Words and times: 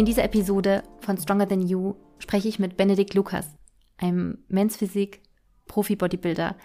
In 0.00 0.06
dieser 0.06 0.24
Episode 0.24 0.82
von 1.00 1.18
Stronger 1.18 1.46
Than 1.46 1.60
You 1.60 1.92
spreche 2.20 2.48
ich 2.48 2.58
mit 2.58 2.78
Benedikt 2.78 3.12
Lukas, 3.12 3.54
einem 3.98 4.38
Men's 4.48 4.78
Physik 4.78 5.20
Profi-Bodybuilder. 5.66 6.56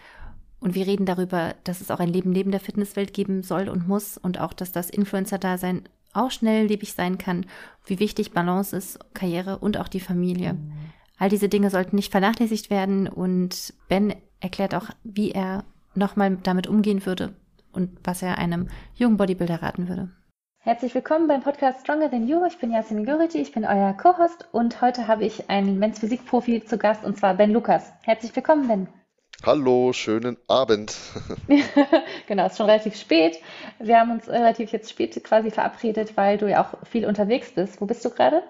Und 0.62 0.74
wir 0.74 0.88
reden 0.88 1.06
darüber, 1.06 1.54
dass 1.66 1.82
es 1.82 1.92
auch 1.92 2.00
ein 2.00 2.14
Leben 2.14 2.30
neben 2.30 2.52
der 2.52 2.62
Fitnesswelt 2.62 3.14
geben 3.14 3.44
soll 3.44 3.68
und 3.68 3.90
muss 3.90 4.18
und 4.18 4.40
auch, 4.40 4.54
dass 4.54 4.72
das 4.72 4.90
Influencer-Dasein 4.90 5.82
auch 6.14 6.32
schnelllebig 6.32 6.94
sein 6.94 7.18
kann, 7.18 7.46
wie 7.86 8.00
wichtig 8.00 8.32
Balance 8.32 8.74
ist, 8.74 9.00
Karriere 9.14 9.58
und 9.58 9.78
auch 9.80 9.90
die 9.90 10.00
Familie. 10.00 10.58
All 11.18 11.28
diese 11.28 11.50
Dinge 11.50 11.70
sollten 11.70 11.98
nicht 11.98 12.12
vernachlässigt 12.12 12.70
werden 12.70 13.10
und 13.10 13.74
Ben 13.90 14.16
erklärt 14.40 14.74
auch, 14.74 14.92
wie 15.04 15.32
er 15.32 15.66
nochmal 15.94 16.38
damit 16.42 16.68
umgehen 16.68 17.06
würde 17.06 17.34
und 17.74 18.00
was 18.02 18.22
er 18.22 18.38
einem 18.38 18.70
jungen 18.96 19.18
Bodybuilder 19.18 19.62
raten 19.62 19.90
würde. 19.90 20.10
Herzlich 20.66 20.96
willkommen 20.96 21.28
beim 21.28 21.44
Podcast 21.44 21.82
Stronger 21.82 22.10
Than 22.10 22.28
You. 22.28 22.44
Ich 22.48 22.58
bin 22.58 22.72
Yasemin 22.72 23.06
Güriti, 23.06 23.38
ich 23.38 23.52
bin 23.52 23.66
euer 23.66 23.94
Co-Host 23.94 24.48
und 24.52 24.82
heute 24.82 25.08
habe 25.08 25.24
ich 25.24 25.48
einen 25.48 25.78
Men's 25.78 26.00
Physik-Profi 26.00 26.66
zu 26.66 26.80
Gast 26.80 27.06
und 27.06 27.16
zwar 27.20 27.36
Ben 27.36 27.52
Lukas. 27.52 27.94
Herzlich 28.02 28.36
willkommen, 28.36 28.68
Ben. 28.68 28.88
Hallo, 29.46 29.94
schönen 29.94 30.38
Abend. 30.48 30.98
genau, 32.28 32.48
es 32.48 32.54
ist 32.54 32.58
schon 32.58 32.66
relativ 32.66 32.96
spät. 32.96 33.38
Wir 33.78 34.00
haben 34.00 34.10
uns 34.10 34.28
relativ 34.28 34.72
jetzt 34.72 34.90
spät 34.90 35.24
quasi 35.24 35.52
verabredet, 35.52 36.18
weil 36.18 36.40
du 36.40 36.50
ja 36.50 36.66
auch 36.66 36.84
viel 36.88 37.06
unterwegs 37.06 37.52
bist. 37.52 37.80
Wo 37.80 37.86
bist 37.86 38.04
du 38.04 38.10
gerade? 38.10 38.42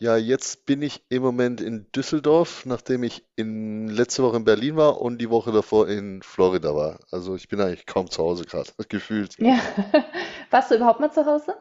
Ja, 0.00 0.16
jetzt 0.16 0.64
bin 0.64 0.80
ich 0.80 1.02
im 1.08 1.22
Moment 1.22 1.60
in 1.60 1.90
Düsseldorf, 1.90 2.64
nachdem 2.64 3.02
ich 3.02 3.24
in 3.34 3.88
letzte 3.88 4.22
Woche 4.22 4.36
in 4.36 4.44
Berlin 4.44 4.76
war 4.76 5.00
und 5.00 5.18
die 5.18 5.28
Woche 5.28 5.50
davor 5.50 5.88
in 5.88 6.22
Florida 6.22 6.72
war. 6.72 7.00
Also 7.10 7.34
ich 7.34 7.48
bin 7.48 7.60
eigentlich 7.60 7.84
kaum 7.84 8.08
zu 8.08 8.22
Hause 8.22 8.44
gerade, 8.44 8.70
gefühlt. 8.88 9.36
Ja. 9.38 9.58
Warst 10.50 10.70
du 10.70 10.76
überhaupt 10.76 11.00
mal 11.00 11.10
zu 11.10 11.26
Hause? 11.26 11.56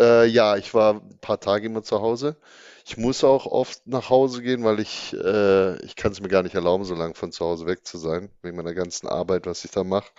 Äh, 0.00 0.26
ja, 0.26 0.56
ich 0.56 0.72
war 0.74 0.94
ein 0.94 1.18
paar 1.20 1.40
Tage 1.40 1.66
immer 1.66 1.82
zu 1.82 2.00
Hause. 2.00 2.36
Ich 2.84 2.98
muss 2.98 3.24
auch 3.24 3.46
oft 3.46 3.84
nach 3.88 4.10
Hause 4.10 4.42
gehen, 4.42 4.62
weil 4.62 4.78
ich, 4.78 5.12
äh, 5.14 5.84
ich 5.84 5.96
kann 5.96 6.12
es 6.12 6.20
mir 6.20 6.28
gar 6.28 6.44
nicht 6.44 6.54
erlauben, 6.54 6.84
so 6.84 6.94
lange 6.94 7.14
von 7.14 7.32
zu 7.32 7.44
Hause 7.44 7.66
weg 7.66 7.84
zu 7.84 7.98
sein, 7.98 8.30
wegen 8.42 8.56
meiner 8.56 8.74
ganzen 8.74 9.08
Arbeit, 9.08 9.44
was 9.46 9.64
ich 9.64 9.72
da 9.72 9.82
mache. 9.82 10.10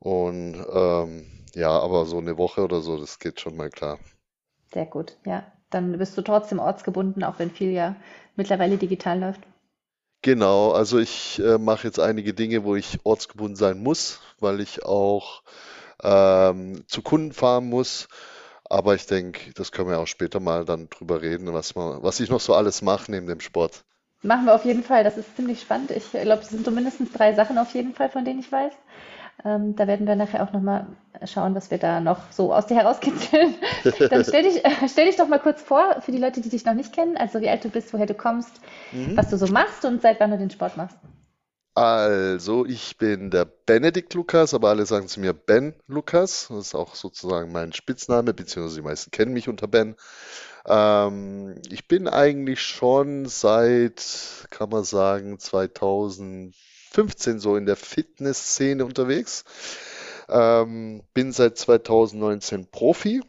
Und 0.00 0.54
ähm, 0.72 1.44
ja, 1.54 1.78
aber 1.78 2.06
so 2.06 2.18
eine 2.18 2.36
Woche 2.38 2.62
oder 2.62 2.80
so, 2.80 2.98
das 2.98 3.20
geht 3.20 3.40
schon 3.40 3.56
mal 3.56 3.70
klar. 3.70 4.00
Sehr 4.72 4.86
gut, 4.86 5.16
ja 5.24 5.44
dann 5.76 5.98
bist 5.98 6.16
du 6.16 6.22
trotzdem 6.22 6.58
ortsgebunden, 6.58 7.22
auch 7.22 7.38
wenn 7.38 7.50
viel 7.50 7.70
ja 7.70 7.94
mittlerweile 8.34 8.76
digital 8.76 9.20
läuft. 9.20 9.40
Genau, 10.22 10.72
also 10.72 10.98
ich 10.98 11.38
äh, 11.38 11.58
mache 11.58 11.86
jetzt 11.86 12.00
einige 12.00 12.34
Dinge, 12.34 12.64
wo 12.64 12.74
ich 12.74 12.98
ortsgebunden 13.04 13.54
sein 13.56 13.82
muss, 13.82 14.20
weil 14.40 14.60
ich 14.60 14.84
auch 14.84 15.42
ähm, 16.02 16.84
zu 16.88 17.02
Kunden 17.02 17.32
fahren 17.32 17.68
muss. 17.68 18.08
Aber 18.68 18.96
ich 18.96 19.06
denke, 19.06 19.52
das 19.54 19.70
können 19.70 19.88
wir 19.88 20.00
auch 20.00 20.08
später 20.08 20.40
mal 20.40 20.64
dann 20.64 20.88
drüber 20.88 21.22
reden, 21.22 21.52
was, 21.52 21.76
man, 21.76 22.02
was 22.02 22.18
ich 22.18 22.30
noch 22.30 22.40
so 22.40 22.54
alles 22.54 22.82
mache 22.82 23.12
neben 23.12 23.28
dem 23.28 23.38
Sport. 23.38 23.84
Machen 24.22 24.46
wir 24.46 24.54
auf 24.54 24.64
jeden 24.64 24.82
Fall. 24.82 25.04
Das 25.04 25.16
ist 25.16 25.36
ziemlich 25.36 25.60
spannend. 25.60 25.92
Ich 25.92 26.10
glaube, 26.10 26.42
es 26.42 26.48
sind 26.48 26.64
so 26.64 26.72
mindestens 26.72 27.12
drei 27.12 27.34
Sachen 27.34 27.58
auf 27.58 27.72
jeden 27.74 27.94
Fall, 27.94 28.08
von 28.08 28.24
denen 28.24 28.40
ich 28.40 28.50
weiß. 28.50 28.72
Ähm, 29.44 29.76
da 29.76 29.86
werden 29.86 30.06
wir 30.06 30.16
nachher 30.16 30.42
auch 30.42 30.52
nochmal 30.52 30.86
schauen, 31.24 31.54
was 31.54 31.70
wir 31.70 31.78
da 31.78 32.00
noch 32.00 32.30
so 32.30 32.52
aus 32.54 32.66
dir 32.66 32.76
herauskitzeln. 32.76 33.54
Dann 34.10 34.24
stell 34.24 34.42
dich, 34.42 34.64
äh, 34.64 34.88
stell 34.88 35.06
dich 35.06 35.16
doch 35.16 35.28
mal 35.28 35.38
kurz 35.38 35.62
vor, 35.62 36.00
für 36.00 36.12
die 36.12 36.18
Leute, 36.18 36.40
die 36.40 36.48
dich 36.48 36.64
noch 36.64 36.74
nicht 36.74 36.94
kennen, 36.94 37.16
also 37.16 37.40
wie 37.40 37.48
alt 37.48 37.64
du 37.64 37.68
bist, 37.68 37.92
woher 37.92 38.06
du 38.06 38.14
kommst, 38.14 38.60
mhm. 38.92 39.16
was 39.16 39.30
du 39.30 39.36
so 39.36 39.46
machst 39.46 39.84
und 39.84 40.02
seit 40.02 40.20
wann 40.20 40.30
du 40.30 40.38
den 40.38 40.50
Sport 40.50 40.76
machst. 40.76 40.96
Also, 41.74 42.64
ich 42.64 42.96
bin 42.96 43.30
der 43.30 43.44
Benedikt 43.44 44.14
Lukas, 44.14 44.54
aber 44.54 44.70
alle 44.70 44.86
sagen 44.86 45.08
zu 45.08 45.20
mir 45.20 45.34
Ben 45.34 45.74
Lukas. 45.86 46.46
Das 46.48 46.68
ist 46.68 46.74
auch 46.74 46.94
sozusagen 46.94 47.52
mein 47.52 47.74
Spitzname, 47.74 48.32
beziehungsweise 48.32 48.76
die 48.76 48.86
meisten 48.86 49.10
kennen 49.10 49.34
mich 49.34 49.50
unter 49.50 49.68
Ben. 49.68 49.94
Ähm, 50.66 51.60
ich 51.70 51.86
bin 51.86 52.08
eigentlich 52.08 52.62
schon 52.62 53.26
seit, 53.26 54.46
kann 54.48 54.70
man 54.70 54.84
sagen, 54.84 55.38
2015 56.96 57.40
so 57.40 57.56
in 57.56 57.66
der 57.66 57.76
Fitnessszene 57.76 58.84
unterwegs. 58.84 59.44
Ähm, 60.28 61.02
bin 61.14 61.32
seit 61.32 61.58
2019 61.58 62.70
Profi. 62.70 63.22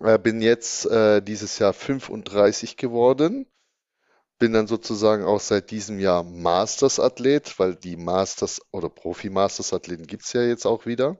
Äh, 0.00 0.18
bin 0.18 0.40
jetzt 0.40 0.86
äh, 0.86 1.20
dieses 1.20 1.58
Jahr 1.58 1.72
35 1.72 2.76
geworden. 2.76 3.46
Bin 4.38 4.52
dann 4.52 4.68
sozusagen 4.68 5.24
auch 5.24 5.40
seit 5.40 5.72
diesem 5.72 5.98
Jahr 5.98 6.22
Masters-Athlet, 6.22 7.58
weil 7.58 7.74
die 7.74 7.96
Masters- 7.96 8.62
oder 8.70 8.88
Profi-Masters-Athleten 8.88 10.06
gibt 10.06 10.24
es 10.24 10.32
ja 10.32 10.42
jetzt 10.42 10.64
auch 10.64 10.86
wieder. 10.86 11.16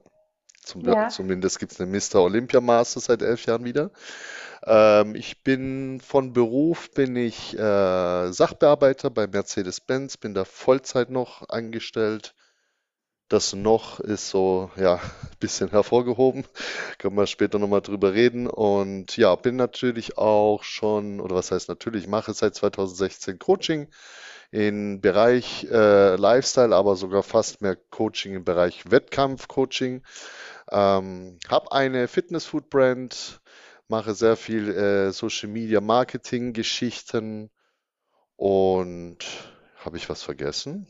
Zum, 0.63 0.85
ja. 0.85 1.09
Zumindest 1.09 1.59
gibt 1.59 1.73
es 1.73 1.81
eine 1.81 1.91
Mr. 1.91 2.21
Olympia 2.21 2.61
Masters 2.61 3.05
seit 3.05 3.21
elf 3.21 3.45
Jahren 3.45 3.65
wieder. 3.65 3.91
Ähm, 4.65 5.15
ich 5.15 5.43
bin 5.43 6.01
von 6.01 6.33
Beruf 6.33 6.91
bin 6.91 7.15
ich 7.15 7.57
äh, 7.57 8.31
Sachbearbeiter 8.31 9.09
bei 9.09 9.27
Mercedes-Benz, 9.27 10.17
bin 10.17 10.33
da 10.33 10.45
Vollzeit 10.45 11.09
noch 11.09 11.47
angestellt. 11.49 12.35
Das 13.29 13.53
noch 13.53 13.99
ist 13.99 14.29
so, 14.29 14.71
ja, 14.75 14.95
ein 14.95 15.01
bisschen 15.39 15.69
hervorgehoben. 15.69 16.45
Können 16.97 17.15
wir 17.15 17.27
später 17.27 17.59
nochmal 17.59 17.81
drüber 17.81 18.13
reden. 18.13 18.47
Und 18.47 19.17
ja, 19.17 19.35
bin 19.35 19.55
natürlich 19.55 20.17
auch 20.17 20.63
schon, 20.63 21.19
oder 21.21 21.35
was 21.35 21.51
heißt 21.51 21.69
natürlich, 21.69 22.07
mache 22.07 22.33
seit 22.33 22.55
2016 22.55 23.37
Coaching 23.37 23.87
im 24.51 24.99
Bereich 24.99 25.67
äh, 25.71 26.15
Lifestyle, 26.15 26.75
aber 26.75 26.95
sogar 26.95 27.21
fast 27.21 27.61
mehr 27.61 27.75
Coaching 27.75 28.33
im 28.33 28.43
Bereich 28.43 28.89
Wettkampf-Coaching. 28.89 30.01
Ähm, 30.71 31.37
habe 31.47 31.71
eine 31.71 32.07
Fitness-Food-Brand, 32.07 33.41
mache 33.89 34.13
sehr 34.13 34.37
viel 34.37 34.69
äh, 34.69 35.11
Social 35.11 35.49
Media 35.49 35.81
Marketing 35.81 36.53
Geschichten 36.53 37.49
und 38.35 39.17
habe 39.77 39.97
ich 39.97 40.09
was 40.09 40.23
vergessen? 40.23 40.87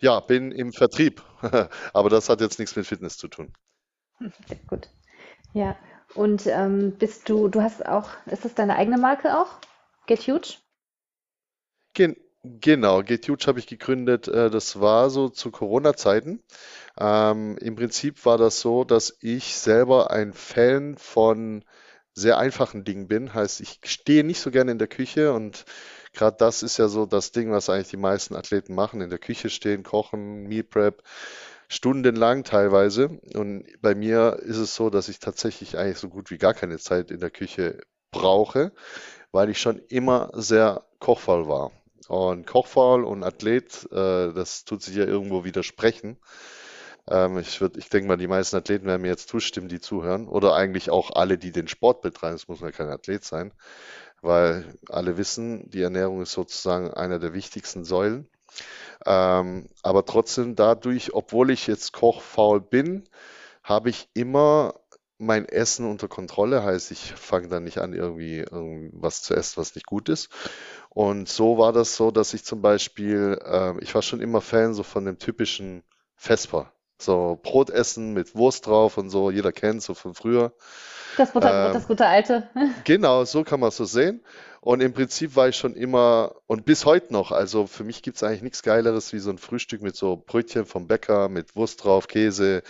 Ja, 0.00 0.20
bin 0.20 0.52
im 0.52 0.72
Vertrieb, 0.72 1.22
aber 1.92 2.10
das 2.10 2.28
hat 2.28 2.40
jetzt 2.40 2.58
nichts 2.58 2.74
mit 2.76 2.86
Fitness 2.86 3.16
zu 3.16 3.28
tun. 3.28 3.52
Sehr 4.48 4.58
gut. 4.66 4.88
Ja, 5.52 5.76
und 6.14 6.46
ähm, 6.46 6.96
bist 6.98 7.28
du, 7.28 7.48
du 7.48 7.62
hast 7.62 7.86
auch, 7.86 8.10
ist 8.26 8.44
das 8.44 8.54
deine 8.54 8.76
eigene 8.76 8.98
Marke 8.98 9.38
auch? 9.38 9.58
Get 10.06 10.26
Huge? 10.26 10.58
Gen 11.94 12.16
genau, 12.42 13.02
Get 13.02 13.28
Huge 13.28 13.46
habe 13.46 13.58
ich 13.58 13.66
gegründet. 13.66 14.28
Äh, 14.28 14.50
das 14.50 14.80
war 14.80 15.10
so 15.10 15.28
zu 15.28 15.50
Corona-Zeiten. 15.50 16.42
Ähm, 16.98 17.56
Im 17.58 17.76
Prinzip 17.76 18.24
war 18.26 18.36
das 18.36 18.60
so, 18.60 18.84
dass 18.84 19.16
ich 19.20 19.54
selber 19.56 20.10
ein 20.10 20.32
Fan 20.32 20.96
von 20.96 21.64
sehr 22.14 22.38
einfachen 22.38 22.84
Dingen 22.84 23.08
bin. 23.08 23.34
Heißt, 23.34 23.60
ich 23.60 23.80
stehe 23.84 24.24
nicht 24.24 24.40
so 24.40 24.50
gerne 24.50 24.72
in 24.72 24.78
der 24.78 24.88
Küche 24.88 25.32
und 25.32 25.64
gerade 26.12 26.36
das 26.38 26.62
ist 26.62 26.78
ja 26.78 26.88
so 26.88 27.06
das 27.06 27.32
Ding, 27.32 27.50
was 27.50 27.68
eigentlich 27.68 27.88
die 27.88 27.96
meisten 27.96 28.36
Athleten 28.36 28.74
machen, 28.74 29.00
in 29.00 29.10
der 29.10 29.18
Küche 29.18 29.50
stehen, 29.50 29.82
kochen, 29.82 30.44
Meal 30.44 30.62
Prep, 30.62 31.02
stundenlang 31.68 32.44
teilweise. 32.44 33.20
Und 33.34 33.66
bei 33.82 33.94
mir 33.94 34.38
ist 34.42 34.58
es 34.58 34.74
so, 34.74 34.90
dass 34.90 35.08
ich 35.08 35.18
tatsächlich 35.18 35.76
eigentlich 35.76 35.98
so 35.98 36.08
gut 36.08 36.30
wie 36.30 36.38
gar 36.38 36.54
keine 36.54 36.78
Zeit 36.78 37.10
in 37.10 37.20
der 37.20 37.30
Küche 37.30 37.80
brauche, 38.12 38.72
weil 39.32 39.50
ich 39.50 39.60
schon 39.60 39.78
immer 39.88 40.30
sehr 40.34 40.84
kochfaul 41.00 41.48
war. 41.48 41.72
Und 42.08 42.46
kochfaul 42.46 43.04
und 43.04 43.24
Athlet, 43.24 43.88
äh, 43.90 44.32
das 44.32 44.64
tut 44.64 44.82
sich 44.82 44.94
ja 44.94 45.04
irgendwo 45.04 45.44
widersprechen. 45.44 46.18
Ähm, 47.08 47.38
ich 47.38 47.60
ich 47.60 47.88
denke 47.88 48.08
mal, 48.08 48.16
die 48.16 48.28
meisten 48.28 48.56
Athleten 48.56 48.86
werden 48.86 49.02
mir 49.02 49.08
jetzt 49.08 49.28
zustimmen, 49.28 49.68
die 49.68 49.80
zuhören. 49.80 50.28
Oder 50.28 50.54
eigentlich 50.54 50.90
auch 50.90 51.10
alle, 51.12 51.38
die 51.38 51.52
den 51.52 51.68
Sport 51.68 52.02
betreiben. 52.02 52.36
Es 52.36 52.48
muss 52.48 52.60
ja 52.60 52.70
kein 52.72 52.88
Athlet 52.88 53.24
sein. 53.24 53.52
Weil 54.22 54.78
alle 54.88 55.16
wissen, 55.18 55.70
die 55.70 55.82
Ernährung 55.82 56.22
ist 56.22 56.32
sozusagen 56.32 56.92
einer 56.92 57.18
der 57.18 57.34
wichtigsten 57.34 57.84
Säulen. 57.84 58.28
Ähm, 59.06 59.68
aber 59.82 60.06
trotzdem 60.06 60.56
dadurch, 60.56 61.14
obwohl 61.14 61.50
ich 61.50 61.66
jetzt 61.66 61.92
kochfaul 61.92 62.60
bin, 62.60 63.04
habe 63.62 63.90
ich 63.90 64.08
immer 64.14 64.74
mein 65.18 65.46
Essen 65.48 65.86
unter 65.86 66.08
Kontrolle. 66.08 66.64
Heißt, 66.64 66.90
ich 66.92 67.12
fange 67.14 67.48
dann 67.48 67.64
nicht 67.64 67.78
an, 67.78 67.94
irgendwie, 67.94 68.40
irgendwie 68.40 68.90
was 68.94 69.22
zu 69.22 69.34
essen, 69.34 69.58
was 69.58 69.74
nicht 69.74 69.86
gut 69.86 70.08
ist. 70.08 70.30
Und 70.90 71.28
so 71.28 71.58
war 71.58 71.72
das 71.72 71.96
so, 71.96 72.10
dass 72.10 72.34
ich 72.34 72.44
zum 72.44 72.62
Beispiel, 72.62 73.38
äh, 73.44 73.74
ich 73.82 73.94
war 73.94 74.02
schon 74.02 74.20
immer 74.20 74.40
Fan 74.40 74.74
so 74.74 74.82
von 74.82 75.04
dem 75.06 75.18
typischen 75.18 75.84
Vesper. 76.16 76.73
So 76.98 77.38
Brot 77.42 77.70
essen 77.70 78.12
mit 78.12 78.34
Wurst 78.34 78.66
drauf 78.66 78.98
und 78.98 79.10
so, 79.10 79.30
jeder 79.30 79.52
kennt 79.52 79.82
so 79.82 79.94
von 79.94 80.14
früher. 80.14 80.52
Das 81.16 81.32
Butterbrot, 81.32 81.66
ähm, 81.68 81.74
das 81.74 81.86
gute 81.86 82.06
alte. 82.06 82.48
Genau, 82.84 83.24
so 83.24 83.44
kann 83.44 83.60
man 83.60 83.68
es 83.68 83.76
so 83.76 83.84
sehen. 83.84 84.22
Und 84.60 84.80
im 84.80 84.94
Prinzip 84.94 85.36
war 85.36 85.46
ich 85.46 85.56
schon 85.56 85.74
immer 85.74 86.36
und 86.46 86.64
bis 86.64 86.86
heute 86.86 87.12
noch, 87.12 87.32
also 87.32 87.66
für 87.66 87.84
mich 87.84 88.00
gibt 88.00 88.16
es 88.16 88.22
eigentlich 88.22 88.40
nichts 88.40 88.62
Geileres 88.62 89.12
wie 89.12 89.18
so 89.18 89.28
ein 89.28 89.36
Frühstück 89.36 89.82
mit 89.82 89.94
so 89.94 90.16
Brötchen 90.16 90.64
vom 90.64 90.86
Bäcker, 90.86 91.28
mit 91.28 91.54
Wurst 91.54 91.84
drauf, 91.84 92.08
Käse, 92.08 92.62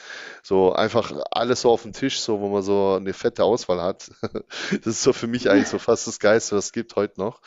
so 0.42 0.72
einfach 0.72 1.12
alles 1.30 1.60
so 1.60 1.70
auf 1.70 1.82
dem 1.82 1.92
Tisch, 1.92 2.18
so 2.18 2.40
wo 2.40 2.48
man 2.48 2.64
so 2.64 2.94
eine 2.98 3.12
fette 3.12 3.44
Auswahl 3.44 3.80
hat. 3.80 4.10
Das 4.72 4.86
ist 4.86 5.02
so 5.04 5.12
für 5.12 5.28
mich 5.28 5.48
eigentlich 5.48 5.68
so 5.68 5.78
fast 5.78 6.08
das 6.08 6.18
Geiste, 6.18 6.56
was 6.56 6.66
es 6.66 6.72
gibt 6.72 6.96
heute 6.96 7.20
noch. 7.20 7.40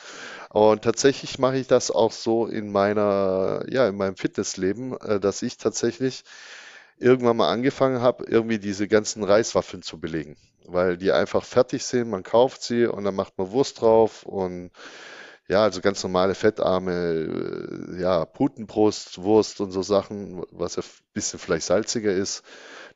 Und 0.50 0.82
tatsächlich 0.82 1.40
mache 1.40 1.58
ich 1.58 1.68
das 1.68 1.92
auch 1.92 2.14
so 2.14 2.48
in 2.48 2.72
meiner, 2.72 3.66
ja, 3.68 3.86
in 3.90 3.98
meinem 3.98 4.16
Fitnessleben, 4.16 4.98
äh, 5.02 5.20
dass 5.20 5.42
ich 5.42 5.58
tatsächlich 5.58 6.24
irgendwann 7.00 7.38
mal 7.38 7.52
angefangen 7.52 8.02
habe, 8.02 8.26
irgendwie 8.28 8.60
diese 8.60 8.88
ganzen 8.88 9.24
Reiswaffeln 9.24 9.84
zu 9.84 10.00
belegen. 10.00 10.38
weil 10.70 10.98
die 10.98 11.12
einfach 11.14 11.46
fertig 11.46 11.86
sind. 11.86 12.10
Man 12.10 12.24
kauft 12.24 12.62
sie 12.64 12.86
und 12.88 13.04
dann 13.06 13.16
macht 13.16 13.38
man 13.38 13.52
Wurst 13.52 13.82
drauf 13.82 14.24
und 14.26 14.72
ja, 15.50 15.64
also 15.64 15.82
ganz 15.82 16.04
normale 16.04 16.36
fettarme, 16.36 16.92
äh, 17.96 18.02
ja, 18.02 18.26
Putenbrust, 18.26 19.22
Wurst 19.24 19.62
und 19.62 19.72
so 19.72 19.82
Sachen, 19.82 20.44
was 20.52 20.76
ja 20.76 20.84
ein 20.84 20.90
bisschen 21.14 21.40
vielleicht 21.40 21.66
salziger 21.66 22.12
ist. 22.14 22.44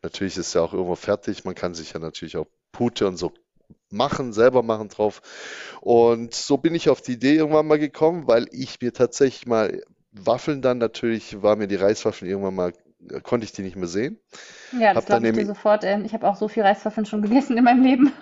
Natürlich 0.04 0.38
ist 0.38 0.54
ja 0.54 0.62
auch 0.62 0.74
irgendwo 0.74 0.96
fertig. 0.96 1.46
Man 1.46 1.56
kann 1.56 1.74
sich 1.74 1.94
ja 1.94 2.00
natürlich 2.00 2.38
auch 2.38 2.48
Pute 2.74 3.08
und 3.08 3.18
so 3.18 3.34
machen, 3.90 4.34
selber 4.34 4.64
machen 4.64 4.90
drauf. 4.90 5.22
Und 5.82 6.34
so 6.34 6.58
bin 6.58 6.76
ich 6.76 6.90
auf 6.90 7.02
die 7.02 7.14
Idee 7.14 7.36
irgendwann 7.36 7.68
mal 7.68 7.80
gekommen, 7.80 8.28
weil 8.28 8.48
ich 8.52 8.82
mir 8.82 8.94
tatsächlich 8.94 9.48
mal 9.48 9.82
Waffeln 10.12 10.62
dann 10.62 10.78
natürlich, 10.78 11.42
war 11.42 11.56
mir 11.56 11.68
die 11.68 11.76
Reiswaffeln 11.76 12.30
irgendwann 12.30 12.56
mal 12.56 12.74
konnte 13.24 13.46
ich 13.46 13.52
die 13.52 13.62
nicht 13.62 13.76
mehr 13.76 13.88
sehen. 13.88 14.20
Ja, 14.78 14.94
das 14.94 15.06
glaube 15.06 15.28
ich 15.28 15.34
dir 15.34 15.46
sofort. 15.46 15.84
Ähm, 15.84 16.06
ich 16.06 16.14
habe 16.14 16.28
auch 16.28 16.36
so 16.36 16.48
viel 16.48 16.64
Reiswaffeln 16.64 17.06
schon 17.06 17.22
gegessen 17.22 17.58
in 17.58 17.64
meinem 17.64 17.84
Leben. 17.84 18.14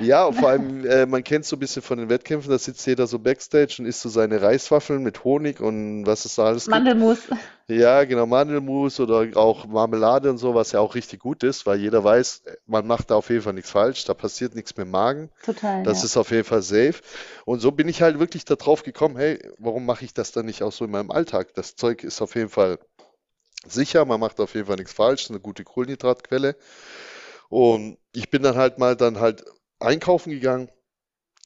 Ja, 0.00 0.32
vor 0.32 0.48
allem, 0.48 0.86
äh, 0.86 1.04
man 1.04 1.22
kennt 1.22 1.44
so 1.44 1.56
ein 1.56 1.58
bisschen 1.58 1.82
von 1.82 1.98
den 1.98 2.08
Wettkämpfen, 2.08 2.50
da 2.50 2.58
sitzt 2.58 2.86
jeder 2.86 3.06
so 3.06 3.18
Backstage 3.18 3.76
und 3.80 3.84
isst 3.84 4.00
so 4.00 4.08
seine 4.08 4.40
Reiswaffeln 4.40 5.02
mit 5.02 5.24
Honig 5.24 5.60
und 5.60 6.06
was 6.06 6.24
es 6.24 6.36
da 6.36 6.46
alles 6.46 6.64
gibt. 6.64 6.74
Mandelmus. 6.74 7.18
Ja, 7.68 8.02
genau, 8.04 8.26
Mandelmus 8.26 8.98
oder 8.98 9.26
auch 9.36 9.66
Marmelade 9.66 10.30
und 10.30 10.38
so, 10.38 10.54
was 10.54 10.72
ja 10.72 10.80
auch 10.80 10.94
richtig 10.94 11.20
gut 11.20 11.44
ist, 11.44 11.66
weil 11.66 11.78
jeder 11.78 12.02
weiß, 12.02 12.42
man 12.66 12.86
macht 12.86 13.10
da 13.10 13.16
auf 13.16 13.30
jeden 13.30 13.42
Fall 13.42 13.52
nichts 13.52 13.70
falsch, 13.70 14.04
da 14.06 14.14
passiert 14.14 14.54
nichts 14.54 14.76
mit 14.76 14.86
dem 14.86 14.90
Magen. 14.90 15.30
Total. 15.44 15.82
Das 15.84 15.98
ja. 15.98 16.06
ist 16.06 16.16
auf 16.16 16.30
jeden 16.30 16.44
Fall 16.44 16.62
safe. 16.62 16.94
Und 17.44 17.60
so 17.60 17.70
bin 17.70 17.88
ich 17.88 18.02
halt 18.02 18.18
wirklich 18.18 18.44
darauf 18.44 18.82
gekommen, 18.82 19.16
hey, 19.16 19.38
warum 19.58 19.86
mache 19.86 20.04
ich 20.04 20.14
das 20.14 20.32
dann 20.32 20.46
nicht 20.46 20.62
auch 20.62 20.72
so 20.72 20.84
in 20.84 20.90
meinem 20.90 21.10
Alltag? 21.10 21.54
Das 21.54 21.76
Zeug 21.76 22.02
ist 22.02 22.20
auf 22.22 22.34
jeden 22.34 22.48
Fall 22.48 22.78
sicher, 23.66 24.04
man 24.04 24.20
macht 24.20 24.40
auf 24.40 24.54
jeden 24.54 24.66
Fall 24.66 24.76
nichts 24.76 24.92
falsch, 24.92 25.30
eine 25.30 25.40
gute 25.40 25.64
Kohlenhydratquelle. 25.64 26.56
Und 27.48 27.98
ich 28.14 28.30
bin 28.30 28.42
dann 28.42 28.56
halt 28.56 28.78
mal 28.78 28.96
dann 28.96 29.20
halt 29.20 29.44
einkaufen 29.80 30.30
gegangen 30.30 30.70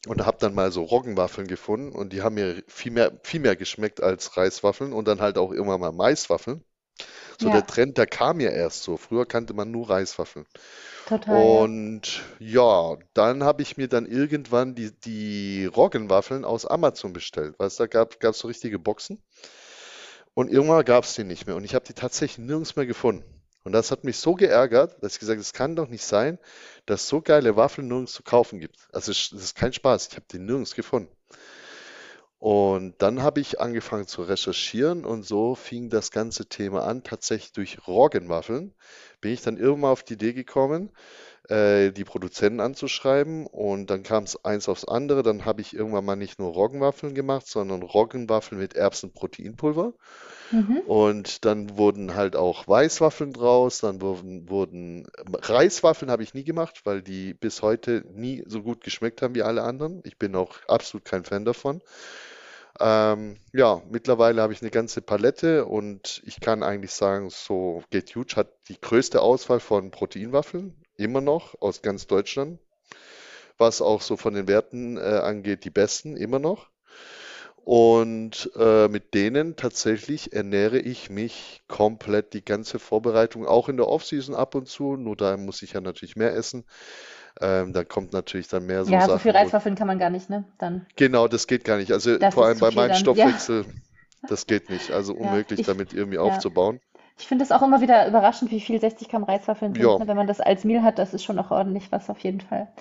und 0.06 0.26
habe 0.26 0.38
dann 0.40 0.54
mal 0.54 0.72
so 0.72 0.82
Roggenwaffeln 0.82 1.48
gefunden 1.48 1.92
und 1.92 2.12
die 2.12 2.22
haben 2.22 2.34
mir 2.34 2.62
viel 2.68 2.92
mehr, 2.92 3.12
viel 3.24 3.40
mehr 3.40 3.56
geschmeckt 3.56 4.02
als 4.02 4.36
Reiswaffeln 4.36 4.92
und 4.92 5.08
dann 5.08 5.20
halt 5.20 5.38
auch 5.38 5.52
immer 5.52 5.78
mal 5.78 5.92
Maiswaffeln. 5.92 6.64
So 7.38 7.48
Ja, 7.48 7.50
der 7.50 7.66
Trend, 7.66 7.98
der 7.98 8.06
kam 8.06 8.40
ja 8.40 8.50
erst 8.50 8.82
so. 8.84 8.96
Früher 8.96 9.26
kannte 9.26 9.54
man 9.54 9.70
nur 9.70 9.90
Reiswaffeln. 9.90 10.46
total. 11.06 11.64
Und 11.64 12.22
ja, 12.40 12.96
dann 13.14 13.44
habe 13.44 13.62
ich 13.62 13.76
mir 13.76 13.88
dann 13.88 14.06
irgendwann 14.06 14.74
die, 14.74 14.92
die 15.00 15.66
Roggenwaffeln 15.66 16.44
aus 16.44 16.66
Amazon 16.66 17.12
bestellt. 17.12 17.58
Weißt 17.58 17.80
du, 17.80 17.84
da 17.86 18.04
gab 18.06 18.22
es 18.22 18.38
so 18.38 18.48
richtige 18.48 18.78
Boxen. 18.78 19.22
Und 20.34 20.50
irgendwann 20.50 20.84
gab 20.84 21.04
es 21.04 21.14
die 21.14 21.24
nicht 21.24 21.46
mehr. 21.46 21.56
Und 21.56 21.64
ich 21.64 21.74
habe 21.74 21.84
die 21.84 21.94
tatsächlich 21.94 22.44
nirgends 22.44 22.76
mehr 22.76 22.86
gefunden. 22.86 23.24
Und 23.62 23.72
das 23.72 23.90
hat 23.90 24.04
mich 24.04 24.18
so 24.18 24.34
geärgert, 24.34 25.02
dass 25.02 25.14
ich 25.14 25.20
gesagt 25.20 25.36
habe, 25.36 25.40
es 25.40 25.54
kann 25.54 25.74
doch 25.74 25.88
nicht 25.88 26.04
sein, 26.04 26.38
dass 26.84 27.08
so 27.08 27.22
geile 27.22 27.56
Waffeln 27.56 27.88
nirgends 27.88 28.12
zu 28.12 28.22
kaufen 28.22 28.60
gibt. 28.60 28.76
Also 28.92 29.10
es 29.10 29.32
ist 29.32 29.56
kein 29.56 29.72
Spaß. 29.72 30.08
Ich 30.08 30.16
habe 30.16 30.26
die 30.30 30.38
nirgends 30.38 30.74
gefunden. 30.74 31.10
Und 32.38 32.96
dann 32.98 33.22
habe 33.22 33.40
ich 33.40 33.58
angefangen 33.60 34.06
zu 34.06 34.22
recherchieren 34.22 35.06
und 35.06 35.22
so 35.22 35.54
fing 35.54 35.88
das 35.88 36.10
ganze 36.10 36.46
Thema 36.46 36.84
an. 36.84 37.02
Tatsächlich 37.02 37.52
durch 37.52 37.88
Roggenwaffeln 37.88 38.74
bin 39.22 39.32
ich 39.32 39.40
dann 39.40 39.56
irgendwann 39.56 39.92
auf 39.92 40.02
die 40.02 40.12
Idee 40.12 40.34
gekommen, 40.34 40.90
äh, 41.48 41.90
die 41.90 42.04
Produzenten 42.04 42.60
anzuschreiben 42.60 43.46
und 43.46 43.90
dann 43.90 44.02
kam 44.02 44.24
es 44.24 44.44
eins 44.44 44.68
aufs 44.68 44.84
andere. 44.84 45.22
Dann 45.22 45.44
habe 45.44 45.60
ich 45.60 45.74
irgendwann 45.74 46.04
mal 46.04 46.16
nicht 46.16 46.38
nur 46.38 46.52
Roggenwaffeln 46.52 47.14
gemacht, 47.14 47.46
sondern 47.46 47.82
Roggenwaffeln 47.82 48.60
mit 48.60 48.74
Erbsenproteinpulver. 48.74 49.92
Mhm. 50.50 50.78
Und 50.86 51.44
dann 51.44 51.76
wurden 51.76 52.14
halt 52.14 52.36
auch 52.36 52.68
Weißwaffeln 52.68 53.32
draus, 53.32 53.80
dann 53.80 54.00
wurden, 54.00 54.48
wurden 54.48 55.06
Reiswaffeln 55.32 56.10
habe 56.10 56.22
ich 56.22 56.34
nie 56.34 56.44
gemacht, 56.44 56.82
weil 56.84 57.02
die 57.02 57.34
bis 57.34 57.62
heute 57.62 58.04
nie 58.12 58.44
so 58.46 58.62
gut 58.62 58.82
geschmeckt 58.82 59.22
haben 59.22 59.34
wie 59.34 59.42
alle 59.42 59.62
anderen. 59.62 60.00
Ich 60.04 60.18
bin 60.18 60.34
auch 60.36 60.56
absolut 60.68 61.04
kein 61.04 61.24
Fan 61.24 61.44
davon. 61.44 61.80
Ähm, 62.80 63.36
ja, 63.52 63.82
mittlerweile 63.88 64.42
habe 64.42 64.52
ich 64.52 64.60
eine 64.60 64.70
ganze 64.70 65.00
Palette 65.00 65.64
und 65.64 66.22
ich 66.24 66.40
kann 66.40 66.62
eigentlich 66.62 66.92
sagen, 66.92 67.30
so 67.30 67.82
Get 67.90 68.14
Huge 68.16 68.34
hat 68.36 68.48
die 68.68 68.80
größte 68.80 69.20
Auswahl 69.22 69.60
von 69.60 69.90
Proteinwaffeln, 69.92 70.74
immer 70.96 71.20
noch 71.20 71.60
aus 71.60 71.82
ganz 71.82 72.06
Deutschland, 72.06 72.58
was 73.58 73.82
auch 73.82 74.00
so 74.00 74.16
von 74.16 74.34
den 74.34 74.48
Werten 74.48 74.96
äh, 74.96 75.00
angeht, 75.00 75.64
die 75.64 75.70
besten, 75.70 76.16
immer 76.16 76.38
noch. 76.38 76.68
Und 77.64 78.50
äh, 78.56 78.88
mit 78.88 79.14
denen 79.14 79.56
tatsächlich 79.56 80.34
ernähre 80.34 80.78
ich 80.78 81.08
mich 81.08 81.62
komplett 81.66 82.34
die 82.34 82.44
ganze 82.44 82.78
Vorbereitung, 82.78 83.46
auch 83.46 83.70
in 83.70 83.78
der 83.78 83.88
Offseason 83.88 84.34
ab 84.34 84.54
und 84.54 84.68
zu. 84.68 84.96
Nur 84.96 85.16
da 85.16 85.38
muss 85.38 85.62
ich 85.62 85.72
ja 85.72 85.80
natürlich 85.80 86.14
mehr 86.14 86.34
essen. 86.34 86.64
Ähm, 87.40 87.72
da 87.72 87.82
kommt 87.82 88.12
natürlich 88.12 88.48
dann 88.48 88.66
mehr 88.66 88.84
so 88.84 88.92
Ja, 88.92 89.06
so 89.06 89.16
viel 89.18 89.32
Sachen, 89.32 89.34
wo 89.34 89.38
Reiswaffeln 89.38 89.74
kann 89.76 89.86
man 89.86 89.98
gar 89.98 90.10
nicht, 90.10 90.28
ne? 90.28 90.44
Dann, 90.58 90.86
Genau, 90.96 91.26
das 91.26 91.46
geht 91.46 91.64
gar 91.64 91.78
nicht. 91.78 91.90
Also 91.90 92.18
das 92.18 92.34
vor 92.34 92.44
allem 92.46 92.58
bei 92.58 92.70
meinem 92.70 92.76
dann. 92.76 92.90
Ja, 92.90 92.94
Stoffwechsel, 92.96 93.64
das 94.28 94.46
geht 94.46 94.68
nicht. 94.68 94.90
Also 94.90 95.14
ja. 95.14 95.20
unmöglich, 95.20 95.60
Ich, 95.60 95.66
damit 95.66 95.94
irgendwie 95.94 96.16
ja. 96.16 96.22
aufzubauen. 96.22 96.80
Ich 97.18 97.26
finde 97.26 97.44
es 97.44 97.52
auch 97.52 97.62
immer 97.62 97.80
wieder 97.80 98.08
überraschend, 98.08 98.50
wie 98.50 98.60
viel 98.60 98.80
60 98.80 99.08
Gramm 99.08 99.24
Reiswaffeln 99.24 99.74
sind. 99.74 99.82
Ja, 99.82 99.98
Ne? 99.98 100.08
Wenn 100.08 100.16
man 100.16 100.26
das 100.26 100.40
als 100.40 100.64
Meal 100.64 100.82
hat, 100.82 100.98
das 100.98 101.14
ist 101.14 101.24
schon 101.24 101.38
auch 101.38 101.50
ordentlich 101.50 101.92
was 101.92 102.10
auf 102.10 102.18
jeden 102.20 102.40
Fall. 102.40 102.72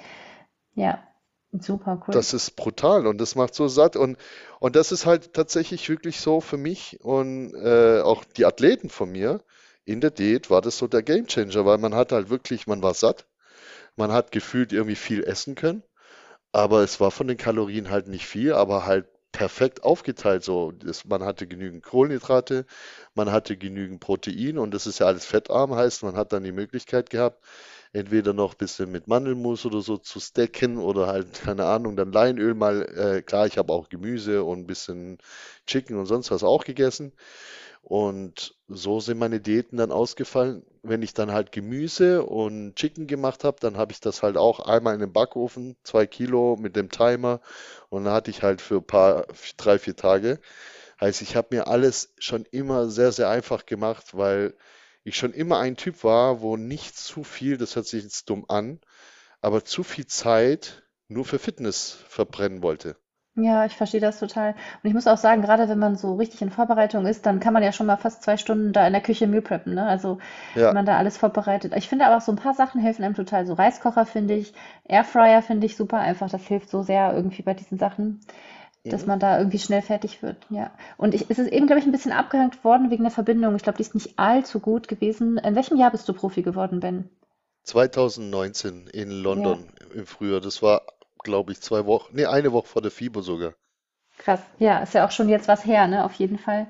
Ja, 0.75 1.03
super 1.51 2.01
cool. 2.07 2.13
das 2.13 2.33
ist 2.33 2.55
brutal 2.55 3.05
und 3.05 3.19
das 3.19 3.35
macht 3.35 3.53
so 3.53 3.67
satt. 3.67 3.95
Und, 3.95 4.17
und 4.59 4.75
das 4.75 4.91
ist 4.91 5.05
halt 5.05 5.33
tatsächlich 5.33 5.87
wirklich 5.87 6.19
so 6.19 6.41
für 6.41 6.57
mich 6.57 6.99
und 7.01 7.53
äh, 7.53 8.01
auch 8.01 8.23
die 8.23 8.45
Athleten 8.45 8.89
von 8.89 9.11
mir. 9.11 9.41
In 9.85 10.01
der 10.01 10.11
Diät 10.11 10.49
war 10.49 10.61
das 10.61 10.77
so 10.77 10.87
der 10.87 11.03
Gamechanger, 11.03 11.65
weil 11.65 11.77
man 11.77 11.93
hat 11.93 12.11
halt 12.11 12.29
wirklich, 12.29 12.67
man 12.67 12.81
war 12.81 12.93
satt, 12.93 13.27
man 13.95 14.11
hat 14.11 14.31
gefühlt 14.31 14.73
irgendwie 14.73 14.95
viel 14.95 15.23
essen 15.23 15.55
können. 15.55 15.83
Aber 16.51 16.81
es 16.83 16.99
war 16.99 17.11
von 17.11 17.27
den 17.27 17.37
Kalorien 17.37 17.89
halt 17.89 18.07
nicht 18.07 18.25
viel, 18.27 18.53
aber 18.53 18.85
halt 18.85 19.07
perfekt 19.33 19.83
aufgeteilt. 19.83 20.43
So, 20.45 20.71
das, 20.71 21.05
man 21.05 21.23
hatte 21.25 21.47
genügend 21.47 21.83
Kohlenhydrate, 21.83 22.65
man 23.15 23.31
hatte 23.33 23.57
genügend 23.57 23.99
Protein 23.99 24.57
und 24.59 24.73
das 24.73 24.87
ist 24.87 24.99
ja 24.99 25.07
alles 25.07 25.25
fettarm, 25.25 25.75
heißt, 25.75 26.03
man 26.03 26.15
hat 26.17 26.33
dann 26.33 26.43
die 26.45 26.53
Möglichkeit 26.53 27.09
gehabt, 27.09 27.43
entweder 27.93 28.33
noch 28.33 28.53
ein 28.53 28.57
bisschen 28.57 28.91
mit 28.91 29.07
Mandelmus 29.07 29.65
oder 29.65 29.81
so 29.81 29.97
zu 29.97 30.19
stacken 30.21 30.77
oder 30.77 31.07
halt, 31.07 31.33
keine 31.43 31.65
Ahnung, 31.65 31.97
dann 31.97 32.13
Leinöl 32.13 32.53
mal. 32.55 32.83
Äh, 33.17 33.21
klar, 33.23 33.47
ich 33.47 33.57
habe 33.57 33.73
auch 33.73 33.89
Gemüse 33.89 34.43
und 34.45 34.59
ein 34.61 34.67
bisschen 34.67 35.17
Chicken 35.67 35.97
und 35.97 36.05
sonst 36.05 36.31
was 36.31 36.43
auch 36.43 36.63
gegessen. 36.65 37.13
Und 37.83 38.55
so 38.67 38.99
sind 38.99 39.19
meine 39.19 39.41
Diäten 39.41 39.77
dann 39.77 39.91
ausgefallen. 39.91 40.63
Wenn 40.83 41.01
ich 41.01 41.13
dann 41.13 41.31
halt 41.31 41.51
Gemüse 41.51 42.23
und 42.23 42.75
Chicken 42.75 43.07
gemacht 43.07 43.43
habe, 43.45 43.57
dann 43.59 43.77
habe 43.77 43.93
ich 43.93 44.01
das 44.01 44.21
halt 44.21 44.37
auch 44.37 44.59
einmal 44.59 44.93
in 44.93 44.99
den 44.99 45.13
Backofen, 45.13 45.77
zwei 45.83 46.05
Kilo 46.05 46.57
mit 46.59 46.75
dem 46.75 46.91
Timer. 46.91 47.41
Und 47.89 48.03
dann 48.05 48.13
hatte 48.13 48.31
ich 48.31 48.43
halt 48.43 48.61
für 48.61 48.77
ein 48.77 48.85
paar, 48.85 49.25
drei, 49.57 49.79
vier 49.79 49.95
Tage. 49.95 50.39
Heißt, 50.99 51.21
ich 51.21 51.35
habe 51.35 51.55
mir 51.55 51.67
alles 51.67 52.13
schon 52.19 52.45
immer 52.51 52.89
sehr, 52.89 53.11
sehr 53.11 53.29
einfach 53.29 53.65
gemacht, 53.65 54.15
weil 54.15 54.55
ich 55.03 55.17
schon 55.17 55.33
immer 55.33 55.59
ein 55.59 55.77
Typ 55.77 56.03
war, 56.03 56.41
wo 56.41 56.57
nicht 56.57 56.97
zu 56.97 57.23
viel, 57.23 57.57
das 57.57 57.75
hört 57.75 57.87
sich 57.87 58.03
jetzt 58.03 58.29
dumm 58.29 58.45
an, 58.47 58.79
aber 59.41 59.65
zu 59.65 59.83
viel 59.83 60.07
Zeit 60.07 60.83
nur 61.07 61.25
für 61.25 61.39
Fitness 61.39 61.97
verbrennen 62.07 62.63
wollte. 62.63 62.95
Ja, 63.35 63.65
ich 63.65 63.75
verstehe 63.75 63.99
das 64.01 64.19
total. 64.19 64.51
Und 64.51 64.87
ich 64.87 64.93
muss 64.93 65.07
auch 65.07 65.17
sagen, 65.17 65.41
gerade 65.41 65.67
wenn 65.69 65.79
man 65.79 65.95
so 65.95 66.15
richtig 66.15 66.41
in 66.43 66.49
Vorbereitung 66.51 67.05
ist, 67.07 67.25
dann 67.25 67.39
kann 67.39 67.53
man 67.53 67.63
ja 67.63 67.71
schon 67.71 67.85
mal 67.87 67.97
fast 67.97 68.21
zwei 68.23 68.37
Stunden 68.37 68.73
da 68.73 68.85
in 68.85 68.93
der 68.93 69.01
Küche 69.01 69.25
Meal 69.27 69.41
preppen, 69.41 69.73
ne? 69.75 69.85
Also 69.87 70.17
wenn 70.17 70.21
Ja. 70.53 70.73
man 70.75 70.85
da 70.85 70.97
alles 70.97 71.17
vorbereitet. 71.17 71.73
Ich 71.75 71.87
finde 71.89 72.05
aber 72.05 72.17
auch 72.17 72.21
so 72.21 72.31
ein 72.31 72.35
paar 72.37 72.53
Sachen 72.53 72.79
helfen 72.81 73.03
einem 73.03 73.15
total. 73.15 73.45
So 73.47 73.53
Reiskocher 73.53 74.05
finde 74.05 74.35
ich, 74.35 74.53
Airfryer 74.87 75.41
finde 75.43 75.65
ich 75.65 75.75
super 75.77 75.97
einfach. 75.99 76.29
Das 76.29 76.45
hilft 76.47 76.69
so 76.69 76.83
sehr 76.83 77.13
irgendwie 77.15 77.41
bei 77.43 77.53
diesen 77.55 77.79
Sachen, 77.79 78.19
dass 78.89 79.05
Mhm. 79.05 79.07
man 79.07 79.19
da 79.19 79.37
irgendwie 79.39 79.59
schnell 79.59 79.81
fertig 79.83 80.23
wird. 80.23 80.37
Ja. 80.49 80.71
Und 80.97 81.13
ich, 81.15 81.29
es 81.29 81.39
ist 81.39 81.51
eben, 81.51 81.67
glaube 81.67 81.79
ich, 81.81 81.85
ein 81.87 81.93
bisschen 81.93 82.13
abgehängt 82.13 82.63
worden 82.63 82.91
wegen 82.91 83.03
der 83.03 83.11
Verbindung. 83.11 83.55
Ich 83.55 83.63
glaube, 83.63 83.77
die 83.77 83.83
ist 83.83 83.95
nicht 83.95 84.19
allzu 84.19 84.59
gut 84.59 84.87
gewesen. 84.89 85.37
In 85.39 85.55
welchem 85.55 85.77
Jahr 85.77 85.91
bist 85.91 86.09
du 86.09 86.13
Profi 86.13 86.43
geworden, 86.43 86.79
Ben? 86.81 87.09
2019 87.63 88.87
in 88.87 89.11
Ja. 89.33 89.59
London 89.61 89.71
im 89.93 90.07
Frühjahr. 90.07 90.41
Das 90.41 90.63
war, 90.63 90.81
glaube 91.23 91.51
ich, 91.53 91.61
zwei 91.61 91.85
Wochen, 91.85 92.15
nee, 92.15 92.25
eine 92.25 92.51
Woche 92.51 92.67
vor 92.67 92.81
der 92.81 92.91
FIBO 92.91 93.21
sogar. 93.21 93.55
Krass. 94.17 94.41
Ja, 94.57 94.79
ist 94.79 94.93
ja 94.95 95.05
auch 95.05 95.11
schon 95.11 95.29
jetzt 95.29 95.47
was 95.47 95.65
her, 95.65 95.87
ne? 95.87 96.03
Auf 96.03 96.13
jeden 96.13 96.39
Fall. 96.39 96.65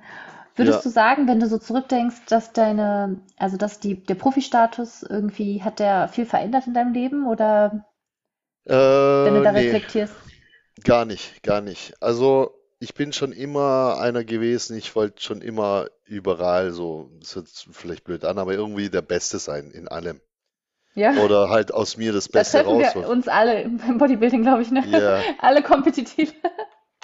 Würdest 0.55 0.83
Ja, 0.83 0.85
du 0.85 0.89
sagen, 0.89 1.27
wenn 1.27 1.39
du 1.39 1.47
so 1.47 1.57
zurückdenkst, 1.57 2.25
dass 2.27 2.53
deine, 2.53 3.21
also 3.37 3.57
dass 3.57 3.79
die, 3.79 4.03
der 4.05 4.15
Profi-Status 4.15 5.03
irgendwie, 5.03 5.63
hat 5.63 5.79
der 5.79 6.07
viel 6.09 6.25
verändert 6.25 6.67
in 6.67 6.73
deinem 6.75 6.93
Leben 6.93 7.27
oder 7.27 7.85
wenn 9.23 9.33
du 9.33 9.41
äh, 9.41 9.41
da 9.41 9.49
nee, 9.49 9.79
reflektierst? 9.89 10.15
gar 10.83 11.05
nicht, 11.05 11.43
gar 11.43 11.61
nicht. 11.61 11.95
Also 12.01 12.53
ich 12.79 12.93
bin 12.93 13.13
schon 13.13 13.31
immer 13.31 13.97
einer 13.99 14.23
gewesen, 14.23 14.77
ich 14.77 14.95
wollte 14.95 15.21
schon 15.21 15.41
immer 15.41 15.87
überall 16.05 16.71
so, 16.71 17.09
das 17.19 17.35
hört 17.35 17.47
sich 17.47 17.67
vielleicht 17.71 18.03
blöd 18.03 18.25
an, 18.25 18.37
aber 18.39 18.53
irgendwie 18.53 18.89
der 18.89 19.01
Beste 19.01 19.39
sein 19.39 19.71
in 19.71 19.87
allem. 19.87 20.21
Ja, 20.95 21.13
Oder 21.13 21.49
halt 21.49 21.73
aus 21.73 21.97
mir 21.97 22.13
das 22.13 22.29
da 22.33 22.43
Beste 22.43 22.43
treffen 22.43 22.77
wir 22.79 22.95
rausholen. 22.97 23.09
uns 23.09 23.27
alle 23.27 23.69
beim 23.69 23.97
Bodybuilding, 23.97 24.41
glaube 24.43 24.61
ich, 24.63 24.71
ne? 24.71 24.83
Ja, 24.83 25.25
Alle 25.39 25.63
kompetitiv. 25.63 26.33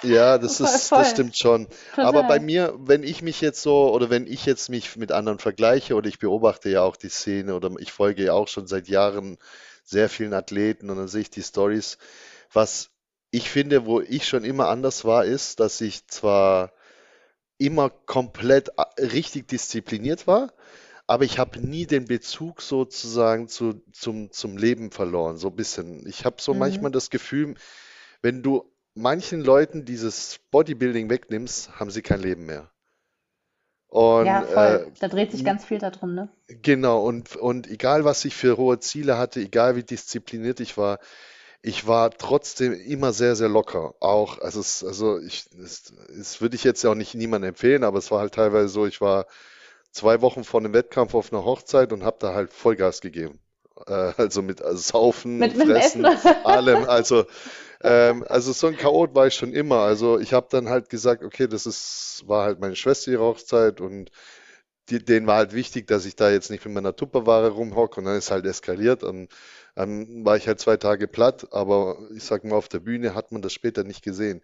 Ja, 0.02 0.38
das 0.38 0.60
Voll, 0.60 0.60
ist, 0.60 0.96
das 0.96 1.10
voll. 1.10 1.10
stimmt 1.10 1.36
schon. 1.36 1.68
Aber 2.00 2.24
bei 2.24 2.38
Total. 2.38 2.40
mir, 2.40 2.74
wenn 2.78 3.02
ich 3.02 3.20
mich 3.22 3.40
jetzt 3.42 3.60
so 3.62 3.92
oder 3.92 4.08
wenn 4.08 4.26
ich 4.26 4.46
jetzt 4.46 4.70
mich 4.70 4.96
mit 4.96 5.12
anderen 5.12 5.38
vergleiche 5.38 5.94
oder 5.94 6.08
ich 6.08 6.18
beobachte 6.18 6.70
ja 6.70 6.82
auch 6.82 6.96
die 6.96 7.10
Szene 7.10 7.54
oder 7.54 7.70
ich 7.78 7.92
folge 7.92 8.24
ja 8.24 8.32
auch 8.32 8.48
schon 8.48 8.66
seit 8.66 8.88
Jahren 8.88 9.36
sehr 9.84 10.08
vielen 10.08 10.32
Athleten 10.32 10.88
und 10.90 10.96
dann 10.96 11.08
sehe 11.08 11.20
ich 11.22 11.30
die 11.30 11.42
Stories. 11.42 11.98
Was 12.52 12.90
ich 13.30 13.50
finde, 13.50 13.84
wo 13.86 14.00
ich 14.00 14.26
schon 14.26 14.44
immer 14.44 14.68
anders 14.68 15.04
war, 15.04 15.24
ist, 15.26 15.60
dass 15.60 15.80
ich 15.82 16.06
zwar 16.08 16.72
immer 17.58 17.90
komplett 17.90 18.78
a- 18.78 18.90
richtig 18.98 19.48
diszipliniert 19.48 20.26
war, 20.26 20.52
aber 21.10 21.24
ich 21.24 21.38
habe 21.38 21.60
nie 21.60 21.86
den 21.86 22.06
Bezug 22.06 22.62
sozusagen 22.62 23.48
zu, 23.48 23.82
zum, 23.92 24.30
zum 24.32 24.56
Leben 24.56 24.90
verloren. 24.92 25.36
So 25.38 25.48
ein 25.48 25.56
bisschen. 25.56 26.06
Ich 26.08 26.24
habe 26.24 26.36
so 26.40 26.54
manchmal 26.54 26.90
Mhm. 26.90 26.92
das 26.92 27.10
Gefühl, 27.10 27.56
wenn 28.22 28.42
du 28.42 28.64
manchen 28.94 29.42
Leuten 29.42 29.84
dieses 29.84 30.40
Bodybuilding 30.52 31.10
wegnimmst, 31.10 31.78
haben 31.80 31.90
sie 31.90 32.02
kein 32.02 32.20
Leben 32.20 32.46
mehr. 32.46 32.70
Und 33.88 34.26
Ja, 34.26 34.42
voll. 34.42 34.80
äh, 34.80 34.86
Da 35.00 35.08
dreht 35.08 35.32
sich 35.32 35.42
ganz 35.44 35.64
viel 35.64 35.78
darum, 35.78 36.14
ne? 36.14 36.28
genau, 36.48 37.04
und, 37.04 37.36
und 37.36 37.68
egal 37.68 38.04
was 38.04 38.24
ich 38.24 38.34
für 38.34 38.56
hohe 38.56 38.78
Ziele 38.80 39.18
hatte, 39.18 39.40
egal 39.40 39.76
wie 39.76 39.82
diszipliniert 39.84 40.60
ich 40.60 40.76
war, 40.76 40.98
ich 41.62 41.86
war 41.86 42.10
trotzdem 42.10 42.72
immer 42.74 43.12
sehr, 43.12 43.36
sehr 43.36 43.48
locker. 43.50 43.94
Auch, 44.00 44.38
also 44.40 44.60
es, 44.60 44.84
also 44.84 45.20
ich, 45.20 45.46
das, 45.50 45.92
das 46.08 46.40
würde 46.40 46.56
ich 46.56 46.64
jetzt 46.64 46.82
ja 46.84 46.90
auch 46.90 46.96
nicht 46.96 47.14
niemandem 47.14 47.50
empfehlen, 47.50 47.84
aber 47.84 47.98
es 47.98 48.10
war 48.10 48.20
halt 48.20 48.34
teilweise 48.34 48.68
so, 48.68 48.86
ich 48.86 49.00
war 49.00 49.26
zwei 49.92 50.20
Wochen 50.20 50.44
vor 50.44 50.60
einem 50.60 50.72
Wettkampf 50.72 51.14
auf 51.14 51.32
einer 51.32 51.44
Hochzeit 51.44 51.92
und 51.92 52.04
habe 52.04 52.16
da 52.20 52.34
halt 52.34 52.52
Vollgas 52.52 53.00
gegeben. 53.00 53.38
Äh, 53.86 54.12
also 54.16 54.42
mit 54.42 54.62
also 54.62 54.78
Saufen, 54.78 55.38
Mit, 55.38 55.56
mit. 55.56 55.68
Fressen, 55.68 56.04
allem. 56.44 56.84
Also, 56.84 57.24
ähm, 57.82 58.24
also 58.28 58.52
so 58.52 58.66
ein 58.66 58.76
Chaot 58.76 59.14
war 59.14 59.26
ich 59.26 59.34
schon 59.34 59.52
immer. 59.52 59.78
Also 59.80 60.18
ich 60.18 60.32
habe 60.32 60.48
dann 60.50 60.68
halt 60.68 60.90
gesagt, 60.90 61.24
okay, 61.24 61.48
das 61.48 61.66
ist, 61.66 62.24
war 62.26 62.44
halt 62.44 62.60
meine 62.60 62.76
Schwester 62.76 63.10
ihre 63.10 63.24
Hochzeit 63.24 63.80
und 63.80 64.10
die, 64.90 65.04
denen 65.04 65.26
war 65.26 65.36
halt 65.36 65.54
wichtig, 65.54 65.86
dass 65.86 66.04
ich 66.04 66.16
da 66.16 66.30
jetzt 66.30 66.50
nicht 66.50 66.64
mit 66.64 66.74
meiner 66.74 66.96
Tupperware 66.96 67.50
rumhocke 67.50 68.00
und 68.00 68.06
dann 68.06 68.16
ist 68.16 68.30
halt 68.30 68.44
eskaliert 68.44 69.04
und 69.04 69.28
dann 69.76 70.24
war 70.24 70.36
ich 70.36 70.48
halt 70.48 70.60
zwei 70.60 70.76
Tage 70.76 71.06
platt, 71.06 71.48
aber 71.52 71.98
ich 72.14 72.24
sag 72.24 72.44
mal, 72.44 72.56
auf 72.56 72.68
der 72.68 72.80
Bühne 72.80 73.14
hat 73.14 73.30
man 73.32 73.40
das 73.40 73.52
später 73.52 73.84
nicht 73.84 74.02
gesehen. 74.02 74.42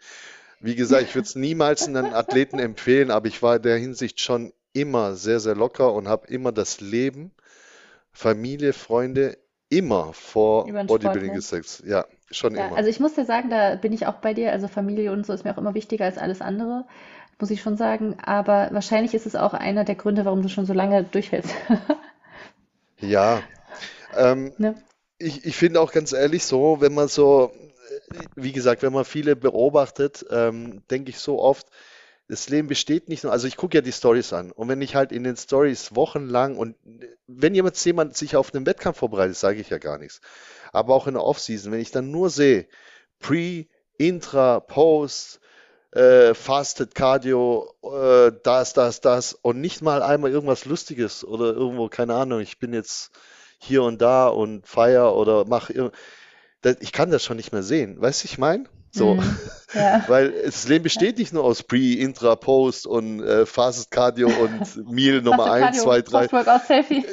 Wie 0.61 0.77
gesagt, 0.77 1.03
ich 1.03 1.15
würde 1.15 1.27
es 1.27 1.35
niemals 1.35 1.87
einem 1.87 2.15
Athleten 2.15 2.59
empfehlen, 2.59 3.11
aber 3.11 3.27
ich 3.27 3.43
war 3.43 3.57
in 3.57 3.63
der 3.63 3.77
Hinsicht 3.77 4.21
schon 4.21 4.53
immer 4.77 5.17
sehr, 5.17 5.41
sehr 5.41 5.55
locker 5.57 5.93
und 5.95 6.09
habe 6.09 6.29
immer 6.29 6.53
das 6.53 6.81
Leben, 6.81 7.33
Familie, 8.13 8.73
Freunde 8.75 9.39
immer 9.71 10.13
vor 10.15 10.73
Bodybuilding 10.87 11.35
gesetzt. 11.35 11.85
Ja, 11.87 12.07
schon 12.31 12.55
Ja, 12.55 12.69
immer. 12.69 12.75
also 12.75 12.89
ich 12.91 12.99
muss 13.01 13.15
dir 13.15 13.25
sagen, 13.25 13.51
da 13.51 13.75
bin 13.77 13.93
ich 13.93 14.07
auch 14.07 14.15
bei 14.17 14.33
dir. 14.35 14.51
Also 14.53 14.67
Familie 14.69 15.13
und 15.13 15.27
so 15.27 15.33
ist 15.33 15.45
mir 15.45 15.53
auch 15.55 15.59
immer 15.59 15.75
wichtiger 15.75 16.05
als 16.07 16.19
alles 16.19 16.41
andere, 16.41 16.85
muss 17.41 17.51
ich 17.51 17.61
schon 17.63 17.77
sagen. 17.77 18.17
Aber 18.25 18.69
wahrscheinlich 18.73 19.15
ist 19.15 19.27
es 19.27 19.37
auch 19.37 19.55
einer 19.55 19.85
der 19.85 19.95
Gründe, 19.97 20.25
warum 20.25 20.43
du 20.43 20.49
schon 20.49 20.67
so 20.67 20.73
lange 20.73 21.05
durchhältst. 21.05 21.55
Ja, 23.01 23.49
ähm, 24.15 24.55
Ne? 24.59 24.75
ich, 25.19 25.45
ich 25.47 25.57
finde 25.57 25.81
auch 25.81 25.93
ganz 25.93 26.13
ehrlich 26.13 26.45
so, 26.45 26.81
wenn 26.81 26.95
man 26.95 27.09
so, 27.09 27.53
äh, 28.13 28.27
wie 28.37 28.53
gesagt, 28.53 28.83
wenn 28.83 28.93
man 28.93 29.05
viele 29.05 29.37
beobachtet, 29.37 30.27
ähm, 30.31 30.83
denke 30.91 31.11
ich 31.11 31.19
so 31.21 31.41
oft, 31.43 31.69
das 32.29 32.49
Leben 32.49 32.69
besteht 32.69 33.09
nicht 33.09 33.23
nur, 33.23 33.33
also 33.33 33.47
ich 33.47 33.57
gucke 33.57 33.77
ja 33.77 33.83
die 33.83 33.93
Stories 33.93 34.33
an 34.33 34.51
und 34.51 34.69
wenn 34.69 34.83
ich 34.83 34.97
halt 34.97 35.13
in 35.13 35.23
den 35.23 35.37
Stories 35.37 35.95
wochenlang 35.95 36.57
und 36.57 36.77
wenn 37.27 37.55
jemand, 37.55 37.83
jemand 37.85 38.17
sich 38.17 38.37
auf 38.37 38.55
einen 38.55 38.67
Wettkampf 38.67 38.99
vorbereitet, 38.99 39.37
sage 39.37 39.61
ich 39.61 39.71
ja 39.71 39.79
gar 39.79 39.99
nichts. 39.99 40.21
Aber 40.73 40.95
auch 40.95 41.07
in 41.07 41.15
der 41.15 41.25
Offseason, 41.25 41.73
wenn 41.73 41.81
ich 41.81 41.93
dann 41.93 42.11
nur 42.11 42.31
sehe, 42.31 42.67
Pre, 43.21 43.67
Intra, 43.97 44.61
Post, 44.61 45.41
äh, 45.93 46.35
Fasted 46.35 46.95
Cardio, 46.95 47.73
äh, 47.83 48.33
das, 48.43 48.73
das, 48.73 49.01
das 49.01 49.33
und 49.35 49.61
nicht 49.61 49.81
mal 49.81 50.03
einmal 50.03 50.31
irgendwas 50.31 50.65
Lustiges 50.65 51.25
oder 51.25 51.55
irgendwo, 51.55 51.89
keine 51.89 52.15
Ahnung, 52.15 52.41
ich 52.41 52.59
bin 52.59 52.75
jetzt 52.75 53.13
hier 53.59 53.83
und 53.85 54.03
da 54.03 54.27
und 54.27 54.67
feier 54.67 55.15
oder 55.15 55.47
mache, 55.47 55.93
ich 56.81 56.93
kann 56.93 57.11
das 57.11 57.25
schon 57.25 57.37
nicht 57.37 57.53
mehr 57.53 57.63
sehen. 57.63 58.01
Weißt 58.01 58.23
du, 58.25 58.27
ich 58.27 58.39
meine? 58.39 58.65
So, 58.97 59.17
Hm. 59.17 59.39
Ja. 59.75 60.05
weil 60.09 60.33
das 60.45 60.67
Leben 60.69 60.85
besteht 60.85 61.19
nicht 61.19 61.33
nur 61.33 61.45
aus 61.45 61.63
Pre, 61.63 61.77
Intra, 61.95 62.37
Post 62.37 62.87
und 62.87 63.21
äh, 63.23 63.45
Fasted 63.47 63.91
Cardio 63.91 64.29
und 64.29 64.77
Meal 64.91 65.21
Nummer 65.23 65.45
Fasted 65.45 65.53
eins, 65.53 65.77
Cardio, 65.79 65.83
2, 65.83 66.03
3. 66.03 66.29
Post-Workout-Selfie. 66.29 67.05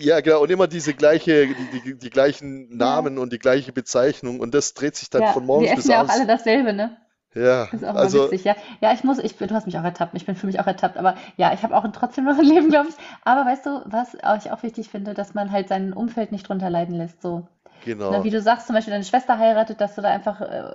Ja, 0.00 0.20
genau, 0.20 0.42
und 0.42 0.50
immer 0.50 0.66
diese 0.66 0.92
gleiche, 0.94 1.46
die, 1.46 1.80
die, 1.84 1.98
die 1.98 2.10
gleichen 2.10 2.68
Ja. 2.70 2.76
Namen 2.76 3.18
und 3.18 3.32
die 3.32 3.38
gleiche 3.38 3.72
Bezeichnung 3.72 4.40
und 4.40 4.54
das 4.54 4.74
dreht 4.74 4.96
sich 4.96 5.08
dann 5.10 5.22
Ja, 5.22 5.32
von 5.32 5.46
wir 5.46 5.46
morgens 5.46 5.70
bis 5.70 5.78
essen 5.84 5.90
ja 5.92 5.96
auch 5.98 6.00
abends. 6.00 6.14
alle 6.16 6.26
dasselbe, 6.26 6.72
ne? 6.72 6.96
Ja, 7.32 7.68
Das 7.70 7.80
ist 7.82 7.84
auch 7.88 7.94
also 7.94 8.24
witzig, 8.24 8.42
ja. 8.44 8.56
Ja, 8.80 8.92
ich 8.92 9.04
muss, 9.04 9.18
ich 9.20 9.36
du 9.36 9.48
hast 9.54 9.66
mich 9.66 9.78
auch 9.78 9.84
ertappt, 9.84 10.14
ich 10.16 10.26
bin 10.26 10.34
für 10.34 10.46
mich 10.46 10.58
auch 10.58 10.66
ertappt, 10.66 10.96
aber 10.96 11.14
ja, 11.36 11.52
ich 11.54 11.62
habe 11.62 11.76
auch 11.76 11.86
trotzdem 11.92 12.24
noch 12.24 12.36
ein 12.36 12.44
Leben, 12.44 12.70
glaube 12.70 12.88
ich. 12.88 12.96
Aber 13.24 13.48
weißt 13.48 13.66
du, 13.66 13.82
was 13.86 14.14
ich 14.44 14.50
auch 14.50 14.62
wichtig 14.64 14.88
finde, 14.88 15.14
dass 15.14 15.32
man 15.34 15.52
halt 15.52 15.68
sein 15.68 15.92
Umfeld 15.92 16.32
nicht 16.32 16.48
drunter 16.48 16.70
leiden 16.70 16.96
lässt, 16.96 17.22
so. 17.22 17.46
Genau. 17.84 18.24
wie 18.24 18.30
du 18.30 18.42
sagst, 18.42 18.66
zum 18.66 18.74
Beispiel 18.74 18.90
deine 18.92 19.04
Schwester 19.04 19.38
heiratet, 19.38 19.80
dass 19.80 19.94
du 19.94 20.02
da 20.02 20.08
einfach, 20.10 20.40
äh, 20.42 20.74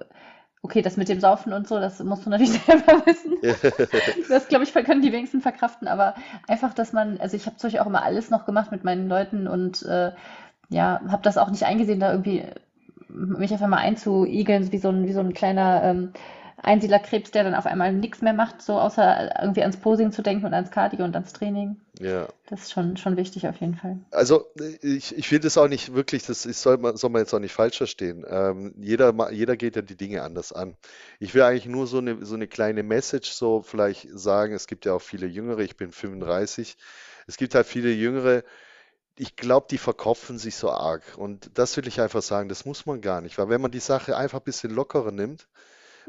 okay, 0.65 0.81
das 0.81 0.97
mit 0.97 1.09
dem 1.09 1.19
Saufen 1.19 1.53
und 1.53 1.67
so, 1.67 1.79
das 1.79 2.03
musst 2.03 2.25
du 2.25 2.29
natürlich 2.31 2.51
selber 2.65 3.05
wissen. 3.05 3.37
Das, 4.29 4.47
glaube 4.47 4.63
ich, 4.63 4.73
können 4.73 5.01
die 5.01 5.11
wenigsten 5.11 5.39
verkraften, 5.41 5.87
aber 5.87 6.15
einfach, 6.47 6.73
dass 6.73 6.91
man, 6.91 7.19
also 7.19 7.37
ich 7.37 7.45
habe 7.45 7.55
zum 7.57 7.67
Beispiel 7.67 7.81
auch 7.81 7.87
immer 7.87 8.03
alles 8.03 8.31
noch 8.31 8.45
gemacht 8.45 8.71
mit 8.71 8.83
meinen 8.83 9.07
Leuten 9.07 9.47
und 9.47 9.83
äh, 9.83 10.11
ja, 10.69 10.99
habe 11.07 11.21
das 11.21 11.37
auch 11.37 11.51
nicht 11.51 11.63
eingesehen, 11.63 11.99
da 11.99 12.11
irgendwie 12.11 12.43
mich 13.07 13.51
einfach 13.53 13.67
mal 13.67 13.77
einzuigeln, 13.77 14.71
wie 14.71 14.79
so 14.79 14.89
ein, 14.89 15.07
wie 15.07 15.13
so 15.13 15.19
ein 15.19 15.33
kleiner 15.33 15.83
ähm, 15.83 16.11
Einsiedlerkrebs, 16.57 17.31
der 17.31 17.43
dann 17.43 17.53
auf 17.53 17.65
einmal 17.65 17.93
nichts 17.93 18.21
mehr 18.21 18.33
macht, 18.33 18.61
so 18.61 18.79
außer 18.79 19.41
irgendwie 19.41 19.61
ans 19.61 19.77
Posing 19.77 20.11
zu 20.11 20.21
denken 20.21 20.45
und 20.45 20.53
ans 20.53 20.71
Cardio 20.71 21.03
und 21.03 21.13
ans 21.15 21.33
Training. 21.33 21.77
Ja. 21.99 22.27
Das 22.47 22.63
ist 22.63 22.71
schon, 22.71 22.97
schon 22.97 23.17
wichtig 23.17 23.47
auf 23.47 23.57
jeden 23.57 23.75
Fall. 23.75 23.99
Also 24.11 24.45
ich, 24.81 25.17
ich 25.17 25.27
finde 25.27 25.47
es 25.47 25.57
auch 25.57 25.67
nicht 25.67 25.93
wirklich, 25.93 26.25
das 26.25 26.45
ist, 26.45 26.61
soll 26.61 26.77
man, 26.77 26.97
soll 26.97 27.09
man 27.09 27.21
jetzt 27.21 27.33
auch 27.33 27.39
nicht 27.39 27.53
falsch 27.53 27.77
verstehen. 27.77 28.25
Ähm, 28.27 28.73
jeder, 28.77 29.31
jeder 29.31 29.57
geht 29.57 29.75
ja 29.75 29.81
die 29.81 29.97
Dinge 29.97 30.23
anders 30.23 30.53
an. 30.53 30.75
Ich 31.19 31.33
will 31.33 31.41
eigentlich 31.41 31.67
nur 31.67 31.87
so 31.87 31.97
eine, 31.97 32.25
so 32.25 32.35
eine 32.35 32.47
kleine 32.47 32.83
Message 32.83 33.31
so 33.31 33.61
vielleicht 33.61 34.07
sagen. 34.11 34.53
Es 34.53 34.67
gibt 34.67 34.85
ja 34.85 34.93
auch 34.93 35.01
viele 35.01 35.27
Jüngere, 35.27 35.59
ich 35.59 35.75
bin 35.75 35.91
35. 35.91 36.77
Es 37.27 37.37
gibt 37.37 37.53
halt 37.55 37.67
viele 37.67 37.91
Jüngere, 37.91 38.43
ich 39.17 39.35
glaube, 39.35 39.67
die 39.69 39.77
verkopfen 39.77 40.37
sich 40.37 40.55
so 40.55 40.71
arg. 40.71 41.03
Und 41.17 41.57
das 41.57 41.75
will 41.77 41.87
ich 41.87 42.01
einfach 42.01 42.21
sagen, 42.21 42.49
das 42.49 42.65
muss 42.65 42.85
man 42.85 43.01
gar 43.01 43.21
nicht. 43.21 43.37
Weil 43.37 43.49
wenn 43.49 43.61
man 43.61 43.71
die 43.71 43.79
Sache 43.79 44.17
einfach 44.17 44.39
ein 44.39 44.45
bisschen 44.45 44.71
lockerer 44.71 45.11
nimmt, 45.11 45.47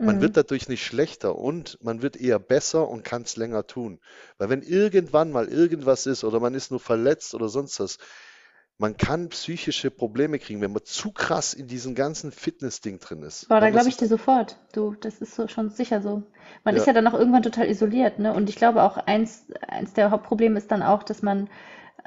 man 0.02 0.20
wird 0.20 0.32
Mhm. 0.32 0.36
dadurch 0.36 0.68
nicht 0.68 0.84
schlechter 0.84 1.36
und 1.36 1.78
man 1.82 2.02
wird 2.02 2.16
eher 2.16 2.38
besser 2.38 2.88
und 2.88 3.04
kann 3.04 3.22
es 3.22 3.36
länger 3.36 3.66
tun. 3.66 4.00
Weil 4.38 4.48
wenn 4.50 4.62
irgendwann 4.62 5.30
mal 5.32 5.48
irgendwas 5.48 6.06
ist 6.06 6.24
oder 6.24 6.40
man 6.40 6.54
ist 6.54 6.70
nur 6.70 6.80
verletzt 6.80 7.34
oder 7.34 7.48
sonst 7.48 7.80
was, 7.80 7.98
man 8.78 8.96
kann 8.96 9.28
psychische 9.30 9.90
Probleme 9.90 10.38
kriegen, 10.38 10.60
wenn 10.60 10.72
man 10.72 10.84
zu 10.84 11.12
krass 11.12 11.54
in 11.54 11.66
diesem 11.68 11.94
ganzen 11.94 12.32
Fitness-Ding 12.32 12.98
drin 13.00 13.22
ist. 13.22 13.48
Boah, 13.48 13.60
da 13.60 13.70
glaube 13.70 13.88
ich 13.88 13.96
dir 13.96 14.08
sofort. 14.08 14.58
Du, 14.72 14.94
das 15.00 15.20
ist 15.20 15.34
so, 15.34 15.46
schon 15.48 15.70
sicher 15.70 16.00
so. 16.02 16.22
Man 16.64 16.74
ist 16.76 16.86
ja, 16.86 16.86
ja 16.86 16.92
dann 16.92 17.06
auch 17.06 17.14
irgendwann 17.14 17.42
total 17.42 17.68
isoliert, 17.68 18.18
ne? 18.18 18.32
Und 18.34 18.48
ich 18.48 18.56
glaube 18.56 18.82
auch, 18.82 18.96
eins, 18.96 19.46
eins 19.68 19.92
der 19.92 20.10
Hauptprobleme 20.10 20.58
ist 20.58 20.70
dann 20.70 20.82
auch, 20.82 21.02
dass 21.02 21.22
man 21.22 21.48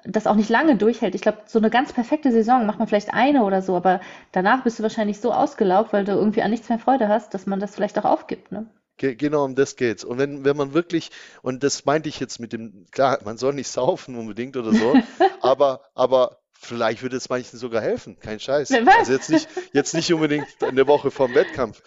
das 0.06 0.28
auch 0.28 0.36
nicht 0.36 0.50
lange 0.50 0.76
durchhält. 0.78 1.16
Ich 1.16 1.22
glaube, 1.22 1.40
so 1.46 1.60
eine 1.60 1.70
ganz 1.70 1.94
perfekte 1.94 2.32
Saison 2.32 2.66
macht 2.66 2.80
man 2.80 2.88
vielleicht 2.88 3.14
eine 3.14 3.44
oder 3.44 3.62
so, 3.62 3.76
aber 3.76 4.02
danach 4.32 4.64
bist 4.64 4.80
du 4.80 4.84
wahrscheinlich 4.84 5.20
so 5.20 5.34
ausgelaugt, 5.34 5.94
weil 5.94 6.06
du 6.06 6.14
irgendwie 6.14 6.42
an 6.42 6.52
nichts 6.52 6.70
mehr 6.70 6.80
Freude 6.80 7.08
hast, 7.10 7.34
dass 7.34 7.46
man 7.46 7.60
das 7.60 7.76
vielleicht 7.76 7.98
auch 8.00 8.06
aufgibt, 8.06 8.52
ne? 8.52 8.66
ge 8.98 9.16
genau 9.16 9.46
um 9.46 9.56
das 9.56 9.76
geht's. 9.76 10.04
Und 10.04 10.18
wenn, 10.18 10.44
wenn 10.46 10.58
man 10.58 10.74
wirklich, 10.74 11.10
und 11.42 11.64
das 11.64 11.86
meinte 11.86 12.10
ich 12.10 12.20
jetzt 12.20 12.40
mit 12.40 12.54
dem, 12.54 12.86
klar, 12.92 13.20
man 13.24 13.38
soll 13.38 13.54
nicht 13.54 13.68
saufen 13.72 14.16
unbedingt 14.16 14.58
oder 14.58 14.74
so, 14.74 15.00
aber, 15.42 15.82
aber 15.96 16.40
vielleicht 16.54 17.02
würde 17.02 17.16
es 17.18 17.30
manchen 17.30 17.58
sogar 17.58 17.82
helfen, 17.82 18.20
kein 18.20 18.40
Scheiß. 18.40 18.82
Wer 18.84 18.86
Also 18.98 19.14
jetzt 19.14 19.30
nicht, 19.30 19.48
jetzt 19.74 19.94
nicht 19.94 20.14
unbedingt 20.14 20.48
eine 20.62 20.88
Woche 20.88 21.12
vorm 21.12 21.34
Wettkampf, 21.34 21.82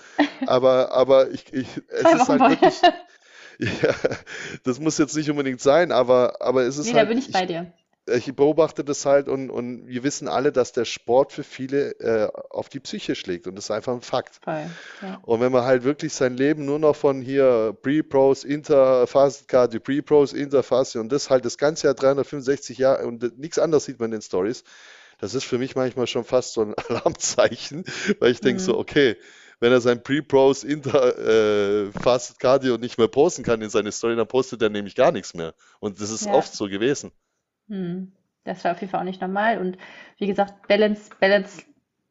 aber, 0.46 0.92
aber 0.92 1.30
ich, 1.30 1.52
ich, 1.52 1.68
es 1.88 2.10
Zwei 2.10 2.12
ist 2.12 2.20
Wochen 2.20 2.40
halt 2.40 2.40
vorher. 2.40 2.62
wirklich, 2.62 2.80
ja, 3.82 3.94
das 4.64 4.80
muss 4.80 4.98
jetzt 4.98 5.14
nicht 5.14 5.30
unbedingt 5.30 5.60
sein, 5.60 5.92
aber, 5.92 6.40
aber 6.40 6.62
es 6.62 6.78
ist 6.78 6.86
Nee, 6.86 6.92
da 6.92 6.98
halt, 7.00 7.08
bin 7.08 7.18
ich 7.18 7.30
bei 7.30 7.42
ich, 7.42 7.46
dir. 7.46 7.72
Ich 8.14 8.34
beobachte 8.34 8.84
das 8.84 9.04
halt 9.06 9.28
und, 9.28 9.50
und 9.50 9.86
wir 9.86 10.02
wissen 10.02 10.28
alle, 10.28 10.52
dass 10.52 10.72
der 10.72 10.84
Sport 10.84 11.32
für 11.32 11.42
viele 11.44 11.92
äh, 12.00 12.28
auf 12.50 12.68
die 12.68 12.80
Psyche 12.80 13.14
schlägt 13.14 13.46
und 13.46 13.54
das 13.56 13.64
ist 13.64 13.70
einfach 13.70 13.92
ein 13.92 14.00
Fakt. 14.02 14.40
Voll. 14.42 14.66
Ja. 15.00 15.18
Und 15.22 15.40
wenn 15.40 15.52
man 15.52 15.64
halt 15.64 15.84
wirklich 15.84 16.12
sein 16.14 16.36
Leben 16.36 16.64
nur 16.64 16.78
noch 16.78 16.96
von 16.96 17.20
hier 17.22 17.76
Pre-Pros, 17.82 18.44
Inter, 18.44 19.06
Fast 19.06 19.48
Cardio, 19.48 19.80
Pre-Pros, 19.80 20.32
Inter, 20.32 20.62
Fast 20.62 20.96
und 20.96 21.10
das 21.12 21.30
halt 21.30 21.44
das 21.44 21.58
ganze 21.58 21.86
Jahr 21.88 21.94
365 21.94 22.78
Jahre 22.78 23.06
und 23.06 23.38
nichts 23.38 23.58
anderes 23.58 23.84
sieht 23.84 23.98
man 24.00 24.06
in 24.06 24.18
den 24.18 24.22
Stories, 24.22 24.64
das 25.18 25.34
ist 25.34 25.44
für 25.44 25.58
mich 25.58 25.76
manchmal 25.76 26.06
schon 26.06 26.24
fast 26.24 26.52
so 26.54 26.62
ein 26.62 26.74
Alarmzeichen, 26.88 27.84
weil 28.18 28.32
ich 28.32 28.40
denke 28.40 28.60
so, 28.60 28.72
Mhm. 28.72 28.78
okay, 28.78 29.16
wenn 29.60 29.70
er 29.70 29.80
sein 29.80 30.02
Pre-Pros, 30.02 30.64
Inter, 30.64 31.16
äh, 31.18 31.92
Fast 31.92 32.40
Cardio 32.40 32.78
nicht 32.78 32.98
mehr 32.98 33.06
posten 33.06 33.44
kann 33.44 33.62
in 33.62 33.70
seine 33.70 33.92
Story, 33.92 34.16
dann 34.16 34.26
postet 34.26 34.60
er 34.62 34.70
nämlich 34.70 34.96
gar 34.96 35.12
nichts 35.12 35.34
mehr. 35.34 35.54
Und 35.78 36.00
das 36.00 36.10
ist 36.10 36.26
Ja. 36.26 36.32
oft 36.32 36.52
so 36.52 36.66
gewesen. 36.68 37.12
Hm. 37.68 38.12
Das 38.44 38.64
war 38.64 38.72
auf 38.72 38.80
jeden 38.80 38.90
Fall 38.90 39.00
auch 39.00 39.04
nicht 39.04 39.20
normal. 39.20 39.58
Und 39.58 39.78
wie 40.18 40.26
gesagt, 40.26 40.66
Balance, 40.66 41.10
Balance 41.20 41.62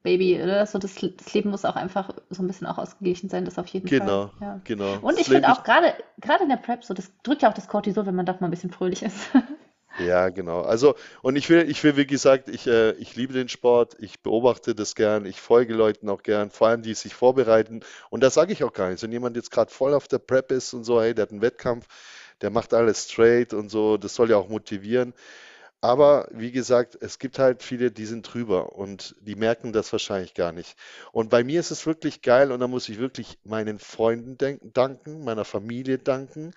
Baby, 0.03 0.41
oder? 0.41 0.65
So 0.65 0.79
das, 0.79 0.95
das 0.95 1.33
Leben 1.33 1.51
muss 1.51 1.65
auch 1.65 1.75
einfach 1.75 2.09
so 2.29 2.41
ein 2.41 2.47
bisschen 2.47 2.67
auch 2.67 2.77
ausgeglichen 2.77 3.29
sein, 3.29 3.45
das 3.45 3.59
auf 3.59 3.67
jeden 3.67 3.87
Genau, 3.87 4.27
Fall. 4.27 4.47
Ja. 4.47 4.61
genau. 4.63 4.97
Und 5.01 5.19
ich 5.19 5.27
finde 5.27 5.49
auch 5.51 5.63
gerade 5.63 5.93
gerade 6.19 6.43
in 6.43 6.49
der 6.49 6.57
Prep 6.57 6.83
so, 6.83 6.93
das 6.93 7.11
drückt 7.23 7.43
ja 7.43 7.49
auch 7.49 7.53
das 7.53 7.67
Cortisol, 7.67 8.05
wenn 8.05 8.15
man 8.15 8.25
doch 8.25 8.39
mal 8.39 8.47
ein 8.47 8.51
bisschen 8.51 8.71
fröhlich 8.71 9.03
ist. 9.03 9.29
Ja, 9.99 10.29
genau. 10.29 10.61
Also, 10.61 10.95
und 11.21 11.35
ich 11.35 11.49
will, 11.49 11.69
ich 11.69 11.83
will, 11.83 11.97
wie 11.97 12.07
gesagt, 12.07 12.47
ich, 12.47 12.65
äh, 12.65 12.91
ich 12.93 13.15
liebe 13.17 13.33
den 13.33 13.49
Sport, 13.49 13.97
ich 13.99 14.21
beobachte 14.21 14.73
das 14.73 14.95
gern, 14.95 15.25
ich 15.25 15.41
folge 15.41 15.73
Leuten 15.73 16.09
auch 16.09 16.23
gern, 16.23 16.49
vor 16.49 16.69
allem 16.69 16.81
die 16.81 16.93
sich 16.93 17.13
vorbereiten. 17.13 17.81
Und 18.09 18.23
das 18.23 18.33
sage 18.33 18.53
ich 18.53 18.63
auch 18.63 18.71
gar 18.73 18.89
nicht. 18.89 19.03
Wenn 19.03 19.11
jemand 19.11 19.35
jetzt 19.35 19.51
gerade 19.51 19.69
voll 19.71 19.93
auf 19.93 20.07
der 20.07 20.19
Prep 20.19 20.51
ist 20.51 20.73
und 20.73 20.85
so, 20.85 21.01
hey, 21.01 21.13
der 21.13 21.23
hat 21.23 21.31
einen 21.31 21.41
Wettkampf, 21.41 21.87
der 22.41 22.49
macht 22.49 22.73
alles 22.73 23.05
straight 23.05 23.53
und 23.53 23.69
so, 23.69 23.97
das 23.97 24.15
soll 24.15 24.29
ja 24.31 24.37
auch 24.37 24.49
motivieren. 24.49 25.13
Aber 25.81 26.27
wie 26.31 26.51
gesagt, 26.51 26.97
es 27.01 27.17
gibt 27.17 27.39
halt 27.39 27.63
viele, 27.63 27.91
die 27.91 28.05
sind 28.05 28.21
drüber 28.31 28.73
und 28.75 29.15
die 29.21 29.35
merken 29.35 29.73
das 29.73 29.91
wahrscheinlich 29.91 30.35
gar 30.35 30.51
nicht. 30.51 30.77
Und 31.11 31.31
bei 31.31 31.43
mir 31.43 31.59
ist 31.59 31.71
es 31.71 31.87
wirklich 31.87 32.21
geil 32.21 32.51
und 32.51 32.59
da 32.59 32.67
muss 32.67 32.87
ich 32.87 32.99
wirklich 32.99 33.39
meinen 33.43 33.79
Freunden 33.79 34.37
danken, 34.73 35.23
meiner 35.23 35.43
Familie 35.45 35.97
danken. 35.97 36.53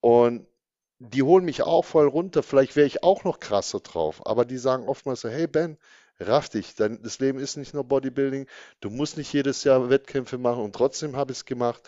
Und 0.00 0.46
die 0.98 1.22
holen 1.22 1.44
mich 1.46 1.62
auch 1.62 1.84
voll 1.84 2.06
runter. 2.06 2.42
Vielleicht 2.42 2.76
wäre 2.76 2.86
ich 2.86 3.02
auch 3.02 3.24
noch 3.24 3.40
krasser 3.40 3.80
drauf. 3.80 4.26
Aber 4.26 4.44
die 4.44 4.58
sagen 4.58 4.88
oftmals 4.88 5.22
so, 5.22 5.30
hey 5.30 5.46
Ben, 5.46 5.78
raff 6.20 6.50
dich. 6.50 6.74
Dein, 6.74 7.02
das 7.02 7.18
Leben 7.18 7.38
ist 7.38 7.56
nicht 7.56 7.74
nur 7.74 7.84
Bodybuilding. 7.84 8.46
Du 8.80 8.90
musst 8.90 9.16
nicht 9.16 9.32
jedes 9.32 9.64
Jahr 9.64 9.88
Wettkämpfe 9.90 10.38
machen 10.38 10.62
und 10.62 10.74
trotzdem 10.74 11.16
habe 11.16 11.32
ich 11.32 11.38
es 11.38 11.44
gemacht. 11.46 11.82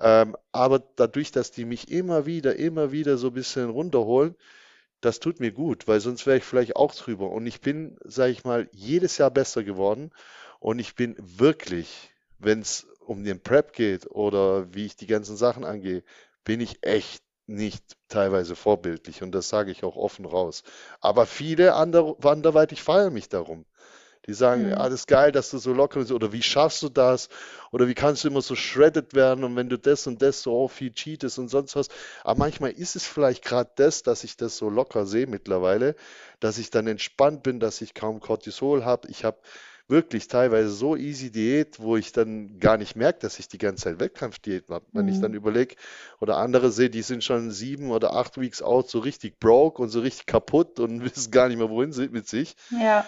Ähm, 0.00 0.36
aber 0.52 0.80
dadurch, 0.96 1.30
dass 1.30 1.50
die 1.52 1.64
mich 1.64 1.90
immer 1.90 2.26
wieder, 2.26 2.56
immer 2.56 2.92
wieder 2.92 3.18
so 3.18 3.28
ein 3.28 3.34
bisschen 3.34 3.70
runterholen, 3.70 4.34
das 5.00 5.20
tut 5.20 5.40
mir 5.40 5.52
gut, 5.52 5.88
weil 5.88 6.00
sonst 6.00 6.26
wäre 6.26 6.38
ich 6.38 6.44
vielleicht 6.44 6.76
auch 6.76 6.94
drüber. 6.94 7.30
Und 7.30 7.46
ich 7.46 7.60
bin, 7.60 7.98
sage 8.04 8.32
ich 8.32 8.44
mal, 8.44 8.68
jedes 8.72 9.18
Jahr 9.18 9.30
besser 9.30 9.64
geworden. 9.64 10.10
Und 10.58 10.78
ich 10.78 10.94
bin 10.94 11.16
wirklich, 11.18 12.10
wenn 12.38 12.60
es 12.60 12.86
um 13.00 13.24
den 13.24 13.42
Prep 13.42 13.72
geht 13.72 14.10
oder 14.10 14.72
wie 14.74 14.86
ich 14.86 14.96
die 14.96 15.06
ganzen 15.06 15.36
Sachen 15.36 15.64
angehe, 15.64 16.04
bin 16.44 16.60
ich 16.60 16.84
echt 16.84 17.22
nicht 17.46 17.96
teilweise 18.08 18.56
vorbildlich. 18.56 19.22
Und 19.22 19.32
das 19.32 19.48
sage 19.48 19.70
ich 19.70 19.84
auch 19.84 19.96
offen 19.96 20.24
raus. 20.26 20.62
Aber 21.00 21.26
viele 21.26 21.74
andere, 21.74 22.16
anderweitig 22.22 22.82
feiern 22.82 23.12
mich 23.12 23.28
darum. 23.28 23.64
Die 24.26 24.34
sagen, 24.34 24.68
Mhm. 24.68 24.70
das 24.70 24.92
ist 24.92 25.06
geil, 25.08 25.32
dass 25.32 25.50
du 25.50 25.58
so 25.58 25.72
locker 25.72 26.00
bist. 26.00 26.12
Oder 26.12 26.32
wie 26.32 26.42
schaffst 26.42 26.82
du 26.82 26.88
das? 26.88 27.28
Oder 27.72 27.88
wie 27.88 27.94
kannst 27.94 28.22
du 28.24 28.28
immer 28.28 28.42
so 28.42 28.54
shredded 28.54 29.14
werden? 29.14 29.44
Und 29.44 29.56
wenn 29.56 29.68
du 29.68 29.78
das 29.78 30.06
und 30.06 30.20
das 30.22 30.42
so 30.42 30.68
viel 30.68 30.92
cheatest 30.92 31.38
und 31.38 31.48
sonst 31.48 31.74
was. 31.76 31.88
Aber 32.22 32.38
manchmal 32.38 32.72
ist 32.72 32.96
es 32.96 33.06
vielleicht 33.06 33.44
gerade 33.44 33.70
das, 33.76 34.02
dass 34.02 34.22
ich 34.24 34.36
das 34.36 34.56
so 34.56 34.68
locker 34.68 35.06
sehe 35.06 35.26
mittlerweile, 35.26 35.96
dass 36.38 36.58
ich 36.58 36.70
dann 36.70 36.86
entspannt 36.86 37.42
bin, 37.42 37.60
dass 37.60 37.80
ich 37.80 37.94
kaum 37.94 38.20
Cortisol 38.20 38.84
habe. 38.84 39.08
Ich 39.08 39.24
habe 39.24 39.38
wirklich 39.88 40.28
teilweise 40.28 40.70
so 40.70 40.94
easy 40.96 41.30
Diät, 41.32 41.80
wo 41.80 41.96
ich 41.96 42.12
dann 42.12 42.60
gar 42.60 42.76
nicht 42.76 42.94
merke, 42.94 43.18
dass 43.20 43.38
ich 43.40 43.48
die 43.48 43.58
ganze 43.58 43.84
Zeit 43.84 44.00
Wettkampfdiät 44.00 44.68
habe. 44.68 44.84
Wenn 44.92 45.08
ich 45.08 45.18
dann 45.18 45.32
Mhm. 45.32 45.36
überlege 45.38 45.74
oder 46.20 46.36
andere 46.36 46.70
sehe, 46.70 46.90
die 46.90 47.02
sind 47.02 47.24
schon 47.24 47.50
sieben 47.50 47.90
oder 47.90 48.14
acht 48.14 48.38
Weeks 48.40 48.62
out, 48.62 48.88
so 48.88 49.00
richtig 49.00 49.40
broke 49.40 49.82
und 49.82 49.88
so 49.88 50.00
richtig 50.00 50.26
kaputt 50.26 50.78
und 50.78 51.00
wissen 51.16 51.30
gar 51.32 51.48
nicht 51.48 51.56
mehr, 51.58 51.70
wohin 51.70 51.92
sie 51.92 52.08
mit 52.08 52.28
sich. 52.28 52.54
Ja. 52.70 53.04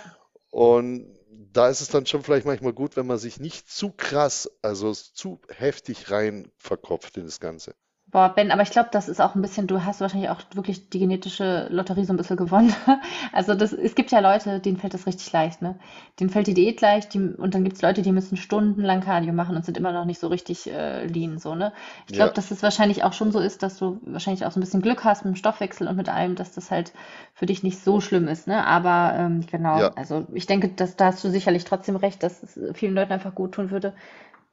Und 0.52 1.18
da 1.30 1.68
ist 1.70 1.80
es 1.80 1.88
dann 1.88 2.04
schon 2.04 2.22
vielleicht 2.22 2.44
manchmal 2.44 2.74
gut, 2.74 2.96
wenn 2.96 3.06
man 3.06 3.18
sich 3.18 3.40
nicht 3.40 3.70
zu 3.70 3.90
krass, 3.90 4.50
also 4.60 4.92
zu 4.92 5.40
heftig 5.48 6.10
rein 6.10 6.52
verkopft 6.58 7.16
in 7.16 7.24
das 7.24 7.40
Ganze. 7.40 7.74
Boah, 8.12 8.28
Ben, 8.28 8.50
aber 8.50 8.60
ich 8.60 8.68
glaube, 8.70 8.90
das 8.92 9.08
ist 9.08 9.20
auch 9.22 9.34
ein 9.34 9.40
bisschen, 9.40 9.66
du 9.66 9.84
hast 9.84 10.02
wahrscheinlich 10.02 10.28
auch 10.28 10.42
wirklich 10.54 10.90
die 10.90 10.98
genetische 10.98 11.66
Lotterie 11.70 12.04
so 12.04 12.12
ein 12.12 12.18
bisschen 12.18 12.36
gewonnen. 12.36 12.74
Also 13.32 13.54
das, 13.54 13.72
es 13.72 13.94
gibt 13.94 14.10
ja 14.12 14.18
Leute, 14.20 14.60
denen 14.60 14.76
fällt 14.76 14.92
das 14.92 15.06
richtig 15.06 15.32
leicht, 15.32 15.62
ne? 15.62 15.78
Denen 16.20 16.28
fällt 16.28 16.46
die 16.46 16.52
Diät 16.54 16.80
leicht, 16.82 17.14
die, 17.14 17.18
und 17.20 17.54
dann 17.54 17.64
gibt 17.64 17.76
es 17.76 17.82
Leute, 17.82 18.02
die 18.02 18.12
müssen 18.12 18.36
stundenlang 18.36 19.00
Cardio 19.00 19.32
machen 19.32 19.56
und 19.56 19.64
sind 19.64 19.78
immer 19.78 19.92
noch 19.92 20.04
nicht 20.04 20.20
so 20.20 20.26
richtig 20.28 20.70
äh, 20.70 21.06
lean, 21.06 21.38
so, 21.38 21.54
ne? 21.54 21.72
Ich 22.06 22.12
glaube, 22.12 22.32
Ja, 22.32 22.34
dass 22.34 22.50
es 22.50 22.62
wahrscheinlich 22.62 23.02
auch 23.02 23.14
schon 23.14 23.32
so 23.32 23.38
ist, 23.38 23.62
dass 23.62 23.78
du 23.78 23.98
wahrscheinlich 24.04 24.44
auch 24.44 24.50
so 24.52 24.60
ein 24.60 24.62
bisschen 24.62 24.82
Glück 24.82 25.04
hast 25.04 25.24
mit 25.24 25.34
dem 25.34 25.36
Stoffwechsel 25.38 25.88
und 25.88 25.96
mit 25.96 26.10
allem, 26.10 26.34
dass 26.34 26.52
das 26.52 26.70
halt 26.70 26.92
für 27.32 27.46
dich 27.46 27.62
nicht 27.62 27.78
so 27.82 28.00
schlimm 28.00 28.28
ist, 28.28 28.46
ne? 28.46 28.66
Aber 28.66 29.14
ähm, 29.16 29.46
genau, 29.50 29.84
ja, 29.84 29.90
also 29.94 30.26
ich 30.34 30.44
denke, 30.46 30.68
dass 30.68 30.96
da 30.96 31.06
hast 31.06 31.24
du 31.24 31.30
sicherlich 31.30 31.64
trotzdem 31.64 31.96
recht, 31.96 32.22
dass 32.22 32.42
es 32.42 32.58
vielen 32.76 32.94
Leuten 32.94 33.12
einfach 33.12 33.34
gut 33.34 33.52
tun 33.52 33.70
würde, 33.70 33.94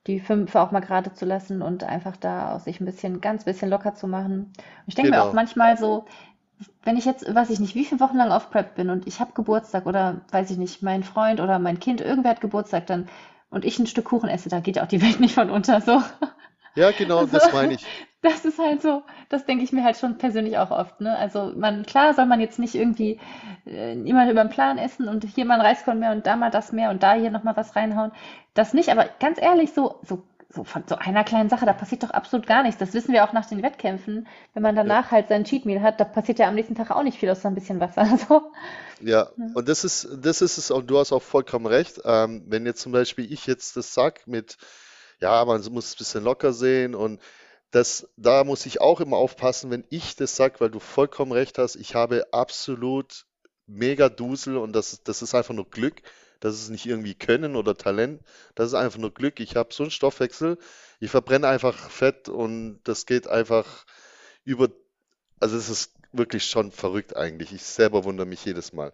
die 0.08 0.20
fünf 0.20 0.56
auch 0.56 0.72
mal 0.72 0.80
gerade 0.82 1.14
zu 1.14 1.26
lassen 1.26 1.62
und 1.62 1.84
einfach 1.84 2.18
da 2.18 2.54
aus 2.54 2.66
sich 2.66 2.80
ein 2.80 2.86
bisschen, 2.86 3.22
ganz 3.22 3.44
bisschen 3.46 3.70
locker 3.70 3.96
zu 3.96 4.08
machen. 4.08 4.46
Und 4.54 4.56
ich 4.88 4.96
denke 4.96 5.12
mir 5.12 5.22
auch 5.22 5.32
genau. 5.32 5.36
manchmal 5.36 5.78
so, 5.78 6.06
wenn 6.84 6.98
ich 6.98 7.06
jetzt, 7.06 7.34
weiß 7.34 7.50
ich 7.52 7.60
nicht, 7.60 7.76
wie 7.76 7.86
viele 7.86 8.02
Wochen 8.02 8.18
lang 8.18 8.32
auf 8.32 8.50
Prep 8.52 8.76
bin 8.76 8.90
und 8.90 9.08
ich 9.08 9.20
habe 9.20 9.34
Geburtstag 9.34 9.86
oder 9.86 10.22
weiß 10.32 10.52
ich 10.52 10.58
nicht, 10.58 10.84
mein 10.84 11.04
Freund 11.04 11.40
oder 11.42 11.60
mein 11.60 11.80
Kind, 11.80 12.02
irgendwer 12.02 12.32
hat 12.32 12.42
Geburtstag 12.42 12.88
dann 12.88 13.08
und 13.50 13.66
ich 13.66 13.80
ein 13.80 13.88
Stück 13.88 14.06
Kuchen 14.06 14.30
esse, 14.30 14.50
da 14.50 14.60
geht 14.60 14.76
ja 14.78 14.84
auch 14.84 14.88
die 14.88 15.02
Welt 15.02 15.20
nicht 15.20 15.36
von 15.36 15.50
unter, 15.50 15.82
so. 15.82 16.02
Ja, 16.76 16.92
genau, 16.92 17.26
Also, 17.26 17.32
das 17.32 17.52
meine 17.52 17.76
ich. 17.76 17.88
Das 18.22 18.44
ist 18.46 18.60
halt 18.60 18.82
so, 18.82 19.04
das 19.30 19.46
denke 19.46 19.64
ich 19.64 19.72
mir 19.72 19.84
halt 19.84 19.98
schon 19.98 20.18
persönlich 20.18 20.58
auch 20.58 20.72
oft, 20.72 21.00
ne? 21.02 21.18
Also 21.18 21.54
man, 21.56 21.86
klar 21.86 22.14
soll 22.14 22.26
man 22.26 22.42
jetzt 22.42 22.60
nicht 22.60 22.76
irgendwie 22.76 23.20
äh, 23.66 23.94
immer 23.94 24.30
über 24.30 24.44
den 24.44 24.50
Plan 24.50 24.78
essen 24.78 25.08
und 25.08 25.24
hier 25.24 25.46
mal 25.46 25.56
ein 25.56 25.66
Reiskorn 25.66 26.00
mehr 26.00 26.12
und 26.12 26.26
da 26.28 26.36
mal 26.36 26.52
das 26.52 26.72
mehr 26.72 26.90
und 26.90 27.02
da 27.04 27.14
hier 27.14 27.32
nochmal 27.32 27.56
was 27.56 27.76
reinhauen. 27.76 28.12
Das 28.54 28.74
nicht, 28.74 28.90
aber 28.90 29.06
ganz 29.20 29.42
ehrlich, 29.42 29.72
so, 29.74 30.00
so, 30.04 30.24
so 30.50 30.64
von 30.64 30.84
so 30.88 30.96
einer 30.96 31.24
kleinen 31.24 31.50
Sache, 31.50 31.66
da 31.66 31.74
passiert 31.74 32.04
doch 32.04 32.10
absolut 32.12 32.48
gar 32.48 32.64
nichts. 32.64 32.80
Das 32.80 32.94
wissen 32.94 33.14
wir 33.14 33.24
auch 33.24 33.34
nach 33.34 33.46
den 33.46 33.62
Wettkämpfen. 33.64 34.28
Wenn 34.54 34.64
man 34.64 34.76
Ja. 34.76 34.84
danach 34.84 35.12
halt 35.12 35.28
sein 35.30 35.44
Cheat 35.46 35.66
Meal 35.66 35.82
hat, 35.82 36.00
da 36.00 36.06
passiert 36.06 36.40
ja 36.40 36.48
am 36.48 36.56
nächsten 36.56 36.76
Tag 36.76 36.92
auch 36.92 37.04
nicht 37.04 37.20
viel, 37.20 37.30
außer 37.30 37.48
ein 37.48 37.56
bisschen 37.56 37.80
Wasser. 37.80 38.06
So. 38.28 38.52
Ja, 39.00 39.30
Ja. 39.38 39.46
und 39.54 39.70
das 39.70 39.84
ist, 39.84 40.10
das 40.22 40.42
ist 40.42 40.58
es, 40.58 40.72
und 40.72 40.88
du 40.90 40.98
hast 41.00 41.12
auch 41.14 41.22
vollkommen 41.22 41.66
recht. 41.68 42.02
Ähm, 42.04 42.44
wenn 42.48 42.66
jetzt 42.66 42.82
zum 42.82 42.92
Beispiel 42.92 43.32
ich 43.32 43.48
jetzt 43.48 43.78
das 43.78 43.94
sag 43.94 44.28
mit, 44.28 44.58
ja, 45.22 45.46
man 45.46 45.62
muss 45.72 45.86
es 45.88 45.94
ein 45.96 45.98
bisschen 46.00 46.24
locker 46.24 46.52
sehen 46.54 46.96
und 46.96 47.22
das, 47.72 48.08
da 48.18 48.44
muss 48.44 48.66
ich 48.66 48.82
auch 48.82 49.00
immer 49.00 49.18
aufpassen, 49.18 49.72
wenn 49.72 49.86
ich 49.90 50.16
das 50.16 50.36
sag, 50.36 50.60
weil 50.62 50.72
du 50.72 50.80
vollkommen 50.80 51.32
recht 51.32 51.58
hast, 51.58 51.76
ich 51.76 51.96
habe 51.96 52.28
absolut 52.34 53.26
mega 53.68 54.10
Dusel 54.10 54.58
und 54.58 54.74
das, 54.74 54.94
ist- 54.94 55.08
das 55.08 55.22
ist 55.22 55.36
einfach 55.36 55.54
nur 55.54 55.70
Glück. 55.70 56.02
Das 56.40 56.56
ist 56.56 56.70
nicht 56.70 56.86
irgendwie 56.86 57.16
Können 57.16 57.56
oder 57.58 57.76
Talent, 57.78 58.22
das 58.56 58.70
ist 58.70 58.74
einfach 58.74 58.98
nur 59.00 59.14
Glück. 59.14 59.40
Ich 59.42 59.56
habe 59.58 59.74
so 59.74 59.84
einen 59.84 59.92
Stoffwechsel, 59.92 60.58
ich 61.02 61.12
verbrenne 61.12 61.48
einfach 61.48 61.90
Fett 61.90 62.30
und 62.30 62.80
das 62.86 63.06
geht 63.06 63.28
einfach 63.28 63.86
über, 64.46 64.70
also 65.40 65.58
es 65.58 65.70
ist 65.70 65.94
wirklich 66.12 66.46
schon 66.46 66.72
verrückt 66.72 67.16
eigentlich. 67.16 67.54
Ich 67.54 67.64
selber 67.64 68.04
wundere 68.04 68.26
mich 68.26 68.44
jedes 68.46 68.74
Mal. 68.74 68.94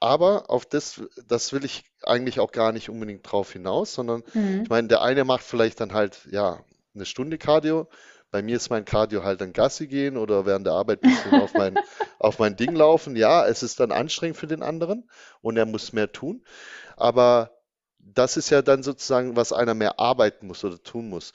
Aber 0.00 0.50
auf 0.50 0.66
das, 0.66 1.02
das 1.28 1.52
will 1.52 1.64
ich 1.64 1.84
eigentlich 2.02 2.40
auch 2.40 2.52
gar 2.52 2.72
nicht 2.72 2.90
unbedingt 2.90 3.30
drauf 3.30 3.52
hinaus, 3.52 3.94
sondern 3.94 4.24
ich 4.62 4.68
Mhm. 4.68 4.70
meine, 4.70 4.88
der 4.88 5.02
eine 5.02 5.24
macht 5.24 5.44
vielleicht 5.44 5.80
dann 5.80 5.94
halt, 5.94 6.28
ja, 6.30 6.64
eine 6.94 7.06
Stunde 7.06 7.38
Cardio. 7.38 7.88
Bei 8.32 8.42
mir 8.42 8.56
ist 8.56 8.70
mein 8.70 8.84
Cardio 8.86 9.24
halt 9.24 9.40
dann 9.42 9.52
Gassi 9.54 9.86
gehen 9.86 10.16
oder 10.16 10.46
während 10.46 10.66
der 10.66 10.74
Arbeit 10.74 11.04
ein 11.04 11.08
bisschen 11.08 11.36
auf 11.36 11.56
mein, 11.56 11.80
auf 12.18 12.40
mein 12.40 12.56
Ding 12.56 12.74
laufen. 12.74 13.16
Ja, 13.16 13.46
es 13.46 13.62
ist 13.62 13.80
dann 13.80 13.92
anstrengend 13.92 14.38
für 14.38 14.48
den 14.48 14.62
anderen 14.64 15.08
und 15.42 15.56
er 15.58 15.66
muss 15.66 15.92
mehr 15.92 16.12
tun. 16.12 16.44
Aber 16.96 17.52
das 18.00 18.36
ist 18.36 18.50
ja 18.50 18.62
dann 18.62 18.82
sozusagen, 18.82 19.36
was 19.36 19.52
einer 19.52 19.74
mehr 19.74 20.00
arbeiten 20.00 20.48
muss 20.48 20.64
oder 20.64 20.82
tun 20.82 21.10
muss. 21.10 21.32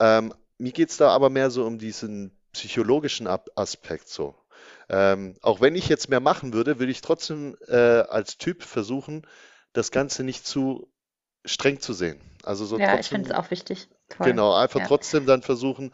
Ähm, 0.00 0.34
mir 0.58 0.72
geht 0.72 0.90
es 0.90 0.96
da 0.96 1.10
aber 1.10 1.30
mehr 1.30 1.50
so 1.50 1.66
um 1.66 1.78
diesen 1.78 2.32
psychologischen 2.52 3.28
Aspekt 3.56 4.08
so. 4.08 4.34
Ähm, 4.88 5.36
auch 5.42 5.60
wenn 5.60 5.74
ich 5.76 5.88
jetzt 5.88 6.08
mehr 6.08 6.20
machen 6.20 6.52
würde, 6.52 6.78
würde 6.78 6.92
ich 6.92 7.00
trotzdem 7.02 7.56
äh, 7.68 7.76
als 7.76 8.38
Typ 8.38 8.62
versuchen, 8.62 9.26
das 9.72 9.90
Ganze 9.90 10.24
nicht 10.24 10.46
zu 10.46 10.90
streng 11.44 11.80
zu 11.80 11.92
sehen. 11.92 12.20
Also 12.42 12.64
so 12.66 12.78
Ja, 12.78 12.98
ich 12.98 13.08
finde 13.08 13.30
es 13.30 13.30
trotzdem, 13.30 13.36
auch 13.36 13.50
wichtig. 13.50 13.88
Voll. 14.08 14.28
genau, 14.30 14.54
einfach 14.54 14.80
Ja. 14.80 14.86
trotzdem 14.86 15.26
dann 15.26 15.42
versuchen, 15.42 15.92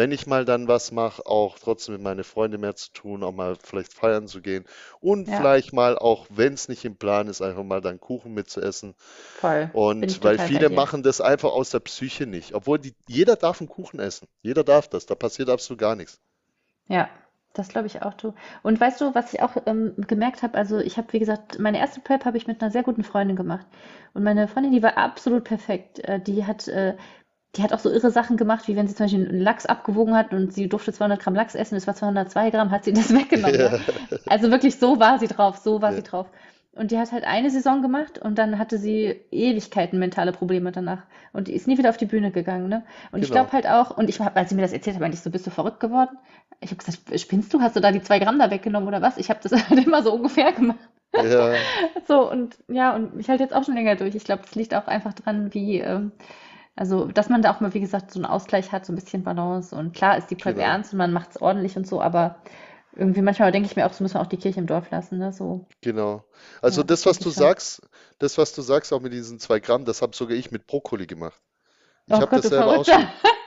wenn 0.00 0.12
ich 0.12 0.26
mal 0.26 0.44
dann 0.46 0.66
was 0.68 0.92
mache, 0.92 1.26
auch 1.26 1.58
trotzdem 1.58 1.94
mit 1.94 2.02
meinen 2.02 2.24
Freunden 2.24 2.60
mehr 2.62 2.74
zu 2.76 2.92
tun, 2.92 3.22
auch 3.24 3.32
mal 3.32 3.56
vielleicht 3.62 3.92
feiern 3.94 4.26
zu 4.28 4.40
gehen 4.42 4.64
und 5.00 5.26
Ja, 5.26 5.46
vielleicht 5.46 5.72
mal 5.74 5.98
auch, 5.98 6.26
wenn 6.30 6.54
es 6.54 6.68
nicht 6.68 6.84
im 6.86 6.96
Plan 6.96 7.28
ist, 7.28 7.42
einfach 7.42 7.64
mal 7.64 7.80
dann 7.82 8.00
Kuchen 8.00 8.34
mitzuessen. 8.34 8.94
voll. 9.34 9.70
Und 9.72 10.22
weil 10.24 10.38
viele 10.38 10.70
machen 10.70 11.02
das 11.02 11.20
einfach 11.20 11.50
aus 11.52 11.70
der 11.70 11.80
Psyche 11.80 12.26
nicht, 12.26 12.54
obwohl 12.54 12.78
die, 12.78 12.94
jeder 13.08 13.36
darf 13.36 13.60
einen 13.60 13.68
Kuchen 13.70 14.00
essen. 14.00 14.28
Jeder 14.42 14.64
darf 14.64 14.88
das, 14.88 15.06
da 15.06 15.14
passiert 15.16 15.50
absolut 15.50 15.80
gar 15.80 15.96
nichts. 15.96 16.20
Ja, 16.88 17.08
das 17.54 17.68
glaube 17.68 17.86
ich 17.86 18.02
auch, 18.02 18.14
du. 18.14 18.34
Und 18.62 18.80
weißt 18.80 19.00
du, 19.00 19.14
was 19.14 19.32
ich 19.32 19.42
auch 19.42 19.56
ähm, 19.66 19.94
gemerkt 19.96 20.42
habe, 20.42 20.56
also 20.58 20.78
ich 20.78 20.96
habe, 20.98 21.12
wie 21.12 21.18
gesagt, 21.18 21.58
meine 21.58 21.78
erste 21.78 22.00
Prep 22.00 22.24
habe 22.24 22.36
ich 22.36 22.46
mit 22.46 22.60
einer 22.62 22.70
sehr 22.70 22.82
guten 22.82 23.02
Freundin 23.04 23.36
gemacht. 23.36 23.66
Und 24.14 24.22
meine 24.24 24.46
Freundin, 24.48 24.72
die 24.72 24.82
war 24.82 24.96
absolut 24.98 25.44
perfekt. 25.44 25.98
Äh, 26.00 26.20
die 26.20 26.44
hat, 26.46 26.68
äh, 26.68 26.96
die 27.56 27.62
hat 27.62 27.72
auch 27.72 27.78
so 27.80 27.90
irre 27.90 28.10
Sachen 28.10 28.36
gemacht, 28.36 28.68
wie 28.68 28.76
wenn 28.76 28.86
sie 28.86 28.94
zum 28.94 29.06
Beispiel 29.06 29.28
einen 29.28 29.40
Lachs 29.40 29.66
abgewogen 29.66 30.14
hat 30.14 30.32
und 30.32 30.52
sie 30.52 30.68
durfte 30.68 30.92
200 30.92 31.20
Gramm 31.20 31.34
Lachs 31.34 31.54
essen, 31.54 31.76
es 31.76 31.86
war 31.86 31.94
202 31.94 32.50
Gramm, 32.50 32.70
hat 32.70 32.84
sie 32.84 32.92
das 32.92 33.14
weggenommen, 33.14 33.58
ja. 33.58 33.76
Ja, 33.76 33.78
Also 34.26 34.50
wirklich, 34.50 34.78
so 34.78 35.00
war 35.00 35.18
sie 35.18 35.26
drauf, 35.28 35.56
so 35.56 35.82
war 35.82 35.90
ja, 35.90 35.96
sie 35.96 36.02
drauf. 36.02 36.28
Und 36.72 36.92
die 36.92 36.98
hat 36.98 37.10
halt 37.10 37.24
eine 37.24 37.50
Saison 37.50 37.82
gemacht 37.82 38.20
und 38.20 38.38
dann 38.38 38.58
hatte 38.58 38.78
sie 38.78 39.20
Ewigkeiten 39.32 39.98
mentale 39.98 40.30
Probleme 40.30 40.70
danach. 40.70 41.02
Und 41.32 41.48
die 41.48 41.54
ist 41.54 41.66
nie 41.66 41.76
wieder 41.78 41.90
auf 41.90 41.96
die 41.96 42.06
Bühne 42.06 42.30
gegangen, 42.30 42.68
ne? 42.68 42.84
Und 43.10 43.24
ich 43.24 43.32
glaube 43.32 43.50
genau. 43.50 43.64
halt 43.64 43.66
auch, 43.66 43.96
und 43.96 44.08
ich 44.08 44.20
hab, 44.20 44.36
als 44.36 44.50
sie 44.50 44.54
mir 44.54 44.62
das 44.62 44.72
erzählt 44.72 44.94
hat, 44.94 45.00
meinte 45.00 45.16
ich 45.16 45.22
so, 45.22 45.30
bist 45.30 45.46
du 45.46 45.50
verrückt 45.50 45.80
geworden? 45.80 46.16
Ich 46.60 46.70
habe 46.70 46.76
gesagt, 46.76 47.20
spinnst 47.20 47.52
du? 47.52 47.60
Hast 47.60 47.74
du 47.74 47.80
da 47.80 47.90
die 47.90 48.02
zwei 48.02 48.20
Gramm 48.20 48.38
da 48.38 48.50
weggenommen 48.50 48.88
oder 48.88 49.02
was? 49.02 49.18
Ich 49.18 49.30
habe 49.30 49.40
das 49.42 49.52
halt 49.68 49.84
immer 49.84 50.02
so 50.02 50.12
ungefähr 50.12 50.52
gemacht. 50.52 50.78
Ja, 51.14 51.54
So, 52.06 52.30
und 52.30 52.56
ja, 52.68 52.94
und 52.94 53.18
ich 53.18 53.28
halte 53.28 53.42
jetzt 53.42 53.54
auch 53.54 53.64
schon 53.64 53.74
länger 53.74 53.96
durch. 53.96 54.14
Ich 54.14 54.24
glaube, 54.24 54.42
das 54.42 54.54
liegt 54.54 54.74
auch 54.74 54.86
einfach 54.86 55.12
dran, 55.12 55.52
wie, 55.52 55.80
ähm, 55.80 56.12
also, 56.80 57.06
dass 57.06 57.28
man 57.28 57.42
da 57.42 57.52
auch 57.54 57.60
mal, 57.60 57.74
wie 57.74 57.80
gesagt, 57.80 58.10
so 58.10 58.18
einen 58.18 58.24
Ausgleich 58.24 58.72
hat, 58.72 58.86
so 58.86 58.92
ein 58.92 58.96
bisschen 58.96 59.22
Balance. 59.22 59.76
Und 59.76 59.92
klar 59.94 60.16
ist 60.16 60.28
die 60.30 60.34
Prep 60.36 60.56
genau. 60.56 60.60
ernst 60.60 60.92
und 60.92 60.98
man 60.98 61.12
macht 61.12 61.30
es 61.32 61.42
ordentlich 61.42 61.76
und 61.76 61.86
so, 61.86 62.00
aber 62.00 62.42
irgendwie 62.96 63.22
manchmal 63.22 63.52
denke 63.52 63.68
ich 63.68 63.76
mir 63.76 63.86
auch, 63.86 63.92
so 63.92 64.02
muss 64.04 64.14
man 64.14 64.22
auch 64.24 64.28
die 64.28 64.38
Kirche 64.38 64.60
im 64.60 64.66
Dorf 64.66 64.90
lassen, 64.90 65.18
ne? 65.18 65.32
So, 65.32 65.66
Genau. 65.82 66.24
Also 66.62 66.82
ja, 66.82 66.84
das 66.84 67.06
was 67.06 67.20
du 67.20 67.30
schon. 67.30 67.30
sagst, 67.30 67.82
das, 68.18 68.36
was 68.38 68.52
du 68.54 68.62
sagst, 68.62 68.92
auch 68.92 69.00
mit 69.00 69.12
diesen 69.12 69.38
zwei 69.38 69.60
Gramm, 69.60 69.84
das 69.84 70.02
habe 70.02 70.14
sogar 70.16 70.36
ich 70.36 70.50
mit 70.50 70.66
Brokkoli 70.66 71.06
gemacht. 71.06 71.40
Ich 72.06 72.20
Oh 72.20 72.20
habe 72.20 72.32
das 72.34 72.48
selber 72.48 72.74
auch 72.74 72.84
Verrückter. 72.84 72.84
schon. 72.84 73.08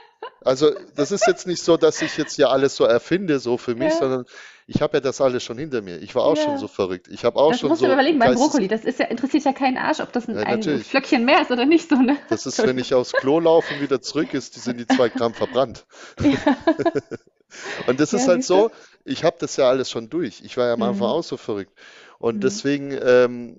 Also 0.44 0.72
das 0.94 1.10
ist 1.10 1.26
jetzt 1.26 1.46
nicht 1.46 1.62
so, 1.62 1.76
dass 1.76 2.02
ich 2.02 2.16
jetzt 2.16 2.36
ja 2.36 2.48
alles 2.48 2.76
so 2.76 2.84
erfinde, 2.84 3.38
so 3.40 3.56
für 3.58 3.74
mich, 3.74 3.92
Ja, 3.92 3.98
sondern 3.98 4.26
ich 4.66 4.80
habe 4.82 4.96
ja 4.96 5.00
das 5.00 5.20
alles 5.20 5.42
schon 5.42 5.58
hinter 5.58 5.82
mir. 5.82 5.98
Ich 6.02 6.14
war 6.14 6.24
auch 6.24 6.36
schon 6.36 6.56
so 6.56 6.66
ja. 6.66 6.72
verrückt. 6.72 7.08
Ich 7.08 7.24
habe 7.24 7.38
auch 7.38 7.50
Das 7.50 7.60
schon 7.60 7.68
musst 7.70 7.82
du 7.82 7.86
so 7.86 7.92
überlegen 7.92 8.18
beim. 8.18 8.34
Brokkoli. 8.34 8.68
Das 8.68 8.84
ist 8.84 8.98
ja, 8.98 9.06
interessiert 9.06 9.44
ja 9.44 9.52
keinen 9.52 9.76
Arsch, 9.78 10.00
ob 10.00 10.12
das 10.12 10.28
ein, 10.28 10.36
Ja, 10.36 10.42
ein. 10.42 10.62
Flöckchen 10.62 11.24
mehr 11.24 11.40
ist 11.42 11.50
oder 11.50 11.66
nicht, 11.66 11.88
so, 11.88 11.96
ne? 11.96 12.16
Das 12.28 12.46
ist, 12.46 12.58
wenn 12.64 12.78
ich 12.78 12.94
aufs 12.94 13.12
Klo 13.12 13.40
laufe 13.40 13.74
und 13.74 13.80
wieder 13.80 14.00
zurück 14.00 14.32
ist, 14.34 14.56
die 14.56 14.60
sind 14.60 14.78
die 14.78 14.86
zwei 14.86 15.08
Gramm 15.08 15.34
verbrannt. 15.34 15.86
Ja, 16.20 16.38
Und 17.86 18.00
das 18.00 18.12
ist 18.12 18.22
ja, 18.22 18.28
halt 18.28 18.40
du? 18.42 18.46
so, 18.46 18.70
ich 19.04 19.24
habe 19.24 19.36
das 19.38 19.56
ja 19.56 19.68
alles 19.68 19.90
schon 19.90 20.10
durch. 20.10 20.42
Ich 20.44 20.56
war 20.56 20.66
ja 20.66 20.74
am 20.74 20.82
Anfang 20.82 21.08
Mhm. 21.08 21.12
auch 21.14 21.22
so 21.22 21.36
verrückt. 21.36 21.72
Und 22.18 22.36
Mhm. 22.36 22.40
deswegen, 22.40 22.98
ähm, 23.02 23.56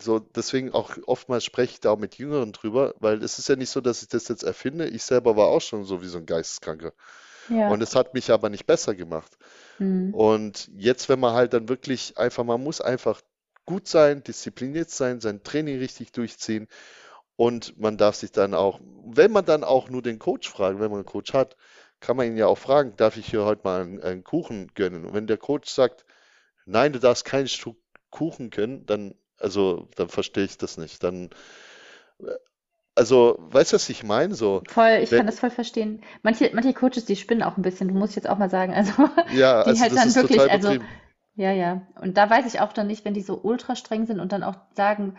so, 0.00 0.18
deswegen 0.20 0.72
auch 0.72 0.96
oftmals 1.06 1.44
spreche 1.44 1.74
ich 1.74 1.80
da 1.80 1.90
auch 1.90 1.98
mit 1.98 2.18
Jüngeren 2.18 2.52
drüber, 2.52 2.94
weil 3.00 3.22
es 3.22 3.38
ist 3.38 3.48
ja 3.48 3.56
nicht 3.56 3.70
so, 3.70 3.80
dass 3.80 4.02
ich 4.02 4.08
das 4.08 4.28
jetzt 4.28 4.44
erfinde. 4.44 4.88
Ich 4.88 5.02
selber 5.04 5.36
war 5.36 5.48
auch 5.48 5.60
schon 5.60 5.84
so 5.84 6.02
wie 6.02 6.08
so 6.08 6.18
ein 6.18 6.26
Geisteskranker. 6.26 6.92
Und 7.64 7.82
Ja. 7.82 7.82
es 7.82 7.96
hat 7.96 8.14
mich 8.14 8.30
aber 8.30 8.50
nicht 8.50 8.66
besser 8.66 8.94
gemacht. 8.94 9.38
Mhm. 9.78 10.14
Und 10.14 10.70
jetzt, 10.76 11.08
wenn 11.08 11.20
man 11.20 11.34
halt 11.34 11.52
dann 11.52 11.68
wirklich 11.68 12.18
einfach, 12.18 12.44
man 12.44 12.62
muss 12.62 12.80
einfach 12.80 13.20
gut 13.66 13.88
sein, 13.88 14.22
diszipliniert 14.24 14.90
sein, 14.90 15.20
sein 15.20 15.42
Training 15.42 15.78
richtig 15.78 16.12
durchziehen 16.12 16.68
und 17.36 17.78
man 17.80 17.96
darf 17.98 18.16
sich 18.16 18.32
dann 18.32 18.54
auch, 18.54 18.80
wenn 19.06 19.32
man 19.32 19.44
dann 19.44 19.64
auch 19.64 19.88
nur 19.90 20.02
den 20.02 20.18
Coach 20.18 20.48
fragt, 20.48 20.80
wenn 20.80 20.90
man 20.90 21.00
einen 21.00 21.06
Coach 21.06 21.32
hat, 21.34 21.56
kann 22.00 22.16
man 22.16 22.26
ihn 22.26 22.36
ja 22.36 22.46
auch 22.46 22.58
fragen, 22.58 22.96
darf 22.96 23.16
ich 23.16 23.28
hier 23.28 23.44
heute 23.44 23.62
mal 23.64 23.82
einen, 23.82 24.02
einen 24.02 24.24
Kuchen 24.24 24.68
gönnen? 24.74 25.04
Und 25.06 25.14
wenn 25.14 25.26
der 25.26 25.38
Coach 25.38 25.70
sagt, 25.70 26.04
nein, 26.66 26.92
du 26.92 27.00
darfst 27.00 27.24
keinen 27.24 27.48
Stück 27.48 27.76
Kuchen 28.10 28.50
gönnen, 28.50 28.86
dann, 28.86 29.14
also, 29.38 29.88
dann 29.96 30.08
verstehe 30.08 30.44
ich 30.44 30.58
das 30.58 30.78
nicht. 30.78 31.02
Dann, 31.02 31.30
also, 32.94 33.36
weißt 33.38 33.72
du, 33.72 33.76
was 33.76 33.88
ich 33.88 34.02
meine? 34.04 34.34
So, 34.34 34.62
Voll, 34.66 34.98
ich 35.02 35.10
wenn, 35.10 35.18
kann 35.18 35.26
das 35.26 35.40
voll 35.40 35.50
verstehen. 35.50 36.02
Manche, 36.22 36.50
manche 36.52 36.74
Coaches, 36.74 37.04
die 37.04 37.16
spinnen 37.16 37.42
auch 37.42 37.56
ein 37.56 37.62
bisschen, 37.62 37.88
du 37.88 37.94
musst 37.94 38.16
jetzt 38.16 38.28
auch 38.28 38.38
mal 38.38 38.50
sagen. 38.50 38.74
Also, 38.74 38.92
ja, 39.28 39.62
die 39.64 39.70
also 39.70 39.80
halt 39.80 39.92
das 39.92 40.02
dann 40.02 40.08
ist 40.08 40.20
total 40.20 40.22
wirklich, 40.22 40.50
also, 40.50 40.68
übertrieben. 40.68 40.88
ja, 41.34 41.52
ja. 41.52 41.82
Und 42.00 42.16
da 42.16 42.28
weiß 42.28 42.46
ich 42.46 42.60
auch 42.60 42.72
dann 42.72 42.86
nicht, 42.88 43.04
wenn 43.04 43.14
die 43.14 43.22
so 43.22 43.40
ultra 43.42 43.76
streng 43.76 44.06
sind 44.06 44.20
und 44.20 44.32
dann 44.32 44.42
auch 44.42 44.56
sagen, 44.74 45.16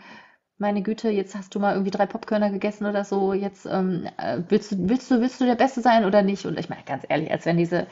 meine 0.58 0.82
Güte, 0.82 1.10
jetzt 1.10 1.34
hast 1.36 1.54
du 1.54 1.60
mal 1.60 1.72
irgendwie 1.74 1.90
drei 1.90 2.06
Popkörner 2.06 2.50
gegessen 2.50 2.86
oder 2.86 3.04
so, 3.04 3.32
jetzt 3.32 3.66
ähm, 3.66 4.06
äh, 4.18 4.42
willst 4.48 4.72
du, 4.72 4.88
willst 4.88 5.10
du, 5.10 5.20
willst 5.20 5.40
du 5.40 5.46
der 5.46 5.56
Beste 5.56 5.80
sein 5.80 6.04
oder 6.04 6.22
nicht? 6.22 6.46
Und 6.46 6.58
ich 6.58 6.68
meine, 6.68 6.84
ganz 6.84 7.04
ehrlich, 7.08 7.30
als 7.32 7.46
wenn 7.46 7.56
diese, 7.56 7.86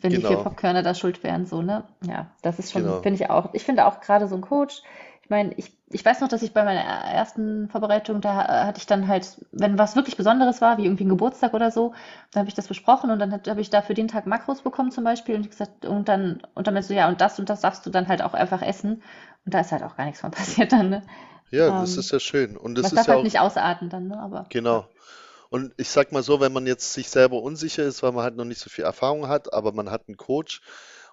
wenn 0.00 0.14
die 0.14 0.22
vier 0.22 0.36
Genau, 0.36 0.42
Popkörner 0.44 0.82
da 0.82 0.94
schuld 0.94 1.22
wären, 1.24 1.46
so, 1.46 1.62
ne? 1.62 1.84
Ja, 2.06 2.30
das 2.42 2.58
ist 2.58 2.72
schon, 2.72 2.82
genau. 2.84 3.02
finde 3.02 3.22
ich 3.22 3.30
auch. 3.30 3.54
Ich 3.54 3.64
finde 3.64 3.86
auch 3.86 4.00
gerade 4.00 4.28
so 4.28 4.34
ein 4.36 4.42
Coach, 4.42 4.82
ich 4.82 5.09
meine, 5.30 5.54
ich, 5.56 5.72
ich 5.90 6.04
weiß 6.04 6.20
noch, 6.20 6.28
dass 6.28 6.42
ich 6.42 6.52
bei 6.52 6.64
meiner 6.64 6.80
ersten 6.82 7.68
Vorbereitung, 7.68 8.20
da 8.20 8.66
hatte 8.66 8.78
ich 8.78 8.86
dann 8.86 9.08
halt, 9.08 9.38
wenn 9.52 9.78
was 9.78 9.96
wirklich 9.96 10.16
Besonderes 10.16 10.60
war, 10.60 10.78
wie 10.78 10.84
irgendwie 10.84 11.04
ein 11.04 11.08
Geburtstag 11.08 11.54
oder 11.54 11.70
so, 11.70 11.94
dann 12.32 12.40
habe 12.40 12.48
ich 12.48 12.54
das 12.54 12.68
besprochen 12.68 13.10
und 13.10 13.18
dann 13.18 13.32
habe 13.32 13.60
ich 13.60 13.70
da 13.70 13.82
für 13.82 13.94
den 13.94 14.08
Tag 14.08 14.26
Makros 14.26 14.62
bekommen 14.62 14.90
zum 14.90 15.04
Beispiel 15.04 15.36
und 15.36 15.50
gesagt, 15.50 15.86
und 15.86 16.08
dann, 16.08 16.42
und 16.54 16.66
dann 16.66 16.74
du, 16.74 16.94
ja, 16.94 17.08
und 17.08 17.20
das 17.20 17.38
und 17.38 17.48
das 17.50 17.60
darfst 17.60 17.86
du 17.86 17.90
dann 17.90 18.08
halt 18.08 18.22
auch 18.22 18.34
einfach 18.34 18.62
essen. 18.62 19.02
Und 19.44 19.54
da 19.54 19.60
ist 19.60 19.72
halt 19.72 19.82
auch 19.82 19.96
gar 19.96 20.04
nichts 20.06 20.20
von 20.20 20.30
passiert 20.32 20.72
dann, 20.72 20.90
ne? 20.90 21.02
Ja, 21.50 21.70
das 21.70 21.96
Ähm, 21.96 21.98
ist 21.98 22.10
ja 22.12 22.18
schön. 22.20 22.56
Und 22.56 22.74
das 22.76 22.92
ist 22.92 22.96
darf 22.96 23.08
ja 23.08 23.14
halt 23.14 23.22
auch, 23.22 23.24
nicht 23.24 23.40
ausarten 23.40 23.90
dann, 23.90 24.08
ne? 24.08 24.18
Aber 24.20 24.48
genau. 24.48 24.88
Und 25.50 25.74
ich 25.78 25.90
sag 25.90 26.12
mal 26.12 26.22
so, 26.22 26.40
wenn 26.40 26.52
man 26.52 26.66
jetzt 26.66 26.92
sich 26.94 27.10
selber 27.10 27.42
unsicher 27.42 27.84
ist, 27.84 28.02
weil 28.02 28.12
man 28.12 28.24
halt 28.24 28.36
noch 28.36 28.44
nicht 28.46 28.60
so 28.60 28.70
viel 28.70 28.84
Erfahrung 28.84 29.28
hat, 29.28 29.52
aber 29.54 29.72
man 29.72 29.90
hat 29.90 30.08
einen 30.08 30.16
Coach 30.16 30.62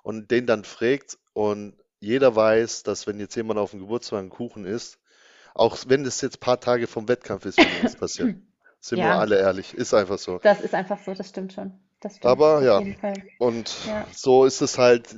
und 0.03 0.31
den 0.31 0.47
dann 0.47 0.63
fragt 0.65 1.19
und 1.33 1.75
jeder 1.99 2.35
weiß, 2.35 2.83
dass 2.83 3.07
wenn 3.07 3.19
jetzt 3.19 3.35
jemand 3.35 3.59
auf 3.59 3.71
dem 3.71 3.81
Geburtstag 3.81 4.19
einen 4.19 4.29
Kuchen 4.29 4.65
isst, 4.65 4.99
auch 5.55 5.77
wenn 5.87 6.03
das 6.05 6.21
jetzt 6.21 6.37
ein 6.37 6.41
paar 6.41 6.59
Tage 6.61 6.87
vom 6.87 7.07
Wettkampf 7.09 7.45
ist, 7.45 7.61
wird 7.61 7.73
nichts 7.73 7.95
passieren. 7.95 8.31
Sind 8.81 9.03
wir 9.03 9.15
Ja, 9.15 9.17
alle 9.17 9.39
ehrlich, 9.39 9.73
ist 9.75 9.93
einfach 9.93 10.19
so. 10.19 10.41
das 10.41 10.61
ist 10.61 10.73
einfach 10.73 10.99
so, 11.03 11.13
das 11.13 11.29
stimmt 11.29 11.53
schon. 11.53 11.79
Das 11.99 12.17
stimmt, 12.17 12.41
Aber 12.41 12.61
ja, 12.63 12.83
und 13.37 13.75
Ja. 13.83 14.07
so 14.11 14.45
ist 14.45 14.61
es 14.61 14.77
halt, 14.77 15.15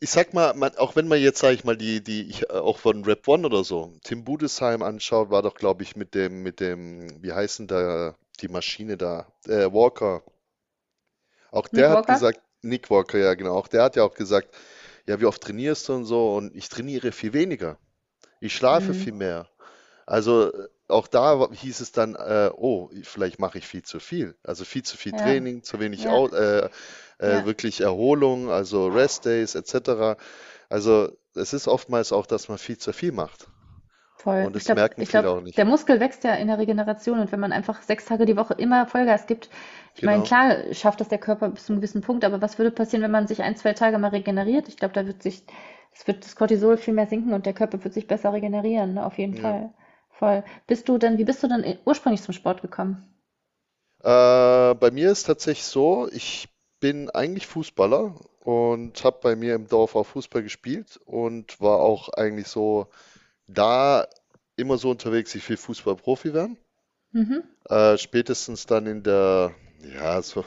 ich 0.00 0.10
sag 0.10 0.32
mal, 0.34 0.54
man, 0.54 0.76
auch 0.76 0.96
wenn 0.96 1.08
man 1.08 1.20
jetzt, 1.20 1.38
sage 1.40 1.54
ich 1.54 1.64
mal, 1.64 1.76
die, 1.76 2.02
die, 2.02 2.22
ich, 2.28 2.50
auch 2.50 2.78
von 2.78 3.04
Rap 3.04 3.26
One 3.28 3.46
oder 3.46 3.64
so, 3.64 3.92
Tim 4.04 4.24
Budesheim 4.24 4.82
anschaut, 4.82 5.30
war 5.30 5.42
doch, 5.42 5.54
glaube 5.54 5.82
ich, 5.82 5.96
mit 5.96 6.14
dem, 6.14 6.42
mit 6.42 6.60
dem, 6.60 7.22
wie 7.22 7.32
heißen 7.32 7.66
da 7.66 8.14
die 8.40 8.48
Maschine 8.48 8.96
da, 8.96 9.26
äh, 9.46 9.72
Walker. 9.72 10.22
Auch 11.50 11.68
Nick 11.70 11.88
der 11.88 11.90
hat 11.90 12.06
Walker? 12.06 12.06
gesagt, 12.06 12.40
Nick 12.62 12.90
Walker, 12.90 13.18
ja 13.18 13.34
genau, 13.34 13.54
auch 13.56 13.68
der 13.68 13.82
hat 13.82 13.96
ja 13.96 14.02
auch 14.04 14.14
gesagt, 14.14 14.54
ja, 15.08 15.20
wie 15.20 15.26
oft 15.26 15.42
trainierst 15.42 15.88
du 15.88 15.94
und 15.94 16.06
so, 16.06 16.36
und 16.36 16.54
ich 16.56 16.68
trainiere 16.70 17.12
viel 17.12 17.34
weniger. 17.34 17.78
Ich 18.40 18.54
schlafe 18.54 18.94
viel 18.94 19.12
Mhm. 19.12 19.14
mehr. 19.14 19.48
Also 20.06 20.52
äh, 20.52 20.68
auch 20.88 21.06
da 21.08 21.48
hieß 21.52 21.80
es 21.80 21.92
dann, 21.92 22.14
äh, 22.16 22.50
oh, 22.54 22.90
vielleicht 23.04 23.38
mache 23.40 23.58
ich 23.58 23.66
viel 23.66 23.82
zu 23.84 24.00
viel. 24.00 24.36
Also 24.44 24.64
viel 24.64 24.82
zu 24.84 24.96
viel 24.96 25.12
Ja, 25.12 25.14
Training, 25.14 25.62
zu 25.64 25.80
wenig 25.80 26.08
ja, 26.08 26.10
Au 26.10 26.28
äh, 26.28 26.70
äh, 27.18 27.44
wirklich 27.44 27.80
Erholung, 27.82 28.50
also 28.50 28.88
Rest 28.88 29.26
Days 29.26 29.54
etc. 29.54 30.16
Also 30.70 31.10
es 31.34 31.52
ist 31.54 31.68
oftmals 31.68 32.12
auch, 32.12 32.26
dass 32.26 32.48
man 32.48 32.58
viel 32.58 32.78
zu 32.78 32.92
viel 32.92 33.12
macht. 33.12 33.48
Voll. 34.18 34.48
Und 34.48 34.56
Ich 34.56 34.64
das 34.64 34.66
glaube, 34.66 34.82
merken 34.82 35.02
ich 35.02 35.08
viele 35.08 35.28
glaube, 35.28 35.30
auch 35.30 35.40
nicht. 35.40 35.58
der 35.58 35.64
Muskel 35.64 36.00
wächst 36.00 36.24
ja 36.24 36.34
in 36.34 36.48
der 36.48 36.58
Regeneration 36.58 37.18
und 37.20 37.32
wenn 37.32 37.40
man 37.40 37.52
einfach 37.52 37.82
sechs 37.82 38.04
Tage 38.06 38.26
die 38.26 38.36
Woche 38.36 38.54
immer 38.54 38.86
Vollgas 38.86 39.26
gibt, 39.26 39.48
ich 39.94 40.04
meine, 40.04 40.22
Genau, 40.22 40.24
klar 40.24 40.72
schafft 40.74 41.00
das 41.00 41.08
der 41.08 41.18
Körper 41.18 41.48
bis 41.50 41.66
zu 41.66 41.72
einem 41.72 41.80
gewissen 41.80 42.02
Punkt, 42.02 42.24
aber 42.24 42.40
was 42.42 42.58
würde 42.58 42.70
passieren, 42.70 43.02
wenn 43.02 43.10
man 43.10 43.26
sich 43.26 43.42
ein, 43.42 43.56
zwei 43.56 43.72
Tage 43.74 43.98
mal 43.98 44.08
regeneriert? 44.10 44.68
Ich 44.68 44.76
glaube, 44.76 44.94
da 44.94 45.06
wird 45.06 45.22
sich, 45.22 45.42
es 45.92 46.06
wird 46.06 46.24
das 46.24 46.36
Cortisol 46.36 46.76
viel 46.76 46.94
mehr 46.94 47.06
sinken 47.06 47.32
und 47.34 47.46
der 47.46 47.54
Körper 47.54 47.82
wird 47.82 47.94
sich 47.94 48.06
besser 48.06 48.32
regenerieren, 48.32 48.94
ne? 48.94 49.04
Auf 49.06 49.18
jeden 49.18 49.34
ja. 49.34 49.36
Fall. 49.36 49.72
Voll. 50.10 50.44
Bist 50.66 50.88
du 50.88 50.98
denn, 50.98 51.18
wie 51.18 51.24
bist 51.24 51.42
du 51.42 51.48
denn 51.48 51.78
ursprünglich 51.84 52.22
zum 52.22 52.34
Sport 52.34 52.62
gekommen? 52.62 53.04
Äh, 54.02 54.74
bei 54.74 54.90
mir 54.92 55.10
ist 55.10 55.24
tatsächlich 55.24 55.66
so, 55.66 56.08
ich 56.12 56.48
bin 56.80 57.10
eigentlich 57.10 57.46
Fußballer 57.46 58.14
und 58.40 59.04
habe 59.04 59.18
bei 59.22 59.36
mir 59.36 59.54
im 59.54 59.66
Dorf 59.68 59.96
auch 59.96 60.04
Fußball 60.06 60.42
gespielt 60.42 60.98
und 61.04 61.60
war 61.60 61.78
auch 61.80 62.08
eigentlich 62.10 62.48
so 62.48 62.86
da 63.48 64.06
immer 64.56 64.78
so 64.78 64.90
unterwegs, 64.90 65.34
ich 65.34 65.48
will 65.48 65.56
Fußballprofi 65.58 66.34
werden. 66.34 66.58
Mhm. 67.12 67.40
Äh, 67.68 67.98
spätestens 67.98 68.66
dann 68.66 68.86
in 68.86 69.02
der, 69.02 69.54
ja, 69.94 70.20
so 70.22 70.44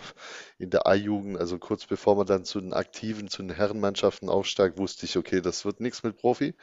in 0.57 0.69
der 0.69 0.87
A-Jugend, 0.87 1.37
also 1.37 1.57
kurz 1.59 1.85
bevor 1.85 2.15
man 2.15 2.25
dann 2.25 2.45
zu 2.45 2.59
den 2.59 2.73
Aktiven, 2.73 3.27
zu 3.29 3.41
den 3.43 3.51
Herrenmannschaften 3.55 4.29
aufsteigt, 4.29 4.77
wusste 4.77 5.05
ich, 5.05 5.17
okay, 5.17 5.41
das 5.41 5.65
wird 5.65 5.79
nichts 5.79 6.03
mit 6.03 6.17
Profi. 6.17 6.55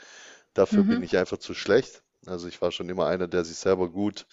Dafür 0.54 0.84
bin 0.84 1.02
Mhm. 1.02 1.04
ich 1.04 1.16
einfach 1.18 1.38
zu 1.38 1.54
schlecht. 1.54 2.02
Also 2.26 2.48
ich 2.48 2.62
war 2.62 2.72
schon 2.72 2.88
immer 2.90 3.06
einer, 3.06 3.28
der 3.28 3.44
sich 3.44 3.58
selber 3.58 3.90
gut, 3.90 4.26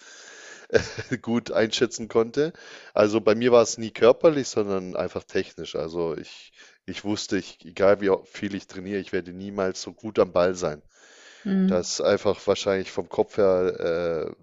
gut 1.22 1.52
einschätzen 1.52 2.08
konnte. 2.08 2.52
Also 2.94 3.20
bei 3.20 3.34
mir 3.34 3.52
war 3.52 3.62
es 3.62 3.78
nie 3.78 3.90
körperlich, 3.92 4.48
sondern 4.48 4.96
einfach 4.96 5.24
technisch. 5.24 5.76
Also 5.76 6.16
ich, 6.16 6.52
ich 6.86 7.04
wusste, 7.04 7.38
ich, 7.38 7.64
egal 7.64 8.00
wie 8.00 8.10
viel 8.24 8.54
ich 8.54 8.66
trainiere, 8.66 9.00
ich 9.00 9.12
werde 9.12 9.32
niemals 9.32 9.82
so 9.82 9.92
gut 9.92 10.18
am 10.18 10.32
Ball 10.32 10.54
sein. 10.54 10.82
Mhm. 11.46 11.80
Ist 11.80 12.00
einfach 12.00 12.46
wahrscheinlich 12.46 12.90
vom 12.92 13.08
Kopf 13.08 13.38
her 13.38 14.34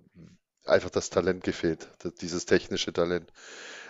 äh, 0.66 0.70
einfach 0.70 0.89
das 0.89 1.10
Talent 1.10 1.44
gefehlt, 1.44 1.88
dieses 2.22 2.46
technische 2.46 2.94
Talent. 2.94 3.32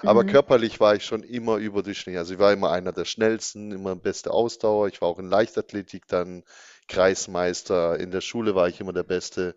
Aber 0.04 0.24
Mhm. 0.24 0.26
körperlich 0.26 0.80
war 0.80 0.96
ich 0.96 1.06
schon 1.06 1.24
immer 1.24 1.58
überdurchschnittlich. 1.58 2.20
Also 2.20 2.34
ich 2.36 2.40
war 2.40 2.54
immer 2.54 2.72
einer 2.72 2.92
der 2.94 3.06
schnellsten, 3.06 3.72
immer 3.72 3.96
beste 3.96 4.32
Ausdauer. 4.32 4.88
Ich 4.90 5.02
war 5.02 5.10
auch 5.10 5.20
in 5.20 5.30
Leichtathletik 5.30 6.08
dann 6.08 6.44
Kreismeister. 6.90 8.00
In 8.00 8.12
der 8.12 8.22
Schule 8.22 8.56
war 8.56 8.68
ich 8.70 8.82
immer 8.82 8.94
der 8.94 9.04
Beste. 9.04 9.56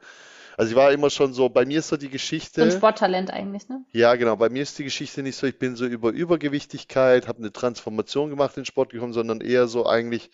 Also 0.57 0.71
ich 0.73 0.77
war 0.77 0.93
immer 0.93 1.11
schon 1.11 1.35
so, 1.35 1.49
bei 1.51 1.67
mir 1.67 1.81
ist 1.81 1.89
so 1.89 1.97
die 1.99 2.11
So 2.51 2.65
ein 2.65 2.71
Geschichte, 2.71 2.73
Sporttalent 2.73 3.31
eigentlich, 3.31 3.69
ne? 3.69 3.85
ja 3.93 4.15
genau, 4.17 4.37
bei 4.37 4.49
mir 4.49 4.63
ist 4.63 4.79
die 4.79 4.85
Geschichte 4.85 5.23
nicht 5.23 5.37
so, 5.37 5.47
ich 5.47 5.59
bin 5.59 5.77
so 5.77 5.87
über 5.87 6.11
Übergewichtigkeit, 6.11 7.29
habe 7.29 7.39
eine 7.39 7.53
Transformation 7.53 8.31
gemacht 8.31 8.57
in 8.57 8.63
den 8.63 8.67
Sport 8.67 8.91
gekommen, 8.93 9.13
sondern 9.13 9.41
eher 9.41 9.69
so 9.69 9.87
eigentlich, 9.87 10.31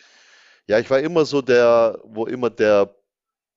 ja, 0.69 0.79
ich 0.79 0.91
war 0.91 1.01
immer 1.01 1.25
so 1.27 1.43
der, 1.43 2.01
wo 2.05 2.27
immer 2.27 2.51
der 2.51 2.95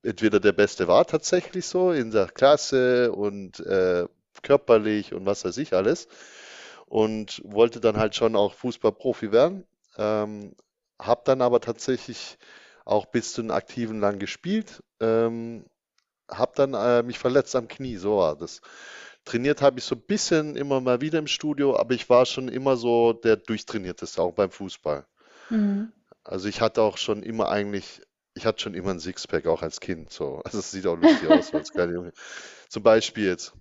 entweder 0.05 0.39
der 0.39 0.53
Beste 0.53 0.87
war 0.87 1.05
tatsächlich 1.05 1.65
so 1.65 1.91
in 1.91 2.11
der 2.11 2.27
Klasse 2.27 3.11
und 3.11 3.59
äh, 3.59 4.05
körperlich 4.43 5.13
und 5.13 5.25
was 5.25 5.45
weiß 5.45 5.57
ich 5.57 5.73
alles 5.73 6.07
und 6.85 7.41
wollte 7.43 7.79
dann 7.79 7.97
halt 7.97 8.15
schon 8.15 8.35
auch 8.35 8.53
Fußballprofi 8.53 9.31
werden. 9.31 9.65
Ähm, 9.97 10.55
habe 10.99 11.21
dann 11.25 11.41
aber 11.41 11.59
tatsächlich 11.59 12.37
auch 12.85 13.07
bis 13.07 13.33
zu 13.33 13.41
den 13.41 13.51
Aktiven 13.51 13.99
lang 13.99 14.19
gespielt. 14.19 14.83
Ähm, 14.99 15.65
habe 16.29 16.53
dann 16.55 16.73
äh, 16.73 17.03
mich 17.03 17.19
verletzt 17.19 17.55
am 17.55 17.67
Knie, 17.67 17.97
so 17.97 18.17
war 18.17 18.35
das. 18.35 18.61
Trainiert 19.25 19.61
habe 19.61 19.79
ich 19.79 19.85
so 19.85 19.95
ein 19.95 20.01
bisschen 20.01 20.55
immer 20.55 20.81
mal 20.81 21.01
wieder 21.01 21.19
im 21.19 21.27
Studio, 21.27 21.75
aber 21.75 21.95
ich 21.95 22.09
war 22.09 22.25
schon 22.25 22.47
immer 22.47 22.77
so 22.77 23.13
der 23.13 23.37
Durchtrainierteste, 23.37 24.21
auch 24.21 24.33
beim 24.33 24.51
Fußball. 24.51 25.05
Mhm. 25.49 25.91
Also 26.23 26.47
ich 26.47 26.61
hatte 26.61 26.81
auch 26.81 26.97
schon 26.97 27.23
immer 27.23 27.49
eigentlich 27.49 28.01
ich 28.35 28.45
hatte 28.45 28.61
schon 28.61 28.75
immer 28.75 28.91
ein 28.91 28.99
Sixpack, 28.99 29.47
auch 29.47 29.63
als 29.63 29.79
Kind. 29.81 30.11
So. 30.13 30.41
Also 30.45 30.59
es 30.59 30.71
sieht 30.71 30.87
auch 30.87 30.97
lustig 30.97 31.29
aus 31.29 31.53
als 31.53 31.71
kleiner 31.71 31.93
Junge. 31.93 32.13
Zum 32.69 32.83
Beispiel 32.83 33.25
jetzt. 33.27 33.53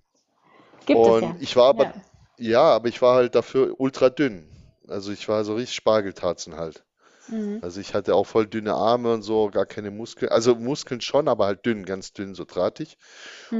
Gibt 0.85 1.07
es 1.07 1.19
ja. 1.21 1.35
Und 1.35 1.41
ich 1.41 1.55
war 1.55 1.69
aber, 1.69 1.85
Ja. 1.85 1.93
ja, 2.37 2.61
aber 2.63 2.87
ich 2.89 3.01
war 3.01 3.15
halt 3.15 3.35
dafür 3.35 3.75
ultra 3.79 4.09
dünn. 4.09 4.49
Also 4.87 5.11
ich 5.11 5.27
war 5.27 5.43
so 5.43 5.55
richtig 5.55 5.75
Spargeltatzen 5.75 6.55
halt. 6.55 6.83
Mhm. 7.27 7.61
Also 7.61 7.81
ich 7.81 7.93
hatte 7.95 8.15
auch 8.15 8.25
voll 8.27 8.47
dünne 8.47 8.73
Arme 8.75 9.13
und 9.13 9.23
so, 9.23 9.49
gar 9.51 9.65
keine 9.65 9.91
Muskeln. 9.91 10.31
Also 10.31 10.55
Muskeln 10.55 11.01
schon, 11.01 11.27
aber 11.27 11.47
halt 11.47 11.65
dünn, 11.65 11.85
ganz 11.85 12.13
dünn, 12.13 12.35
so 12.35 12.45
drahtig. 12.45 12.97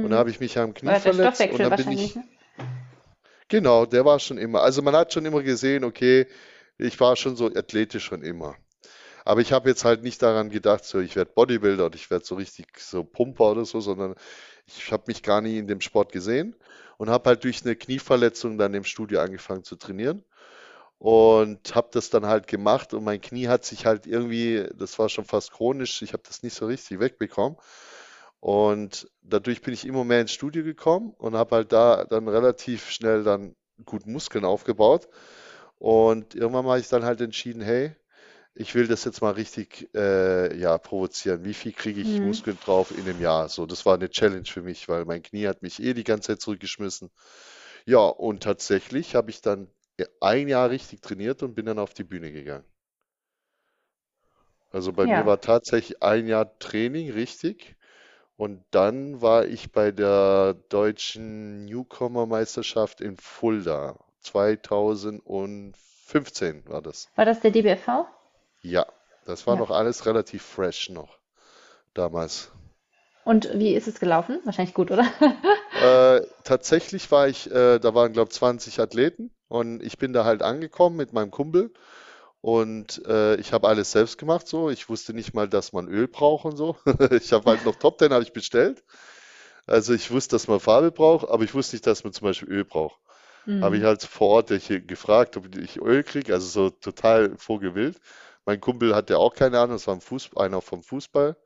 Und 0.02 0.10
da 0.10 0.16
Mhm. 0.16 0.18
habe 0.18 0.30
ich 0.30 0.40
mich 0.40 0.58
am 0.58 0.74
Knie 0.74 0.88
Oder 0.90 1.00
der 1.00 1.12
verletzt 1.14 1.40
und 1.50 1.62
dann 1.64 1.76
bin 1.76 1.92
ich, 1.92 2.14
ne? 2.16 2.24
genau, 3.48 3.86
der 3.86 4.04
war 4.04 4.18
schon 4.18 4.38
immer. 4.38 4.62
Also 4.62 4.82
man 4.82 4.94
hat 4.96 5.12
schon 5.12 5.26
immer 5.26 5.42
gesehen, 5.42 5.84
okay, 5.84 6.26
ich 6.78 6.98
war 7.00 7.16
schon 7.16 7.36
so 7.36 7.46
athletisch 7.46 8.04
schon 8.04 8.22
immer. 8.22 8.56
Aber 9.26 9.40
ich 9.40 9.52
habe 9.52 9.68
jetzt 9.68 9.84
halt 9.84 10.02
nicht 10.04 10.22
daran 10.22 10.50
gedacht, 10.50 10.84
so 10.84 11.00
ich 11.00 11.16
werde 11.16 11.32
Bodybuilder 11.34 11.86
und 11.86 11.94
ich 11.96 12.10
werde 12.10 12.24
so 12.24 12.36
richtig 12.36 12.78
so 12.78 13.02
Pumper 13.04 13.50
oder 13.50 13.64
so, 13.64 13.80
sondern 13.80 14.14
ich 14.66 14.92
habe 14.92 15.04
mich 15.08 15.22
gar 15.22 15.40
nie 15.40 15.58
in 15.58 15.66
dem 15.66 15.80
Sport 15.80 16.12
gesehen 16.12 16.54
und 16.96 17.10
habe 17.10 17.30
halt 17.30 17.44
durch 17.44 17.64
eine 17.64 17.76
Knieverletzung 17.76 18.56
dann 18.56 18.72
im 18.74 18.84
Studio 18.84 19.20
angefangen 19.20 19.64
zu 19.64 19.76
trainieren 19.76 20.24
und 20.98 21.74
habe 21.74 21.88
das 21.92 22.10
dann 22.10 22.26
halt 22.26 22.46
gemacht 22.46 22.94
und 22.94 23.04
mein 23.04 23.20
Knie 23.20 23.48
hat 23.48 23.64
sich 23.64 23.86
halt 23.86 24.06
irgendwie, 24.06 24.68
das 24.76 24.98
war 24.98 25.08
schon 25.08 25.24
fast 25.24 25.52
chronisch, 25.52 26.02
ich 26.02 26.12
habe 26.12 26.22
das 26.26 26.42
nicht 26.44 26.54
so 26.54 26.66
richtig 26.66 27.00
wegbekommen 27.00 27.58
und 28.40 29.08
dadurch 29.22 29.62
bin 29.62 29.74
ich 29.74 29.86
immer 29.86 30.04
mehr 30.04 30.20
ins 30.22 30.32
Studio 30.32 30.64
gekommen 30.64 31.14
und 31.18 31.36
habe 31.36 31.56
halt 31.56 31.72
da 31.72 32.04
dann 32.04 32.28
relativ 32.28 32.90
schnell 32.90 33.24
dann 33.24 33.56
gut 33.84 34.06
Muskeln 34.06 34.44
aufgebaut 34.44 35.08
und 35.78 36.34
irgendwann 36.34 36.66
habe 36.66 36.80
ich 36.80 36.88
dann 36.88 37.04
halt 37.04 37.20
entschieden, 37.20 37.62
hey, 37.62 37.94
ich 38.56 38.74
will 38.74 38.86
das 38.88 39.04
jetzt 39.04 39.20
mal 39.22 39.30
richtig 39.32 39.88
äh, 39.94 40.56
ja, 40.58 40.78
provozieren. 40.78 41.44
Wie 41.44 41.54
viel 41.54 41.72
kriege 41.72 42.00
ich 42.00 42.08
Mhm. 42.10 42.22
Muskeln 42.22 42.58
drauf 42.58 42.90
in 42.90 43.08
einem 43.08 43.20
Jahr? 43.20 43.48
So, 43.48 43.66
das 43.66 43.86
war 43.86 43.94
eine 43.94 44.10
Challenge 44.10 44.44
für 44.46 44.62
mich, 44.62 44.88
weil 44.88 45.04
mein 45.04 45.22
Knie 45.22 45.46
hat 45.48 45.62
mich 45.62 45.80
eh 45.82 45.94
die 45.94 46.04
ganze 46.04 46.28
Zeit 46.32 46.40
zurückgeschmissen. 46.42 47.10
Ja, 47.86 48.00
und 48.00 48.42
tatsächlich 48.44 49.14
habe 49.16 49.30
ich 49.30 49.40
dann 49.42 49.68
ein 50.20 50.48
Jahr 50.48 50.70
richtig 50.70 51.02
trainiert 51.02 51.42
und 51.42 51.54
bin 51.54 51.66
dann 51.66 51.78
auf 51.78 51.94
die 51.94 52.04
Bühne 52.04 52.32
gegangen. 52.32 52.64
Also 54.70 54.92
bei 54.92 55.08
mir 55.08 55.14
Ja. 55.14 55.26
war 55.26 55.40
tatsächlich 55.40 56.04
ein 56.04 56.28
Jahr 56.28 56.56
Training 56.60 57.10
richtig. 57.10 57.74
Und 58.36 58.64
dann 58.72 59.22
war 59.22 59.46
ich 59.46 59.72
bei 59.72 59.92
der 59.92 60.56
deutschen 60.70 61.66
Newcomer-Meisterschaft 61.66 63.00
in 63.00 63.16
Fulda. 63.18 63.98
2015 64.20 66.68
war 66.68 66.82
das. 66.82 67.08
War 67.16 67.24
das 67.24 67.40
der 67.40 67.50
DBFV? 67.50 68.06
Ja, 68.66 68.84
das 69.24 69.46
war 69.46 69.54
Ja. 69.54 69.56
noch 69.56 69.70
alles 69.70 70.04
relativ 70.04 70.42
fresh 70.42 70.90
noch 70.90 71.18
damals. 71.94 72.52
Und 73.24 73.50
wie 73.52 73.74
ist 73.74 73.88
es 73.88 74.00
gelaufen? 74.00 74.40
Wahrscheinlich 74.44 74.74
gut, 74.74 74.90
oder? 74.90 75.04
Äh, 75.74 76.22
tatsächlich 76.44 77.10
war 77.10 77.28
ich, 77.28 77.50
äh, 77.50 77.78
da 77.78 77.94
waren 77.94 78.12
glaube 78.12 78.30
ich 78.30 78.36
20 78.38 78.80
Athleten 78.80 79.30
und 79.48 79.82
ich 79.82 79.98
bin 79.98 80.12
da 80.14 80.24
halt 80.24 80.42
angekommen 80.42 80.96
mit 80.96 81.12
meinem 81.12 81.30
Kumpel 81.30 81.70
und 82.42 83.04
äh, 83.06 83.36
ich 83.36 83.52
habe 83.52 83.68
alles 83.68 83.92
selbst 83.92 84.18
gemacht 84.18 84.48
so. 84.48 84.70
Ich 84.70 84.88
wusste 84.88 85.14
nicht 85.14 85.34
mal, 85.34 85.48
dass 85.48 85.72
man 85.72 85.88
Öl 85.88 86.08
braucht 86.08 86.46
und 86.46 86.56
so. 86.56 86.76
Ich 87.12 87.32
habe 87.32 87.50
halt 87.50 87.64
noch 87.64 87.76
Top 87.76 87.98
Ten 87.98 88.12
habe 88.12 88.22
ich 88.24 88.32
bestellt. 88.32 88.84
Also 89.66 89.94
ich 89.94 90.10
wusste, 90.10 90.36
dass 90.36 90.48
man 90.48 90.60
Farbe 90.60 90.92
braucht, 90.92 91.28
aber 91.28 91.44
ich 91.44 91.54
wusste 91.54 91.76
nicht, 91.76 91.86
dass 91.86 92.04
man 92.04 92.12
zum 92.14 92.26
Beispiel 92.26 92.48
Öl 92.50 92.64
braucht. 92.64 93.00
Habe 93.60 93.78
ich 93.78 93.82
Mhm. 93.82 93.84
halt 93.84 94.02
vor 94.04 94.28
Ort 94.30 94.50
hier 94.52 94.80
gefragt, 94.80 95.36
ob 95.36 95.56
ich 95.56 95.80
Öl 95.82 96.04
kriege, 96.04 96.34
also 96.34 96.46
so 96.48 96.70
total 96.70 97.36
vogelwild. 97.38 97.98
Mein 98.46 98.60
Kumpel 98.60 98.94
hatte 98.94 99.18
auch 99.18 99.34
keine 99.34 99.58
Ahnung, 99.60 99.76
das 99.76 99.86
war 99.88 99.94
ein 99.94 100.00
Fußball, 100.00 100.46
einer 100.46 100.62
vom 100.62 100.82
Fußball. 100.82 101.36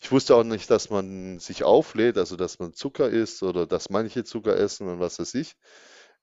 Ich 0.00 0.12
wusste 0.12 0.36
auch 0.36 0.44
nicht, 0.44 0.70
dass 0.70 0.90
man 0.90 1.38
sich 1.40 1.64
auflädt, 1.64 2.18
also 2.18 2.36
dass 2.36 2.58
man 2.60 2.74
Zucker 2.74 3.08
isst 3.10 3.42
oder 3.42 3.66
dass 3.66 3.90
manche 3.90 4.24
Zucker 4.24 4.56
essen 4.56 4.88
und 4.88 5.00
was 5.00 5.18
weiß 5.18 5.34
ich. 5.34 5.56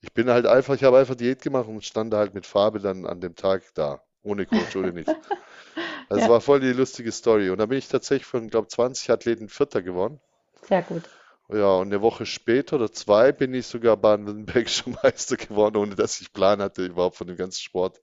Ich 0.02 0.14
bin 0.14 0.30
halt 0.30 0.46
einfach, 0.48 0.76
ich 0.76 0.84
habe 0.86 1.00
einfach 1.00 1.16
Diät 1.16 1.42
gemacht 1.42 1.68
und 1.70 1.86
stand 1.86 2.14
da 2.14 2.20
halt 2.20 2.34
mit 2.36 2.46
Farbe 2.48 2.80
dann 2.80 3.06
an 3.08 3.22
dem 3.22 3.36
Tag 3.36 3.64
da, 3.76 4.04
ohne 4.24 4.46
Coach, 4.48 4.76
ohne 4.78 4.94
nichts. 4.94 5.16
Also 6.10 6.24
es 6.24 6.28
Ja, 6.28 6.30
war 6.30 6.42
voll 6.42 6.60
die 6.60 6.74
lustige 6.74 7.12
Story. 7.12 7.50
Und 7.50 7.58
da 7.60 7.66
bin 7.68 7.80
ich 7.80 7.88
tatsächlich 7.90 8.28
von, 8.28 8.50
glaube 8.50 8.68
20 8.68 9.10
Athleten 9.12 9.50
Vierter 9.50 9.82
geworden. 9.82 10.22
sehr 10.68 10.82
gut. 10.84 11.10
Ja, 11.50 11.76
und 11.76 11.88
eine 11.88 12.02
Woche 12.02 12.26
später 12.26 12.78
oder 12.78 12.92
zwei 12.92 13.32
bin 13.32 13.54
ich 13.54 13.68
sogar 13.68 13.96
baden-württembergischer 13.98 14.90
Meister 15.04 15.38
geworden, 15.38 15.78
ohne 15.78 15.96
dass 15.96 16.20
ich 16.22 16.34
Plan 16.34 16.62
hatte 16.62 16.86
überhaupt 16.86 17.18
von 17.18 17.28
dem 17.28 17.36
ganzen 17.38 17.62
Sport. 17.62 18.02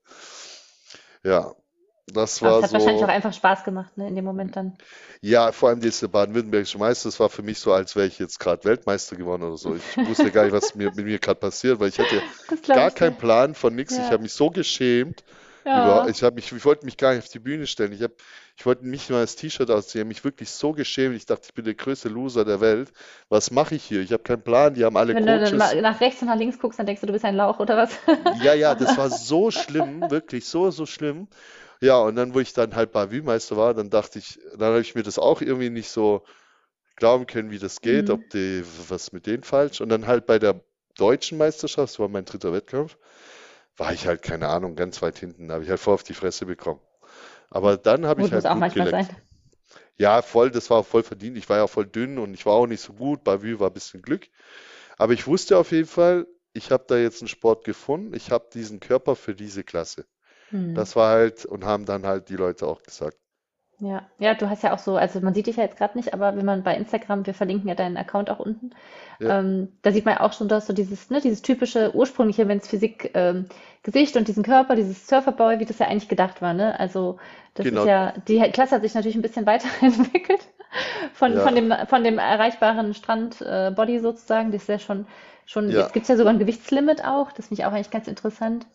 Ja, 1.24 1.54
das 2.12 2.42
Aber 2.42 2.56
es 2.58 2.62
war 2.62 2.62
hat 2.62 2.72
wahrscheinlich 2.72 3.04
auch 3.04 3.08
einfach 3.08 3.32
Spaß 3.32 3.64
gemacht, 3.64 3.96
ne, 3.96 4.08
in 4.08 4.14
dem 4.16 4.24
Moment 4.24 4.56
dann. 4.56 4.76
Ja, 5.20 5.52
vor 5.52 5.68
allem 5.70 5.80
dieser 5.80 6.08
baden-württembergische 6.08 6.78
Meister, 6.78 7.08
das 7.08 7.18
war 7.20 7.28
für 7.28 7.42
mich 7.42 7.58
so, 7.58 7.72
als 7.72 7.96
wäre 7.96 8.06
ich 8.06 8.18
jetzt 8.18 8.38
gerade 8.40 8.64
Weltmeister 8.64 9.16
geworden 9.16 9.42
oder 9.42 9.56
so. 9.56 9.74
Ich 9.76 10.08
wusste 10.08 10.30
gar 10.30 10.44
nicht, 10.44 10.52
was 10.52 10.74
mir, 10.74 10.92
mit 10.94 11.04
mir 11.04 11.18
gerade 11.18 11.40
passiert, 11.40 11.80
weil 11.80 11.88
ich 11.88 11.98
hatte 11.98 12.22
gar 12.68 12.88
ich 12.88 12.94
keinen 12.94 13.14
dir. 13.14 13.20
Plan 13.20 13.54
von 13.54 13.74
nichts. 13.74 13.96
Ich 13.98 14.10
habe 14.10 14.22
mich 14.22 14.32
so 14.32 14.50
geschämt. 14.50 15.24
Über, 15.64 15.72
Ja. 15.74 16.08
ich 16.08 16.22
habe 16.22 16.36
mich, 16.36 16.50
ich 16.52 16.64
wollte 16.64 16.84
mich 16.86 16.96
gar 16.96 17.12
nicht 17.14 17.24
auf 17.24 17.28
die 17.30 17.40
Bühne 17.40 17.66
stellen. 17.66 17.92
Ich 17.92 18.00
habe, 18.02 18.14
ich 18.56 18.64
wollte 18.64 18.88
nicht 18.88 19.10
mal 19.10 19.20
das 19.20 19.36
T-Shirt 19.36 19.70
ausziehen. 19.70 19.98
Ich 20.00 20.04
habe 20.04 20.08
mich 20.08 20.24
wirklich 20.24 20.50
so 20.50 20.72
geschämt. 20.72 21.14
Ich 21.16 21.26
dachte, 21.26 21.42
ich 21.48 21.52
bin 21.54 21.64
der 21.64 21.74
größte 21.74 22.08
Loser 22.08 22.44
der 22.46 22.60
Welt. 22.62 22.90
Was 23.28 23.50
mache 23.50 23.74
ich 23.74 23.84
hier? 23.84 24.00
Ich 24.00 24.12
habe 24.12 24.22
keinen 24.22 24.40
Plan. 24.42 24.72
Die 24.74 24.84
haben 24.84 24.96
alle 24.96 25.14
Wenn 25.14 25.26
du 25.26 25.38
dann 25.38 25.58
Coaches. 25.58 25.82
nach 25.82 26.00
rechts 26.00 26.22
und 26.22 26.28
nach 26.28 26.36
links 26.36 26.58
guckst, 26.58 26.78
dann 26.78 26.86
denkst 26.86 27.00
du, 27.02 27.06
du 27.08 27.12
bist 27.12 27.24
ein 27.24 27.36
Lauch 27.36 27.58
oder 27.60 27.76
was? 27.76 27.90
Ja, 28.42 28.54
ja, 28.54 28.74
das 28.76 28.96
war 28.96 29.10
so 29.10 29.50
schlimm, 29.50 30.08
wirklich 30.10 30.46
so, 30.46 30.70
so 30.70 30.86
schlimm. 30.86 31.26
Ja, 31.80 31.98
und 31.98 32.16
dann, 32.16 32.34
wo 32.34 32.40
ich 32.40 32.52
dann 32.52 32.74
halt 32.74 32.92
Bavü-Meister 32.92 33.56
war, 33.56 33.74
dann 33.74 33.90
dachte 33.90 34.18
ich, 34.18 34.38
dann 34.52 34.70
habe 34.70 34.80
ich 34.80 34.94
mir 34.94 35.02
das 35.02 35.18
auch 35.18 35.40
irgendwie 35.40 35.70
nicht 35.70 35.88
so 35.90 36.24
glauben 36.96 37.26
können, 37.26 37.50
wie 37.52 37.58
das 37.60 37.82
geht, 37.82 38.10
Mhm. 38.10 38.10
ob 38.10 38.30
die, 38.30 38.64
was 38.88 39.12
mit 39.12 39.26
denen 39.26 39.44
falsch. 39.44 39.80
Und 39.80 39.90
dann 39.90 40.06
halt 40.08 40.26
bei 40.26 40.38
der 40.38 40.62
deutschen 40.96 41.38
Meisterschaft, 41.38 41.94
das 41.94 41.98
war 42.00 42.08
mein 42.08 42.24
dritter 42.26 42.52
Wettkampf, 42.52 42.98
war 43.76 43.92
ich 43.92 44.06
halt, 44.06 44.22
keine 44.22 44.48
Ahnung, 44.48 44.76
ganz 44.76 45.02
weit 45.02 45.18
hinten, 45.18 45.48
da 45.48 45.54
habe 45.56 45.64
ich 45.64 45.70
halt 45.70 45.80
voll 45.80 45.94
auf 45.94 46.04
die 46.04 46.14
Fresse 46.14 46.46
bekommen. 46.46 46.80
Aber 47.50 47.76
dann 47.78 48.06
habe 48.06 48.22
ich 48.22 48.32
Gut, 48.32 48.34
halt 48.34 48.46
auch 48.46 48.54
Blut 48.54 48.70
manchmal 48.70 48.86
geleckt. 48.86 49.08
sein. 49.08 49.16
Ja, 49.98 50.22
voll, 50.22 50.50
das 50.50 50.70
war 50.70 50.78
auch 50.78 50.86
voll 50.86 51.02
verdient. 51.02 51.36
Ich 51.36 51.48
war 51.48 51.58
ja 51.58 51.66
voll 51.66 51.86
dünn 51.86 52.18
und 52.18 52.34
ich 52.34 52.46
war 52.46 52.54
auch 52.54 52.66
nicht 52.66 52.80
so 52.80 52.92
gut. 52.94 53.24
Bavü 53.24 53.58
war 53.60 53.68
ein 53.70 53.74
bisschen 53.74 54.02
Glück. 54.02 54.28
Aber 54.98 55.12
ich 55.14 55.26
wusste 55.26 55.58
auf 55.58 55.72
jeden 55.72 55.88
Fall, 55.88 56.26
ich 56.54 56.70
habe 56.72 56.84
da 56.88 56.98
jetzt 56.98 57.22
einen 57.22 57.28
Sport 57.28 57.64
gefunden. 57.64 58.14
Ich 58.14 58.30
habe 58.32 58.48
diesen 58.54 58.80
Körper 58.80 59.16
für 59.16 59.34
diese 59.34 59.64
Klasse. 59.64 60.06
Hm. 60.50 60.74
Das 60.74 60.96
war 60.96 61.10
halt, 61.12 61.44
und 61.46 61.64
haben 61.64 61.84
dann 61.86 62.06
halt 62.06 62.28
die 62.28 62.36
Leute 62.36 62.66
auch 62.66 62.82
gesagt. 62.82 63.18
Ja, 63.80 64.02
ja, 64.18 64.34
du 64.34 64.50
hast 64.50 64.64
ja 64.64 64.74
auch 64.74 64.78
so, 64.80 64.96
also 64.96 65.20
man 65.20 65.34
sieht 65.34 65.46
dich 65.46 65.56
ja 65.56 65.62
jetzt 65.62 65.76
gerade 65.76 65.96
nicht, 65.96 66.12
aber 66.12 66.36
wenn 66.36 66.44
man 66.44 66.64
bei 66.64 66.76
Instagram, 66.76 67.24
wir 67.26 67.34
verlinken 67.34 67.68
ja 67.68 67.76
deinen 67.76 67.96
Account 67.96 68.28
auch 68.28 68.40
unten, 68.40 68.70
Ja, 69.18 69.28
ähm, 69.28 69.68
da 69.82 69.92
sieht 69.92 70.04
man 70.04 70.14
ja 70.16 70.20
auch 70.22 70.32
schon, 70.32 70.48
du 70.48 70.56
hast 70.56 70.66
so 70.66 70.72
dieses, 70.72 71.10
ne, 71.10 71.20
dieses 71.20 71.42
typische 71.42 71.94
ursprüngliche 71.94 72.44
Men's 72.44 72.66
Physik 72.66 73.12
ähm, 73.14 73.46
Gesicht 73.84 74.16
und 74.16 74.26
diesen 74.26 74.42
Körper, 74.42 74.74
dieses 74.74 75.06
Surferboy, 75.06 75.60
wie 75.60 75.64
das 75.64 75.78
ja 75.78 75.86
eigentlich 75.86 76.08
gedacht 76.08 76.42
war, 76.42 76.54
ne? 76.54 76.78
Also 76.80 77.18
das 77.54 77.70
ist 77.70 77.70
genau. 77.70 77.84
ja, 77.84 78.14
die 78.26 78.40
Klasse 78.52 78.74
hat 78.76 78.82
sich 78.82 78.94
natürlich 78.94 79.16
ein 79.16 79.22
bisschen 79.22 79.46
weiterentwickelt 79.46 80.40
von, 81.12 81.38
von 81.40 81.54
Ja, 81.54 81.54
dem, 81.54 81.72
von 81.86 82.02
dem 82.04 82.18
erreichbaren 82.18 82.94
Strand 82.94 83.40
äh, 83.42 83.70
Body 83.74 84.00
sozusagen. 84.00 84.50
Das 84.52 84.62
ist 84.62 84.68
ja 84.68 84.78
schon, 84.80 85.06
schon, 85.46 85.70
ja. 85.70 85.76
jetzt 85.76 85.92
gibt's 85.92 86.08
ja 86.08 86.16
sogar 86.16 86.32
ein 86.32 86.38
Gewichtslimit 86.40 87.04
auch, 87.04 87.32
das 87.32 87.46
finde 87.48 87.62
ich 87.62 87.66
auch 87.66 87.72
eigentlich 87.72 87.90
ganz 87.90 88.08
interessant, 88.08 88.66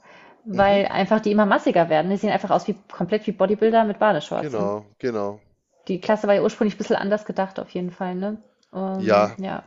Mhm. 0.52 0.58
weil 0.58 0.88
einfach 0.88 1.20
die 1.22 1.32
immer 1.32 1.46
massiger 1.46 1.90
werden. 1.90 2.10
Die 2.12 2.18
sehen 2.18 2.32
einfach 2.32 2.52
aus 2.52 2.68
wie 2.68 2.76
komplett 2.92 3.28
wie 3.28 3.32
Bodybuilder 3.32 3.84
mit 3.86 4.00
Badeshorts. 4.00 4.58
Genau, 4.58 4.86
genau. 5.00 5.42
die 5.88 6.02
Klasse 6.02 6.28
war 6.28 6.36
ja 6.36 6.42
ursprünglich 6.42 6.76
ein 6.76 6.78
bisschen 6.78 6.96
anders 6.98 7.24
gedacht, 7.26 7.58
auf 7.60 7.70
jeden 7.70 7.92
Fall, 7.92 8.16
ne? 8.16 8.38
Ähm, 8.74 9.08
Ja, 9.08 9.38
ja. 9.38 9.64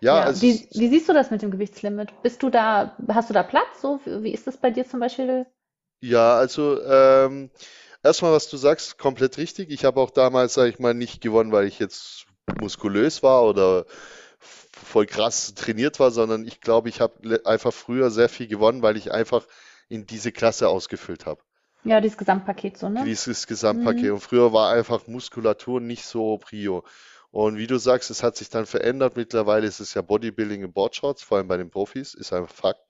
ja, 0.00 0.20
Ja, 0.20 0.24
also 0.24 0.42
wie, 0.42 0.68
wie 0.74 0.88
siehst 0.88 1.08
du 1.08 1.12
das 1.12 1.30
mit 1.30 1.42
dem 1.42 1.50
Gewichtslimit? 1.50 2.22
Bist 2.22 2.42
du 2.42 2.50
da, 2.50 2.96
hast 3.08 3.30
du 3.30 3.34
da 3.34 3.42
Platz? 3.42 3.80
So, 3.80 4.00
wie 4.04 4.32
ist 4.32 4.46
das 4.46 4.56
bei 4.58 4.70
dir 4.70 4.86
zum 4.86 5.00
Beispiel? 5.00 5.46
ja, 6.00 6.36
also 6.36 6.82
ähm, 6.82 7.50
erstmal, 8.02 8.32
was 8.32 8.48
du 8.48 8.56
sagst, 8.56 8.98
komplett 8.98 9.38
richtig. 9.38 9.70
Ich 9.70 9.84
habe 9.84 10.00
auch 10.00 10.10
damals, 10.10 10.54
sage 10.54 10.70
ich 10.70 10.78
mal, 10.78 10.94
nicht 10.94 11.20
gewonnen, 11.20 11.52
weil 11.52 11.66
ich 11.66 11.78
jetzt 11.78 12.26
muskulös 12.60 13.22
war 13.22 13.44
oder 13.44 13.86
voll 14.38 15.06
krass 15.06 15.54
trainiert 15.54 16.00
war, 16.00 16.10
sondern 16.10 16.46
ich 16.46 16.60
glaube, 16.60 16.88
ich 16.88 17.00
habe 17.00 17.40
einfach 17.44 17.72
früher 17.72 18.10
sehr 18.10 18.28
viel 18.28 18.48
gewonnen, 18.48 18.82
weil 18.82 18.96
ich 18.96 19.12
einfach 19.12 19.46
in 19.90 20.06
diese 20.06 20.32
Klasse 20.32 20.68
ausgefüllt 20.68 21.26
habe. 21.26 21.42
Ja, 21.84 22.00
dieses 22.00 22.16
Gesamtpaket 22.16 22.78
so, 22.78 22.88
ne? 22.88 23.04
Dieses 23.04 23.46
Gesamtpaket. 23.46 24.04
Mhm. 24.04 24.12
Und 24.14 24.20
früher 24.20 24.52
war 24.52 24.72
einfach 24.72 25.06
Muskulatur 25.06 25.80
nicht 25.80 26.04
so 26.04 26.38
Prio. 26.38 26.84
Und 27.30 27.58
wie 27.58 27.66
du 27.66 27.78
sagst, 27.78 28.10
es 28.10 28.22
hat 28.22 28.36
sich 28.36 28.50
dann 28.50 28.66
verändert. 28.66 29.16
Mittlerweile 29.16 29.66
ist 29.66 29.80
es 29.80 29.94
ja 29.94 30.02
Bodybuilding 30.02 30.62
in 30.62 30.72
Boardshorts, 30.72 31.22
vor 31.22 31.38
allem 31.38 31.48
bei 31.48 31.56
den 31.56 31.70
Profis, 31.70 32.14
ist 32.14 32.32
einfach 32.32 32.52
Fakt. 32.52 32.80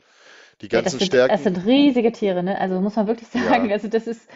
Die 0.61 0.67
Ja, 0.67 0.83
das 0.83 0.93
ganzen 0.93 0.99
sind, 0.99 1.15
das 1.15 1.25
Stärken, 1.25 1.43
sind 1.43 1.67
riesige 1.67 2.13
Tiere, 2.13 2.43
ne? 2.43 2.59
Also 2.59 2.81
muss 2.81 2.97
man 2.97 3.07
wirklich 3.07 3.29
sagen, 3.29 3.69
ja, 3.69 3.75
also 3.75 3.89
das 3.89 4.07
ist, 4.07 4.29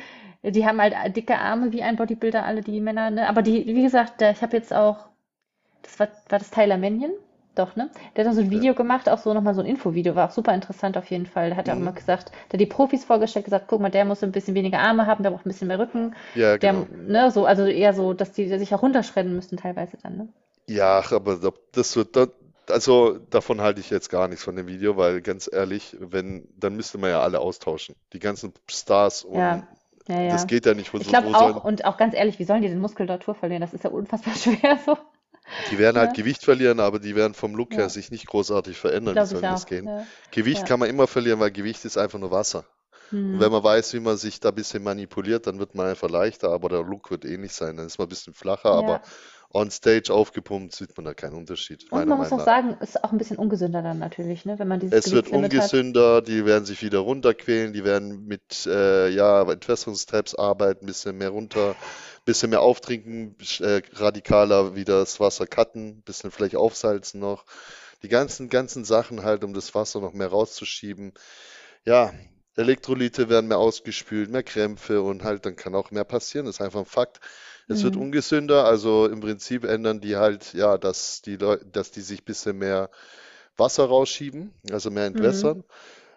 die 0.43 0.65
haben 0.65 0.81
halt 0.81 0.95
dicke 1.17 1.37
Arme 1.37 1.73
wie 1.73 1.83
ein 1.83 1.97
Bodybuilder, 1.97 2.45
alle 2.45 2.63
die 2.63 2.81
Männer, 2.81 3.11
ne? 3.11 3.29
Aber 3.29 3.43
die, 3.43 3.67
wie 3.67 3.83
gesagt, 3.83 4.23
ich 4.23 4.43
habe 4.43 4.57
jetzt 4.57 4.73
auch, 4.73 5.09
das 5.83 5.99
war, 5.99 6.09
war 6.29 6.39
das 6.39 6.51
Tyler 6.51 6.79
Mannion? 6.79 7.13
Doch, 7.55 7.77
ne? 7.77 7.91
Der 8.17 8.25
hat 8.25 8.29
dann 8.29 8.35
so 8.35 8.41
ein 8.43 8.51
Ja. 8.51 8.51
Video 8.51 8.75
gemacht, 8.75 9.09
auch 9.09 9.19
so 9.19 9.33
nochmal 9.35 9.55
so 9.55 9.61
ein 9.61 9.67
Infovideo, 9.67 10.15
war 10.15 10.29
auch 10.29 10.33
super 10.33 10.55
interessant 10.55 10.97
auf 10.97 11.07
jeden 11.11 11.27
Fall. 11.27 11.51
Da 11.51 11.57
hat 11.57 11.69
er 11.69 11.75
auch 11.75 11.79
Mhm. 11.79 11.81
immer 11.81 11.93
gesagt, 11.93 12.31
der 12.51 12.55
hat 12.55 12.61
die 12.61 12.67
Profis 12.67 13.05
vorgestellt, 13.05 13.45
gesagt, 13.45 13.67
guck 13.69 13.81
mal, 13.81 13.91
der 13.91 14.05
muss 14.05 14.23
ein 14.25 14.33
bisschen 14.33 14.55
weniger 14.55 14.81
Arme 14.81 15.07
haben, 15.07 15.23
der 15.23 15.31
braucht 15.31 15.47
ein 15.47 15.51
bisschen 15.51 15.69
mehr 15.69 15.79
Rücken. 15.79 16.15
Ja, 16.35 16.59
Der, 16.63 16.73
genau. 16.73 16.89
ne, 17.07 17.31
so, 17.31 17.47
also 17.47 17.65
eher 17.67 17.95
so, 17.95 18.13
dass 18.15 18.33
die 18.33 18.49
sich 18.49 18.75
auch 18.75 18.83
runterschredden 18.83 19.35
müssen 19.35 19.57
teilweise 19.59 19.97
dann, 20.03 20.17
ne? 20.17 20.29
Ja, 20.69 21.03
aber 21.11 21.37
da- 21.37 21.53
das 21.73 21.97
wird, 21.97 22.17
da, 22.17 22.27
also 22.69 23.19
davon 23.31 23.61
halte 23.61 23.81
ich 23.81 23.91
jetzt 23.91 24.09
gar 24.11 24.29
nichts 24.29 24.45
von 24.45 24.57
dem 24.57 24.67
Video, 24.67 24.97
weil 24.97 25.21
ganz 25.23 25.49
ehrlich, 25.53 25.97
wenn, 26.01 26.49
dann 26.59 26.77
müsste 26.77 26.99
man 26.99 27.11
ja 27.11 27.21
alle 27.23 27.41
austauschen. 27.41 27.95
Die 28.13 28.19
ganzen 28.19 28.53
Stars 28.71 29.25
und 29.25 29.39
Ja, 29.39 29.67
ja, 30.09 30.21
das 30.29 30.47
ja. 30.47 30.49
geht 30.49 30.67
ja 30.67 30.75
nicht. 30.75 30.95
Wo, 30.95 30.99
Ich 30.99 31.09
glaube 31.09 31.35
auch, 31.35 31.37
sollen, 31.39 31.65
und 31.65 31.85
auch 31.85 31.97
ganz 31.99 32.15
ehrlich, 32.15 32.39
wie 32.39 32.45
sollen 32.45 32.63
die 32.63 32.69
denn 32.69 32.81
Muskulatur 32.81 33.35
verlieren? 33.35 33.61
Das 33.63 33.75
ist 33.75 33.85
ja 33.85 33.91
unfassbar 33.91 34.35
schwer 34.37 34.79
so. 34.85 34.97
Die 35.69 35.79
werden 35.79 35.99
halt 35.99 36.13
Ne? 36.13 36.15
Gewicht 36.15 36.45
verlieren, 36.45 36.81
aber 36.81 36.99
die 36.99 37.15
werden 37.17 37.35
vom 37.35 37.55
Look 37.55 37.77
her 37.77 37.89
Ja, 37.89 37.91
sich 37.91 38.11
nicht 38.11 38.27
großartig 38.27 38.79
verändern. 38.79 39.21
Wie 39.21 39.27
soll 39.27 39.47
das 39.47 39.67
gehen? 39.67 39.91
Ja, 39.91 40.07
Gewicht 40.31 40.65
ja. 40.65 40.67
kann 40.67 40.81
man 40.81 40.89
immer 40.89 41.07
verlieren, 41.07 41.41
weil 41.41 41.51
Gewicht 41.53 41.85
ist 41.85 41.97
einfach 41.99 42.19
nur 42.19 42.31
Wasser. 42.31 42.67
Und 43.31 43.41
Hm. 43.41 43.41
wenn 43.41 43.53
man 43.53 43.65
weiß, 43.65 43.95
wie 43.95 44.01
man 44.01 44.17
sich 44.17 44.41
da 44.41 44.51
ein 44.51 44.55
bisschen 44.55 44.83
manipuliert, 44.83 45.47
dann 45.47 45.59
wird 45.59 45.75
man 45.75 45.89
einfach 45.89 46.11
leichter, 46.11 46.51
aber 46.51 46.69
der 46.71 46.83
Look 46.85 47.11
wird 47.11 47.25
ähnlich 47.25 47.53
sein. 47.53 47.77
Dann 47.77 47.87
ist 47.87 47.99
man 47.99 48.07
ein 48.07 48.11
bisschen 48.11 48.35
flacher, 48.35 48.71
aber 48.73 49.01
Ja. 49.01 49.03
on 49.53 49.71
stage 49.71 50.13
aufgepumpt 50.13 50.75
sieht 50.75 50.97
man 50.97 51.05
da 51.07 51.15
keinen 51.15 51.35
Unterschied, 51.35 51.85
Und 51.91 52.07
man 52.09 52.19
muss 52.19 52.31
auch 52.33 52.41
sagen, 52.41 52.77
ist 52.81 53.03
auch 53.05 53.13
ein 53.13 53.17
bisschen 53.19 53.39
ungesünder 53.39 53.81
dann 53.83 53.99
natürlich, 53.99 54.45
ne? 54.45 54.59
Wenn 54.59 54.69
man 54.69 54.81
dieses 54.81 54.97
Es 54.97 55.13
wird 55.13 55.29
Gewichtslimit 55.29 55.57
hat. 55.57 55.71
ungesünder, 55.71 56.23
die 56.23 56.45
werden 56.47 56.65
sich 56.65 56.83
wieder 56.83 56.99
runterquälen, 57.01 57.73
die 57.73 57.85
werden 57.85 58.25
mit 58.27 58.65
äh, 58.67 59.09
ja, 59.11 59.43
Entwässerungsteps 59.43 60.35
arbeiten, 60.37 60.87
bisschen 60.87 61.19
mehr 61.19 61.31
runter, 61.31 61.77
bisschen 62.25 62.51
mehr 62.51 62.61
auftrinken, 62.63 63.37
äh, 63.61 63.83
radikaler 63.95 64.75
wieder 64.77 65.01
das 65.01 65.21
Wasser 65.21 65.47
cutten, 65.47 66.03
bisschen 66.03 66.31
vielleicht 66.31 66.57
aufsalzen 66.57 67.21
noch. 67.21 67.45
Die 68.03 68.09
ganzen, 68.09 68.49
ganzen 68.51 68.85
Sachen 68.85 69.23
halt, 69.25 69.45
um 69.45 69.55
das 69.55 69.75
Wasser 69.75 70.01
noch 70.01 70.13
mehr 70.13 70.29
rauszuschieben. 70.29 71.15
Ja, 71.85 72.13
Elektrolyte 72.57 73.29
werden 73.29 73.49
mehr 73.49 73.59
ausgespült, 73.59 74.31
mehr 74.31 74.43
Krämpfe 74.43 75.03
und 75.03 75.25
halt 75.25 75.45
dann 75.47 75.57
kann 75.57 75.75
auch 75.75 75.91
mehr 75.91 76.05
passieren. 76.05 76.47
Das 76.47 76.57
ist 76.57 76.61
einfach 76.61 76.81
ein 76.81 76.87
Fakt. 76.87 77.21
Es 77.69 77.83
wird 77.83 77.97
Mhm. 77.97 77.97
ungesünder, 77.97 78.65
also 78.65 79.07
im 79.07 79.21
Prinzip 79.21 79.65
ändern 79.65 80.01
die 80.01 80.17
halt, 80.17 80.53
ja, 80.55 80.79
dass 80.79 81.23
die 81.23 81.37
Leute, 81.37 81.67
dass 81.67 81.91
die 81.91 82.03
sich 82.03 82.21
ein 82.23 82.25
bisschen 82.25 82.59
mehr 82.59 82.91
Wasser 83.57 83.85
rausschieben, 83.87 84.53
also 84.71 84.91
mehr 84.91 85.07
Mhm. 85.15 85.65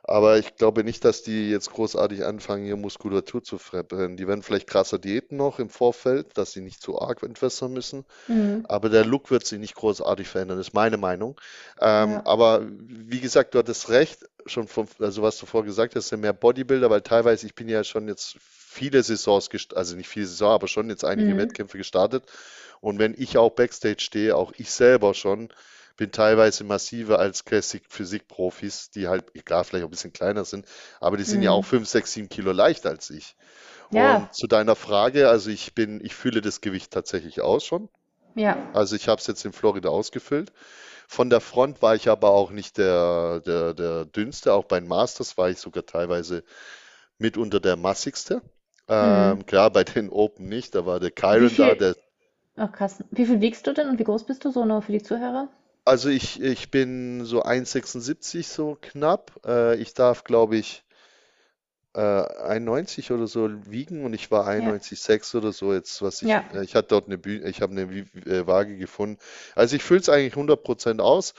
Aber 0.08 0.38
ich 0.38 0.56
glaube 0.56 0.84
nicht, 0.86 1.04
dass 1.06 1.22
die 1.22 1.50
jetzt 1.52 1.72
großartig 1.72 2.24
anfangen, 2.26 2.66
ihre 2.66 2.78
Muskulatur 2.78 3.44
zu 3.44 3.58
verbrennen. 3.58 4.16
Die 4.18 4.28
werden 4.28 4.42
vielleicht 4.42 4.68
krasser 4.68 5.00
Diäten 5.00 5.38
noch 5.38 5.60
im 5.60 5.70
Vorfeld, 5.70 6.38
dass 6.38 6.54
sie 6.54 6.62
nicht 6.62 6.82
zu 6.82 7.00
arg 7.02 7.24
entwässern 7.24 7.74
müssen. 7.74 8.06
Mhm. 8.28 8.66
Aber 8.70 8.90
der 8.90 9.06
Look 9.06 9.32
wird 9.32 9.46
sich 9.46 9.60
nicht 9.60 9.76
großartig 9.76 10.28
verändern, 10.30 10.60
ist 10.60 10.74
meine 10.74 10.98
Meinung. 10.98 11.40
Ähm, 11.82 12.12
Ja. 12.14 12.26
aber 12.26 12.66
wie 12.70 13.20
gesagt, 13.20 13.54
du 13.54 13.60
hattest 13.60 13.90
recht, 13.90 14.26
schon 14.46 14.68
von, 14.68 14.88
also 15.00 15.22
was 15.24 15.38
du 15.40 15.46
vorher 15.46 15.66
gesagt 15.68 15.96
hast, 15.96 16.10
sind 16.10 16.22
mehr 16.22 16.34
Bodybuilder, 16.34 16.90
weil 16.90 17.02
teilweise, 17.02 17.46
ich 17.46 17.56
bin 17.56 17.68
ja 17.70 17.84
schon 17.84 18.08
jetzt 18.08 18.38
viele 18.40 19.04
Saisons, 19.04 19.50
also 19.76 19.96
nicht 19.98 20.08
viele 20.10 20.26
Saisons, 20.28 20.54
aber 20.54 20.68
schon 20.68 20.90
jetzt 20.90 21.04
einige 21.06 21.36
Mhm. 21.36 21.38
Wettkämpfe 21.38 21.78
gestartet. 21.78 22.24
Und 22.82 23.00
wenn 23.00 23.14
ich 23.18 23.38
auch 23.38 23.50
Backstage 23.52 24.00
stehe, 24.02 24.36
auch 24.36 24.54
ich 24.58 24.72
selber 24.72 25.14
schon, 25.14 25.50
bin 25.98 26.12
teilweise 26.12 26.64
massiver 26.64 27.20
als 27.20 27.46
Classic 27.46 27.84
Physik 27.90 28.28
Profis, 28.28 28.92
die 28.92 29.08
halt, 29.08 29.26
klar, 29.46 29.64
vielleicht 29.66 29.86
ein 29.86 29.92
bisschen 29.92 30.14
kleiner 30.14 30.46
sind, 30.46 30.68
aber 31.02 31.18
die 31.18 31.24
sind 31.26 31.42
ja 31.44 31.52
auch 31.52 31.64
Mhm. 31.64 31.66
5, 31.66 31.88
6, 31.90 32.14
7 32.14 32.30
Kilo 32.30 32.52
leichter 32.54 32.90
als 32.92 33.10
ich. 33.10 33.36
Ja, 33.92 34.22
Und 34.22 34.34
zu 34.36 34.48
deiner 34.48 34.76
Frage, 34.76 35.30
also 35.30 35.50
ich 35.52 35.76
bin, 35.76 36.04
ich 36.06 36.16
fühle 36.16 36.42
das 36.42 36.62
Gewicht 36.62 36.92
tatsächlich 36.94 37.42
aus 37.42 37.66
schon. 37.66 37.90
ja. 38.36 38.58
Also 38.74 38.96
ich 38.96 39.08
habe 39.08 39.20
es 39.20 39.28
jetzt 39.28 39.46
in 39.46 39.54
Florida 39.54 39.90
ausgefüllt. 39.90 40.52
Von 41.08 41.30
der 41.30 41.42
Front 41.42 41.82
war 41.82 41.96
ich 41.96 42.10
aber 42.10 42.32
auch 42.32 42.52
nicht 42.52 42.78
der, 42.78 43.42
der, 43.42 43.74
der 43.74 44.06
dünnste. 44.06 44.54
Auch 44.54 44.66
bei 44.66 44.80
den 44.80 44.90
Masters 44.90 45.38
war 45.38 45.50
ich 45.50 45.60
sogar 45.60 45.86
teilweise 45.86 46.44
mitunter 47.20 47.60
der 47.62 47.78
massigste. 47.78 48.42
Mhm. 49.00 49.38
Ähm, 49.38 49.46
klar, 49.46 49.72
bei 49.72 49.84
den 49.86 50.10
Open 50.12 50.50
nicht. 50.50 50.76
Da 50.76 50.86
war 50.86 51.00
der 51.00 51.12
Kyron 51.12 51.56
da, 51.58 51.76
der. 51.76 51.96
ach 52.58 52.72
krass, 52.74 53.04
wie 53.12 53.26
viel 53.26 53.40
wiegst 53.40 53.66
du 53.68 53.74
denn 53.74 53.88
und 53.88 54.00
wie 54.00 54.04
groß 54.04 54.26
bist 54.26 54.44
du 54.44 54.52
so 54.52 54.66
nur 54.66 54.82
für 54.82 54.92
die 54.92 55.02
Zuhörer? 55.02 55.48
Also 55.88 56.10
ich, 56.10 56.42
ich 56.42 56.70
bin 56.70 57.26
so 57.26 57.42
1,76 57.44 58.48
so 58.54 58.78
knapp. 58.80 59.32
Äh, 59.46 59.76
ich 59.78 59.94
darf, 59.94 60.24
glaube 60.24 60.58
ich, 60.58 60.84
äh, 61.94 62.00
91 62.02 63.12
oder 63.12 63.28
so 63.28 63.50
wiegen 63.70 64.06
und 64.06 64.14
ich 64.14 64.30
war 64.32 64.46
Ja, 64.46 64.50
91,6 64.50 65.36
oder 65.36 65.52
so 65.52 65.74
jetzt, 65.74 66.02
was 66.02 66.22
ich, 66.22 66.30
ja, 66.30 66.44
äh, 66.54 66.64
ich 66.64 66.76
hatte 66.76 66.90
dort 66.90 67.08
eine 67.08 67.18
Bühne, 67.18 67.48
ich 67.50 67.62
habe 67.62 67.72
eine 67.72 67.90
Wi- 67.90 68.06
äh, 68.30 68.46
Waage 68.46 68.78
gefunden. 68.78 69.18
Also 69.56 69.76
ich 69.76 69.84
fülle 69.84 70.02
es 70.02 70.10
eigentlich 70.10 70.36
100% 70.36 71.02
aus. 71.02 71.34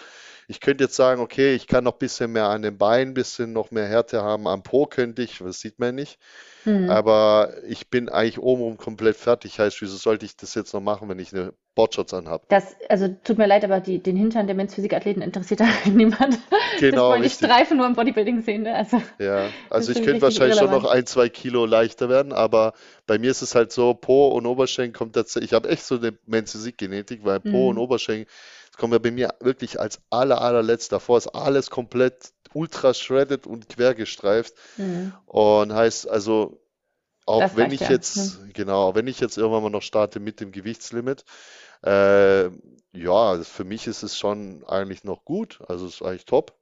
Ich 0.49 0.61
könnte 0.61 0.85
jetzt 0.85 0.97
sagen, 0.97 1.21
okay, 1.21 1.55
ich 1.55 1.67
kann 1.69 1.85
noch 1.85 1.95
ein 1.95 1.99
bisschen 2.01 2.33
mehr 2.33 2.47
an 2.49 2.63
den 2.63 2.79
Beinen, 2.79 3.11
ein 3.13 3.15
bisschen 3.15 3.53
noch 3.53 3.71
mehr 3.71 3.87
Härte 3.87 4.23
haben. 4.23 4.49
Am 4.49 4.63
Po 4.65 4.87
könnte 4.87 5.23
ich, 5.23 5.39
das 5.39 5.61
sieht 5.61 5.79
man 5.79 5.95
nicht. 5.95 6.19
hm. 6.65 6.79
Aber 6.87 7.55
ich 7.69 7.89
bin 7.91 8.09
eigentlich 8.09 8.39
obenrum 8.41 8.77
komplett 8.79 9.17
fertig. 9.17 9.59
Heißt, 9.61 9.81
wieso 9.83 9.97
sollte 9.99 10.27
ich 10.27 10.37
das 10.37 10.55
jetzt 10.55 10.75
noch 10.75 10.81
machen, 10.83 11.09
wenn 11.09 11.19
ich 11.21 11.33
eine 11.35 11.55
Boardshorts 11.77 12.15
anhabe? 12.15 12.47
Das, 12.49 12.77
also 12.89 13.09
tut 13.25 13.37
mir 13.37 13.47
leid, 13.47 13.63
aber 13.65 13.81
die, 13.81 14.03
den 14.03 14.17
Hintern 14.17 14.47
der 14.47 14.57
Men's-Physik-Athleten 14.57 15.21
interessiert 15.23 15.61
da 15.61 15.67
niemand. 15.87 16.39
Das 16.89 17.07
Genau, 17.07 17.09
wollen 17.09 17.23
die 17.23 17.29
richtig. 17.29 17.31
Streifen 17.31 17.77
nur 17.77 17.87
im 17.87 17.95
Bodybuilding 17.95 18.43
sehen, 18.43 18.63
ne? 18.63 18.75
Also, 18.75 19.03
Ja, 19.21 19.57
das 19.77 19.89
also 19.89 19.91
ich 19.91 20.01
könnte 20.01 20.23
wahrscheinlich 20.23 20.55
schon 20.57 20.71
noch 20.71 20.85
irrelevant. 20.85 20.85
ein, 20.85 21.05
zwei 21.05 21.29
Kilo 21.29 21.67
leichter 21.67 22.09
werden, 22.09 22.33
aber 22.33 22.73
bei 23.07 23.19
mir 23.19 23.33
ist 23.33 23.43
es 23.43 23.57
halt 23.57 23.73
so, 23.73 23.93
Po 23.95 24.29
und 24.29 24.47
Oberschenkel 24.47 24.97
kommt 24.97 25.15
tatsächlich, 25.17 25.51
ich 25.51 25.55
habe 25.55 25.69
echt 25.71 25.83
so 25.85 25.97
eine 25.97 26.17
Mensch-Physik-Genetik, 26.27 27.25
weil 27.25 27.41
Po 27.41 27.71
und 27.71 27.79
Hm. 27.79 27.83
Oberschenkel, 27.83 28.27
das 28.27 28.58
kommt 28.79 28.95
ja 28.95 28.99
bei 28.99 29.11
mir 29.11 29.35
wirklich 29.41 29.79
als 29.81 30.01
aller, 30.11 30.41
allerletzt. 30.41 30.93
Davor 30.93 31.19
ist 31.19 31.29
alles 31.29 31.71
komplett 31.71 32.33
ultra 32.55 32.95
shredded 32.95 33.47
und 33.47 33.69
quer 33.69 33.95
gestreift 33.95 34.55
Hm. 34.77 35.13
und 35.27 35.75
heißt 35.75 36.09
also, 36.09 36.63
auch 37.27 37.41
Das 37.41 37.57
wenn 37.57 37.73
ich 37.73 37.81
ja. 37.81 37.91
Jetzt, 37.91 38.39
genau, 38.55 38.95
wenn 38.95 39.07
ich 39.07 39.21
jetzt 39.21 39.37
irgendwann 39.37 39.65
mal 39.65 39.71
noch 39.71 39.83
starte 39.83 40.21
mit 40.21 40.41
dem 40.41 40.53
Gewichtslimit, 40.53 41.25
äh, 41.85 42.47
ja, 42.93 43.43
für 43.43 43.65
mich 43.65 43.87
ist 43.87 44.03
es 44.03 44.19
schon 44.19 44.65
eigentlich 44.67 45.05
noch 45.05 45.25
gut, 45.25 45.61
also 45.69 45.87
es 45.87 45.97
ist 45.97 46.03
eigentlich 46.03 46.25
top, 46.25 46.59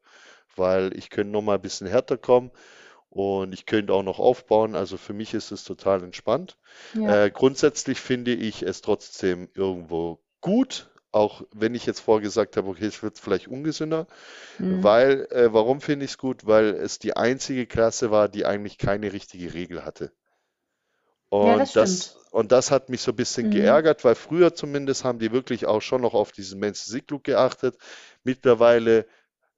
weil 0.57 0.97
ich 0.97 1.11
könnte 1.11 1.33
noch 1.33 1.43
mal 1.43 1.55
ein 1.55 1.63
bisschen 1.63 1.87
härter 1.87 2.19
kommen 2.19 2.51
und 3.11 3.53
ich 3.53 3.65
könnte 3.67 3.93
auch 3.95 4.03
noch 4.03 4.19
aufbauen, 4.19 4.75
also 4.75 4.97
für 4.97 5.13
mich 5.15 5.35
ist 5.35 5.53
es 5.53 5.65
total 5.65 6.03
entspannt. 6.03 6.59
Ja. 6.95 7.25
Äh, 7.25 7.31
grundsätzlich 7.31 8.01
finde 8.01 8.35
ich 8.35 8.63
es 8.63 8.81
trotzdem 8.83 9.49
irgendwo 9.55 10.21
gut, 10.41 10.91
auch 11.17 11.43
wenn 11.53 11.75
ich 11.75 11.87
jetzt 11.87 12.01
vorher 12.01 12.23
gesagt 12.23 12.57
habe, 12.59 12.69
okay, 12.71 12.87
es 12.87 13.03
wird 13.03 13.19
vielleicht 13.19 13.49
ungesünder, 13.49 14.07
Hm. 14.59 14.87
weil, 14.87 15.27
äh, 15.33 15.53
warum 15.53 15.81
finde 15.83 16.05
ich 16.07 16.13
es 16.13 16.19
gut? 16.19 16.47
Weil 16.47 16.67
es 16.75 16.99
die 17.01 17.17
einzige 17.17 17.67
Klasse 17.67 18.11
war, 18.13 18.29
die 18.29 18.47
eigentlich 18.47 18.79
keine 18.79 19.13
richtige 19.15 19.55
Regel 19.55 19.85
hatte. 19.85 20.13
Ja, 21.41 21.57
das 21.57 21.71
Und 21.71 21.75
das, 21.77 22.17
und 22.31 22.53
das 22.53 22.71
hat 22.71 22.89
mich 22.89 23.01
so 23.01 23.13
ein 23.13 23.17
bisschen 23.17 23.51
Hm. 23.51 23.51
geärgert, 23.51 24.05
weil 24.05 24.15
früher 24.15 24.55
zumindest 24.55 25.05
haben 25.05 25.19
die 25.19 25.33
wirklich 25.33 25.67
auch 25.67 25.81
schon 25.83 26.03
noch 26.03 26.15
auf 26.15 26.33
diesen 26.33 26.61
Men's 26.61 26.83
Physique-Look 26.83 27.25
geachtet. 27.25 27.77
Mittlerweile 28.25 29.07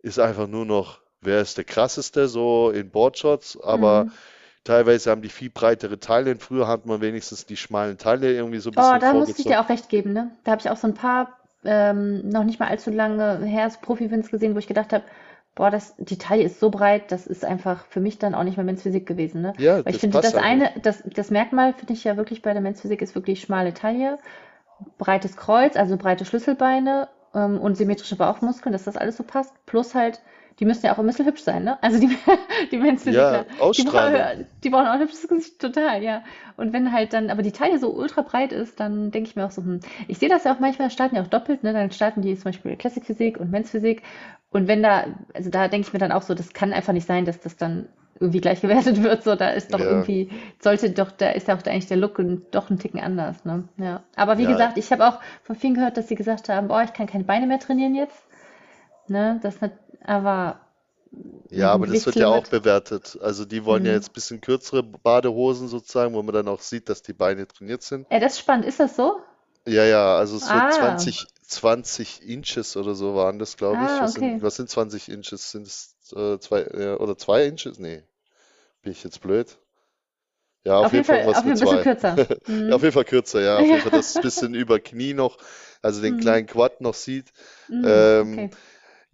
ist 0.01 0.18
einfach 0.18 0.47
nur 0.49 0.66
noch, 0.66 1.03
wer 1.21 1.40
ist 1.42 1.57
der 1.59 1.64
krasseste, 1.64 2.29
so 2.29 2.71
in 2.71 2.90
Boardshots, 2.90 3.59
aber 3.61 4.07
Hm. 4.07 4.18
teilweise 4.64 5.11
haben 5.11 5.23
die 5.23 5.29
viel 5.31 5.51
breitere 5.51 6.01
Teile. 6.01 6.33
Und 6.33 6.42
früher 6.42 6.68
hat 6.68 6.87
man 6.87 7.01
wenigstens 7.03 7.47
die 7.47 7.57
schmalen 7.59 7.99
Teile 7.99 8.33
irgendwie 8.35 8.61
so 8.61 8.71
ein 8.71 8.77
Oh, 8.77 8.77
bisschen 8.77 9.01
da 9.01 9.12
muss 9.14 9.38
ich 9.38 9.44
dir 9.47 9.61
auch 9.61 9.68
recht 9.68 9.88
geben, 9.90 10.12
ne? 10.14 10.37
Da 10.44 10.53
habe 10.53 10.61
ich 10.62 10.71
auch 10.71 10.77
so 10.79 10.87
ein 10.87 10.94
paar, 10.94 11.38
ähm, 11.64 12.29
noch 12.29 12.44
nicht 12.44 12.61
mal 12.61 12.68
allzu 12.68 12.90
lange 12.90 13.44
her, 13.44 13.71
Profi-Wins 13.81 14.31
gesehen, 14.31 14.55
wo 14.55 14.59
ich 14.59 14.66
gedacht 14.66 14.92
habe, 14.92 15.05
boah, 15.55 15.71
das, 15.71 15.94
die 15.99 16.18
Taille 16.18 16.44
ist 16.44 16.61
so 16.61 16.71
breit, 16.71 17.11
das 17.11 17.27
ist 17.27 17.44
einfach 17.44 17.85
für 17.87 18.01
mich 18.01 18.18
dann 18.18 18.35
auch 18.35 18.44
nicht 18.44 18.57
mehr 18.57 18.64
Men's 18.64 18.83
Physik 18.83 19.07
gewesen, 19.07 19.42
ne? 19.42 19.55
Ja, 19.59 19.85
Weil 19.85 19.88
ich 19.88 19.92
das 19.94 20.01
finde, 20.01 20.18
passt 20.21 20.35
das 20.35 20.42
eine, 20.42 20.71
das, 20.83 21.03
das 21.05 21.31
Merkmal 21.31 21.75
finde 21.75 21.94
ich 21.94 22.05
ja 22.05 22.16
wirklich 22.16 22.42
bei 22.42 22.53
der 22.53 22.62
Men's 22.62 22.81
Physik 22.81 23.03
ist 23.03 23.14
wirklich 23.14 23.40
schmale 23.40 23.75
Taille, 23.75 24.18
breites 24.99 25.37
Kreuz, 25.37 25.77
also 25.77 25.97
breite 25.97 26.25
Schlüsselbeine, 26.25 27.09
ähm, 27.35 27.59
und 27.61 27.77
symmetrische 27.77 28.16
Bauchmuskeln, 28.16 28.73
dass 28.73 28.85
das 28.85 28.97
alles 28.97 29.16
so 29.16 29.23
passt. 29.23 29.55
Plus 29.66 29.94
halt, 29.94 30.21
die 30.61 30.64
müssen 30.64 30.87
ja 30.87 30.92
auch 30.94 30.99
ein 30.99 31.07
bisschen 31.07 31.27
hübsch 31.27 31.42
sein, 31.42 31.64
ne? 31.64 31.79
Also 31.83 32.01
die, 32.01 32.09
die 32.73 32.79
Men's 32.79 33.05
Ja, 33.05 33.44
die 33.77 33.83
brauchen, 33.85 34.47
die 34.64 34.71
brauchen 34.71 34.87
auch 34.87 34.92
ein 34.92 35.01
hübsches 35.01 35.29
Gesicht, 35.29 35.61
total, 35.61 36.03
ja. 36.03 36.23
Und 36.57 36.73
wenn 36.73 36.92
halt 36.92 37.12
dann, 37.12 37.31
aber 37.31 37.42
die 37.42 37.53
Taille 37.53 37.79
so 37.79 37.90
ultra 37.94 38.23
breit 38.23 38.53
ist, 38.53 38.81
dann 38.81 39.11
denke 39.11 39.29
ich 39.31 39.37
mir 39.37 39.47
auch 39.47 39.51
so, 39.53 39.62
hm, 39.62 39.81
ich 40.09 40.18
sehe 40.18 40.29
das 40.29 40.44
ja 40.44 40.55
auch 40.55 40.59
manchmal, 40.61 40.90
starten 40.90 41.16
ja 41.16 41.23
auch 41.23 41.29
doppelt, 41.29 41.62
ne? 41.62 41.73
Dann 41.73 41.90
starten 41.90 42.23
die 42.23 42.35
zum 42.35 42.44
Beispiel 42.44 42.77
Classic 42.77 43.05
Physik 43.05 43.38
und 43.38 43.51
Men's 43.51 43.71
Physik. 43.71 44.03
Und 44.51 44.66
wenn 44.66 44.83
da, 44.83 45.05
also 45.35 45.51
da 45.51 45.68
denke 45.68 45.87
ich 45.87 45.92
mir 45.92 45.99
dann 45.99 46.12
auch 46.12 46.23
so, 46.23 46.35
das 46.35 46.53
kann 46.53 46.73
einfach 46.73 46.92
nicht 46.92 47.07
sein, 47.07 47.25
dass 47.25 47.40
das 47.40 47.56
dann 47.56 47.88
irgendwie 48.21 48.40
gleich 48.40 48.61
gewertet 48.61 49.02
wird. 49.02 49.23
So, 49.23 49.37
da 49.37 49.50
ist 49.50 49.73
doch 49.75 49.81
Ja, 49.81 49.85
irgendwie, 49.85 50.29
sollte 50.61 50.90
doch, 50.90 51.13
da 51.13 51.31
ist 51.31 51.48
ja 51.48 51.54
auch 51.54 51.65
eigentlich 51.67 51.87
der 51.87 51.98
Look 51.98 52.19
ein- 52.19 52.42
doch 52.50 52.69
ein 52.71 52.79
Ticken 52.79 53.00
anders, 53.00 53.44
ne? 53.44 53.65
Ja. 53.79 54.02
Aber 54.17 54.38
wie 54.38 54.46
ja, 54.46 54.48
gesagt, 54.48 54.77
ich 54.79 54.90
habe 54.90 55.06
auch 55.06 55.21
von 55.44 55.54
vielen 55.56 55.75
gehört, 55.75 55.96
dass 55.96 56.09
sie 56.09 56.15
gesagt 56.17 56.48
haben, 56.48 56.69
boah, 56.69 56.83
ich 56.83 56.92
kann 56.92 57.06
keine 57.06 57.25
Beine 57.25 57.46
mehr 57.46 57.61
trainieren 57.61 57.94
jetzt. 57.94 58.27
Ne? 59.09 59.38
Das 59.42 59.61
nicht, 59.61 59.75
aber 60.04 60.61
ja, 61.50 61.73
aber 61.73 61.87
das 61.87 62.06
wird 62.06 62.19
ja 62.21 62.29
auch 62.29 62.46
bewertet. 62.46 63.19
Also 63.21 63.44
die 63.44 63.65
wollen 63.65 63.85
ja 63.85 63.92
Hm. 63.92 63.92
jetzt 63.92 64.11
ein 64.11 64.13
bisschen 64.15 64.40
kürzere 64.40 64.83
Badehosen 64.83 65.69
sozusagen, 65.69 66.15
wo 66.15 66.23
man 66.23 66.35
dann 66.35 66.48
auch 66.48 66.61
sieht, 66.61 66.88
dass 66.88 67.02
die 67.02 67.13
Beine 67.15 67.46
trainiert 67.46 67.83
sind. 67.83 68.06
Ja, 68.11 68.21
das 68.21 68.35
ist 68.35 68.40
spannend. 68.40 68.67
Ist 68.67 68.81
das 68.81 68.96
so? 68.96 69.23
Ja, 69.69 69.85
ja, 69.85 70.17
also 70.17 70.37
es 70.37 70.52
wird 70.52 70.73
Ah, 70.73 71.13
20, 71.13 71.27
20 71.42 72.23
Inches 72.23 72.77
oder 72.77 72.94
so 72.96 73.15
waren 73.15 73.38
das, 73.38 73.56
glaube 73.56 73.85
ich. 73.85 74.00
Ah, 74.00 74.02
Was 74.02 74.11
okay. 74.11 74.13
sind, 74.15 74.42
was 74.42 74.56
sind 74.56 74.69
20 74.71 75.09
Inches? 75.09 75.50
Sind 75.52 75.67
es 75.67 75.94
äh, 76.13 76.38
zwei 76.40 76.63
äh, 76.63 76.94
oder 76.96 77.17
zwei 77.19 77.44
Inches? 77.46 77.79
Nee, 77.79 78.02
bin 78.83 78.92
ich 78.92 79.04
jetzt 79.04 79.21
blöd? 79.23 79.59
Ja, 80.65 80.79
auf 80.79 80.92
Auf 80.92 80.92
jeden 80.92 81.04
Fall 81.04 81.25
Fall, 81.25 81.25
was 81.25 81.44
auf 81.44 81.44
mit 81.44 81.56
zwei. 81.56 81.83
kürzer. 81.83 82.21
Ja, 82.67 82.75
auf 82.75 82.83
Mhm. 82.83 82.83
jeden 82.83 82.92
Fall 82.92 83.04
kürzer, 83.04 83.40
ja. 83.40 83.61
Auf 83.61 83.71
jeden 83.71 83.83
Fall, 83.83 83.90
Ja. 83.90 83.92
dass 83.92 84.11
es 84.11 84.17
ein 84.19 84.21
bisschen 84.21 84.54
über 84.54 84.81
Knie 84.81 85.15
noch, 85.15 85.38
also 85.83 86.00
den 86.02 86.17
Mhm. 86.17 86.17
kleinen 86.17 86.46
Quad 86.46 86.81
noch 86.81 86.94
sieht. 86.94 87.33
Mhm. 87.69 88.11
Ähm, 88.23 88.46
Okay. 88.46 88.50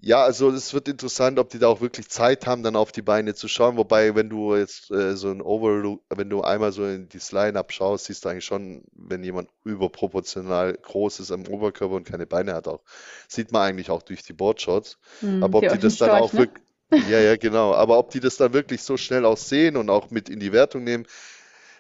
Ja, 0.07 0.23
also 0.23 0.51
es 0.51 0.75
wird 0.75 0.87
interessant, 0.89 1.39
ob 1.39 1.49
die 1.49 1.59
da 1.59 1.69
auch 1.69 1.81
wirklich 1.81 2.09
Zeit 2.11 2.47
haben, 2.47 2.63
dann 2.63 2.77
auf 2.77 2.93
die 2.93 3.01
Beine 3.01 3.35
zu 3.35 3.49
schauen. 3.49 3.79
Wobei, 3.79 4.15
wenn 4.15 4.29
du 4.29 4.55
jetzt 4.55 4.91
äh, 4.91 5.17
so 5.17 5.31
ein 5.31 5.41
Overlook, 5.41 6.03
wenn 6.11 6.29
du 6.29 6.43
einmal 6.43 6.73
so 6.73 6.85
in 6.85 7.09
dieses 7.09 7.33
Line-Up 7.33 7.73
schaust, 7.73 8.05
siehst 8.05 8.25
du 8.25 8.29
eigentlich 8.29 8.45
schon, 8.45 8.85
wenn 8.93 9.25
jemand 9.25 9.49
überproportional 9.65 10.75
groß 10.75 11.21
ist 11.21 11.33
am 11.33 11.47
Oberkörper 11.47 11.95
und 11.95 12.05
keine 12.05 12.27
Beine 12.27 12.53
hat 12.55 12.69
auch, 12.69 12.83
sieht 13.29 13.51
man 13.51 13.63
eigentlich 13.63 13.91
auch 13.91 14.03
durch 14.03 14.23
die 14.23 14.35
Boardshots. 14.35 14.99
Mhm. 15.21 15.41
Aber 15.41 15.59
ob 15.61 15.69
die 15.69 15.79
das 15.79 15.97
dann 15.97 16.13
Storch, 16.13 16.13
auch 16.13 16.35
ne? 16.35 16.39
wirklich, 16.39 16.65
ja, 16.99 17.21
ja, 17.21 17.37
genau. 17.37 17.73
Aber 17.75 17.99
ob 17.99 18.11
die 18.11 18.21
das 18.21 18.37
dann 18.37 18.53
wirklich 18.53 18.83
so 18.83 18.99
schnell 18.99 19.25
auch 19.25 19.39
sehen 19.39 19.77
und 19.79 19.89
auch 19.89 20.11
mit 20.11 20.29
in 20.29 20.39
die 20.39 20.53
Wertung 20.53 20.85
nehmen, 20.85 21.07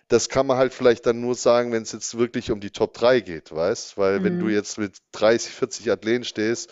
das 0.09 0.29
kann 0.29 0.47
man 0.47 0.57
halt 0.59 0.75
vielleicht 0.75 1.07
dann 1.07 1.20
nur 1.20 1.35
sagen, 1.35 1.72
wenn 1.72 1.83
es 1.83 1.93
jetzt 1.93 2.16
wirklich 2.18 2.51
um 2.51 2.61
die 2.61 2.70
Top 2.70 2.95
3 2.95 3.20
geht, 3.20 3.53
weißt? 3.55 3.97
Weil 3.99 4.22
wenn 4.22 4.39
du 4.39 4.47
Mhm. 4.47 4.49
jetzt 4.49 4.79
mit 4.79 4.97
30, 5.12 5.53
40 5.53 5.91
Athleten 5.91 6.25
stehst, 6.25 6.70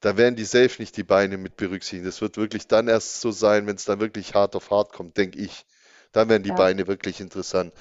da 0.00 0.16
werden 0.16 0.36
die 0.36 0.44
safe 0.44 0.80
nicht 0.80 0.96
die 0.96 1.04
Beine 1.04 1.36
mit 1.38 1.56
berücksichtigen. 1.56 2.04
Das 2.04 2.20
wird 2.20 2.36
wirklich 2.36 2.66
dann 2.68 2.88
erst 2.88 3.20
so 3.20 3.30
sein, 3.30 3.66
wenn 3.66 3.76
es 3.76 3.84
dann 3.84 4.00
wirklich 4.00 4.34
hart 4.34 4.56
auf 4.56 4.70
hart 4.70 4.92
kommt, 4.92 5.16
denke 5.16 5.38
ich. 5.38 5.66
Dann 6.12 6.28
werden 6.28 6.42
die 6.42 6.50
Ja. 6.50 6.54
Beine 6.54 6.86
wirklich 6.86 7.20
interessant. 7.20 7.72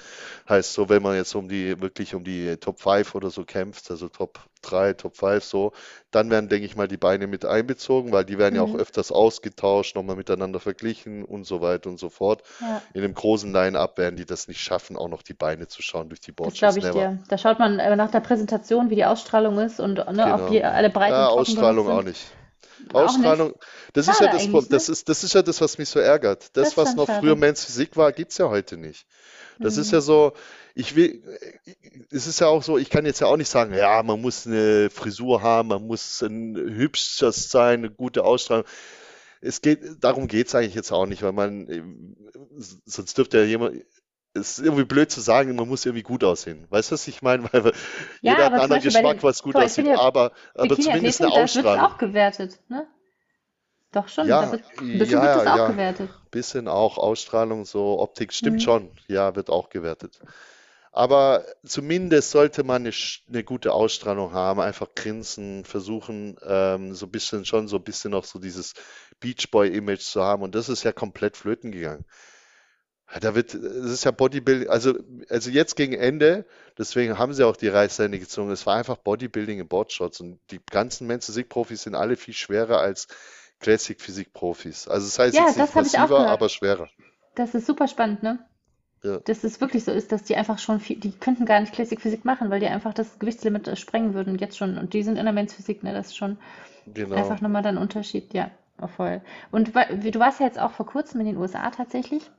Heißt 0.50 0.74
so, 0.74 0.90
wenn 0.90 1.02
man 1.04 1.16
jetzt 1.16 1.36
um 1.36 1.48
die, 1.50 1.80
wirklich 1.82 2.16
um 2.16 2.24
die 2.24 2.58
Top 2.58 2.80
5 2.80 3.16
oder 3.16 3.30
so 3.30 3.46
kämpft, 3.46 3.92
also 3.92 4.10
Top 4.10 4.40
3, 4.62 4.94
Top 4.94 5.18
5 5.18 5.44
so, 5.44 5.74
dann 6.12 6.30
werden, 6.32 6.50
denke 6.50 6.66
ich 6.66 6.76
mal, 6.76 6.88
die 6.88 6.98
Beine 6.98 7.28
mit 7.28 7.46
einbezogen, 7.46 8.12
weil 8.12 8.26
die 8.26 8.38
werden 8.38 8.56
ja 8.56 8.62
auch 8.64 8.74
Mhm. 8.74 8.76
öfters 8.76 9.12
ausgetauscht, 9.12 9.96
nochmal 9.96 10.16
miteinander 10.16 10.60
verglichen 10.60 11.24
und 11.26 11.46
so 11.46 11.62
weiter 11.62 11.90
und 11.90 12.00
so 12.00 12.10
fort. 12.10 12.44
Ja. 12.60 12.82
In 12.94 13.04
einem 13.04 13.14
großen 13.14 13.52
Line-Up 13.54 13.98
werden 13.98 14.16
die 14.16 14.26
das 14.26 14.48
nicht 14.48 14.62
schaffen, 14.62 14.98
auch 14.98 15.10
noch 15.10 15.24
die 15.24 15.34
Beine 15.34 15.68
zu 15.68 15.82
schauen 15.82 16.10
durch 16.10 16.22
die 16.22 16.32
Das 16.42 16.54
Boardshots. 16.54 16.60
glaube 16.60 16.80
ich 16.80 16.90
Never. 16.90 16.92
dir. 16.92 17.22
Da 17.28 17.38
schaut 17.38 17.60
man 17.60 17.78
äh, 17.80 17.94
nach 17.98 18.10
der 18.10 18.22
Präsentation, 18.22 18.90
wie 18.90 18.96
die 18.96 19.04
Ausstrahlung 19.06 19.60
ist 19.60 19.80
und 19.82 19.96
ne, 19.96 20.32
ob 20.34 20.46
Genau. 20.46 20.48
die 20.48 20.64
alle 20.64 20.90
breit 20.90 21.12
Ja, 21.12 21.28
Ausstrahlung 21.30 21.88
auch 21.90 22.02
nicht. 22.04 22.36
Ausstrahlung, 22.94 23.54
das 23.94 24.08
ist 24.08 24.20
ja 24.20 24.28
das, 24.28 24.50
das 24.70 24.88
ne? 24.88 24.94
ist, 24.94 25.10
das 25.10 25.24
ist 25.24 25.34
ja 25.34 25.42
das, 25.42 25.62
was 25.62 25.78
mich 25.78 25.90
so 25.90 26.00
ärgert. 26.00 26.50
Das 26.54 26.54
Das, 26.54 26.68
ist 26.70 26.78
was 26.78 26.96
noch 26.96 27.10
früher. 27.10 27.36
Men's 27.36 27.64
Physik 27.66 27.96
war, 27.98 28.12
gibt's 28.12 28.38
ja 28.38 28.50
heute 28.50 28.78
nicht. 28.78 29.06
Das 29.60 29.78
ist 29.78 29.92
Mhm. 29.92 29.96
ja 29.96 30.02
so, 30.02 30.34
ich 30.74 30.96
will, 30.96 31.24
es 32.12 32.28
ist 32.28 32.40
ja 32.42 32.48
auch 32.48 32.64
so, 32.64 32.78
ich 32.78 32.90
kann 32.90 33.06
jetzt 33.06 33.22
ja 33.22 33.28
auch 33.28 33.38
nicht 33.38 33.50
sagen, 33.50 33.74
ja, 33.74 34.04
man 34.04 34.22
muss 34.22 34.46
eine 34.48 34.90
Frisur 34.90 35.42
haben, 35.42 35.70
man 35.70 35.88
muss 35.88 36.22
ein 36.22 36.56
hübsches 36.56 37.50
sein, 37.50 37.80
eine 37.80 37.92
gute 37.92 38.24
Ausstrahlung. 38.24 38.66
Es 39.42 39.62
geht, 39.62 39.80
darum 40.04 40.28
geht's 40.28 40.56
eigentlich 40.56 40.76
jetzt 40.76 40.92
auch 40.92 41.06
nicht, 41.06 41.22
weil 41.24 41.34
man, 41.34 41.68
äh, 41.70 41.84
sonst 42.86 43.18
dürfte 43.18 43.40
ja 43.40 43.44
jemand, 43.46 43.84
es 44.36 44.60
ist 44.60 44.66
irgendwie 44.66 44.86
blöd 44.86 45.12
zu 45.12 45.22
sagen, 45.22 45.56
man 45.56 45.68
muss 45.68 45.86
irgendwie 45.86 46.04
gut 46.04 46.24
aussehen. 46.24 46.68
Weißt 46.70 46.92
du, 46.92 46.94
was 46.94 47.08
ich 47.08 47.22
meine? 47.22 47.44
Weil 47.54 47.74
Ja, 48.22 48.36
jeder 48.36 48.46
hat 48.46 48.54
einen 48.58 48.64
anderen 48.64 48.82
Geschmack, 48.82 49.24
den, 49.24 49.24
was 49.24 49.42
gut 49.42 49.60
aussieht, 49.60 49.88
ja 49.88 49.96
aber, 49.96 50.32
aber 50.56 50.80
zumindest 50.80 51.22
eine 51.24 51.32
da 51.32 51.54
wird 51.54 51.68
es 51.68 51.76
Ausstrahlung. 51.76 51.78
auch 51.78 51.98
gewertet, 51.98 52.60
ne? 52.70 52.88
Doch 53.92 54.08
schon, 54.10 54.38
da 54.38 54.52
Ja, 54.52 54.52
wird, 54.52 54.64
ein 54.80 55.00
bisschen 55.00 55.22
ja, 55.22 55.24
wird 55.24 55.34
das 55.36 55.48
auch 55.48 55.66
ja. 55.66 55.66
gewertet. 55.66 56.12
Bisschen 56.32 56.68
auch 56.68 56.98
Ausstrahlung, 56.98 57.66
so 57.66 58.00
Optik, 58.00 58.34
stimmt 58.34 58.62
Mhm. 58.62 58.62
schon. 58.62 58.92
Ja, 59.08 59.36
wird 59.36 59.50
auch 59.50 59.70
gewertet. 59.70 60.20
Aber 60.92 61.46
zumindest 61.66 62.32
sollte 62.32 62.64
man 62.64 62.84
eine, 62.84 62.94
eine 63.30 63.44
gute 63.44 63.74
Ausstrahlung 63.74 64.34
haben, 64.34 64.60
einfach 64.62 64.96
grinsen, 64.96 65.66
versuchen, 65.66 66.38
ähm, 66.44 66.94
so 66.96 67.08
ein 67.08 67.12
bisschen 67.12 67.46
schon 67.46 67.68
so 67.68 67.78
ein 67.78 67.84
bisschen 67.84 68.12
noch 68.12 68.26
so 68.26 68.40
dieses 68.40 68.74
Beach 69.20 69.52
Boy-Image 69.52 70.02
zu 70.02 70.24
haben. 70.24 70.44
Und 70.44 70.56
das 70.56 70.70
ist 70.70 70.84
ja 70.84 70.92
komplett 70.94 71.38
flöten 71.38 71.72
gegangen. 71.72 72.06
Da 73.22 73.36
wird, 73.36 73.53
es 73.53 73.91
ist 73.91 74.03
ja 74.03 74.12
Bodybuilding, 74.12 74.68
also, 74.70 74.93
also 75.30 75.49
jetzt 75.49 75.76
gegen 75.76 75.93
Ende, 75.93 76.45
deswegen 76.78 77.18
haben 77.20 77.34
sie 77.34 77.45
auch 77.45 77.56
die 77.56 77.68
Reißleine 77.68 78.20
gezogen. 78.20 78.49
Es 78.51 78.66
war 78.66 78.76
einfach 78.76 78.97
Bodybuilding 78.97 79.60
in 79.60 79.68
Boardshots 79.68 80.22
und 80.22 80.39
die 80.51 80.60
ganzen 80.72 81.08
Men's 81.08 81.28
Physik-Profis 81.28 81.84
sind 81.84 81.95
alle 81.95 82.16
viel 82.18 82.34
schwerer 82.34 82.80
als 82.80 83.08
Classic 83.60 83.99
Physik-Profis. 84.01 84.88
Also 84.88 85.06
das 85.08 85.20
heißt 85.20 85.36
Ja, 85.36 85.43
jetzt 85.47 85.58
nicht 85.58 85.68
das 85.70 85.76
massiver, 85.76 86.08
gehört. 86.08 86.30
aber 86.30 86.49
schwerer. 86.49 86.89
Das 87.36 87.53
ist 87.53 87.68
super 87.68 87.88
spannend, 87.88 88.24
ne? 88.24 88.39
Ja, 89.03 89.20
Dass 89.20 89.43
es 89.43 89.62
wirklich 89.62 89.84
so 89.84 89.91
ist, 89.91 90.12
dass 90.12 90.24
die 90.24 90.36
einfach 90.36 90.58
schon 90.58 90.80
viel, 90.80 90.99
die 90.99 91.12
könnten 91.12 91.45
gar 91.45 91.60
nicht 91.60 91.74
Classic 91.74 92.01
Physik 92.01 92.26
machen, 92.26 92.49
weil 92.49 92.60
die 92.60 92.68
einfach 92.68 92.93
das 92.93 93.20
Gewichtslimit 93.20 93.78
sprengen 93.78 94.14
würden 94.16 94.39
jetzt 94.39 94.58
schon. 94.58 94.78
Und 94.78 94.93
die 94.93 95.03
sind 95.03 95.18
in 95.18 95.26
der 95.26 95.34
Men's 95.34 95.53
Physik, 95.53 95.84
ne? 95.84 95.93
Das 95.93 96.08
ist 96.08 96.18
schon 96.18 96.38
genau. 96.88 97.16
einfach 97.16 97.39
nochmal 97.39 97.62
dann 97.62 97.78
ein 97.78 97.82
Unterschied, 97.82 98.34
ja. 98.34 98.49
Oh, 98.82 98.88
voll. 98.88 99.22
Und 99.52 99.70
du 99.70 100.20
warst 100.20 100.40
ja 100.42 100.46
jetzt 100.46 100.60
auch 100.60 100.72
vor 100.72 100.86
kurzem 100.86 101.22
in 101.22 101.28
den 101.28 101.38
USA 101.38 101.70
tatsächlich. 101.70 102.30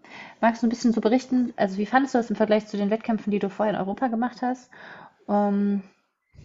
Magst 0.41 0.63
du 0.63 0.67
ein 0.67 0.71
bisschen 0.71 0.93
so 0.93 1.01
berichten? 1.01 1.55
Also, 1.57 1.79
wie 1.79 1.87
fandest 1.87 2.15
du 2.15 2.19
das 2.19 2.29
im 2.29 2.37
Vergleich 2.37 2.67
zu 2.67 2.77
den 2.77 2.91
Wettkämpfen, 2.91 3.31
die 3.31 3.39
du 3.39 3.49
vorher 3.49 3.75
in 3.75 3.81
Europa 3.81 4.09
gemacht 4.09 4.43
hast? 4.43 4.71
Ähm, 5.29 5.83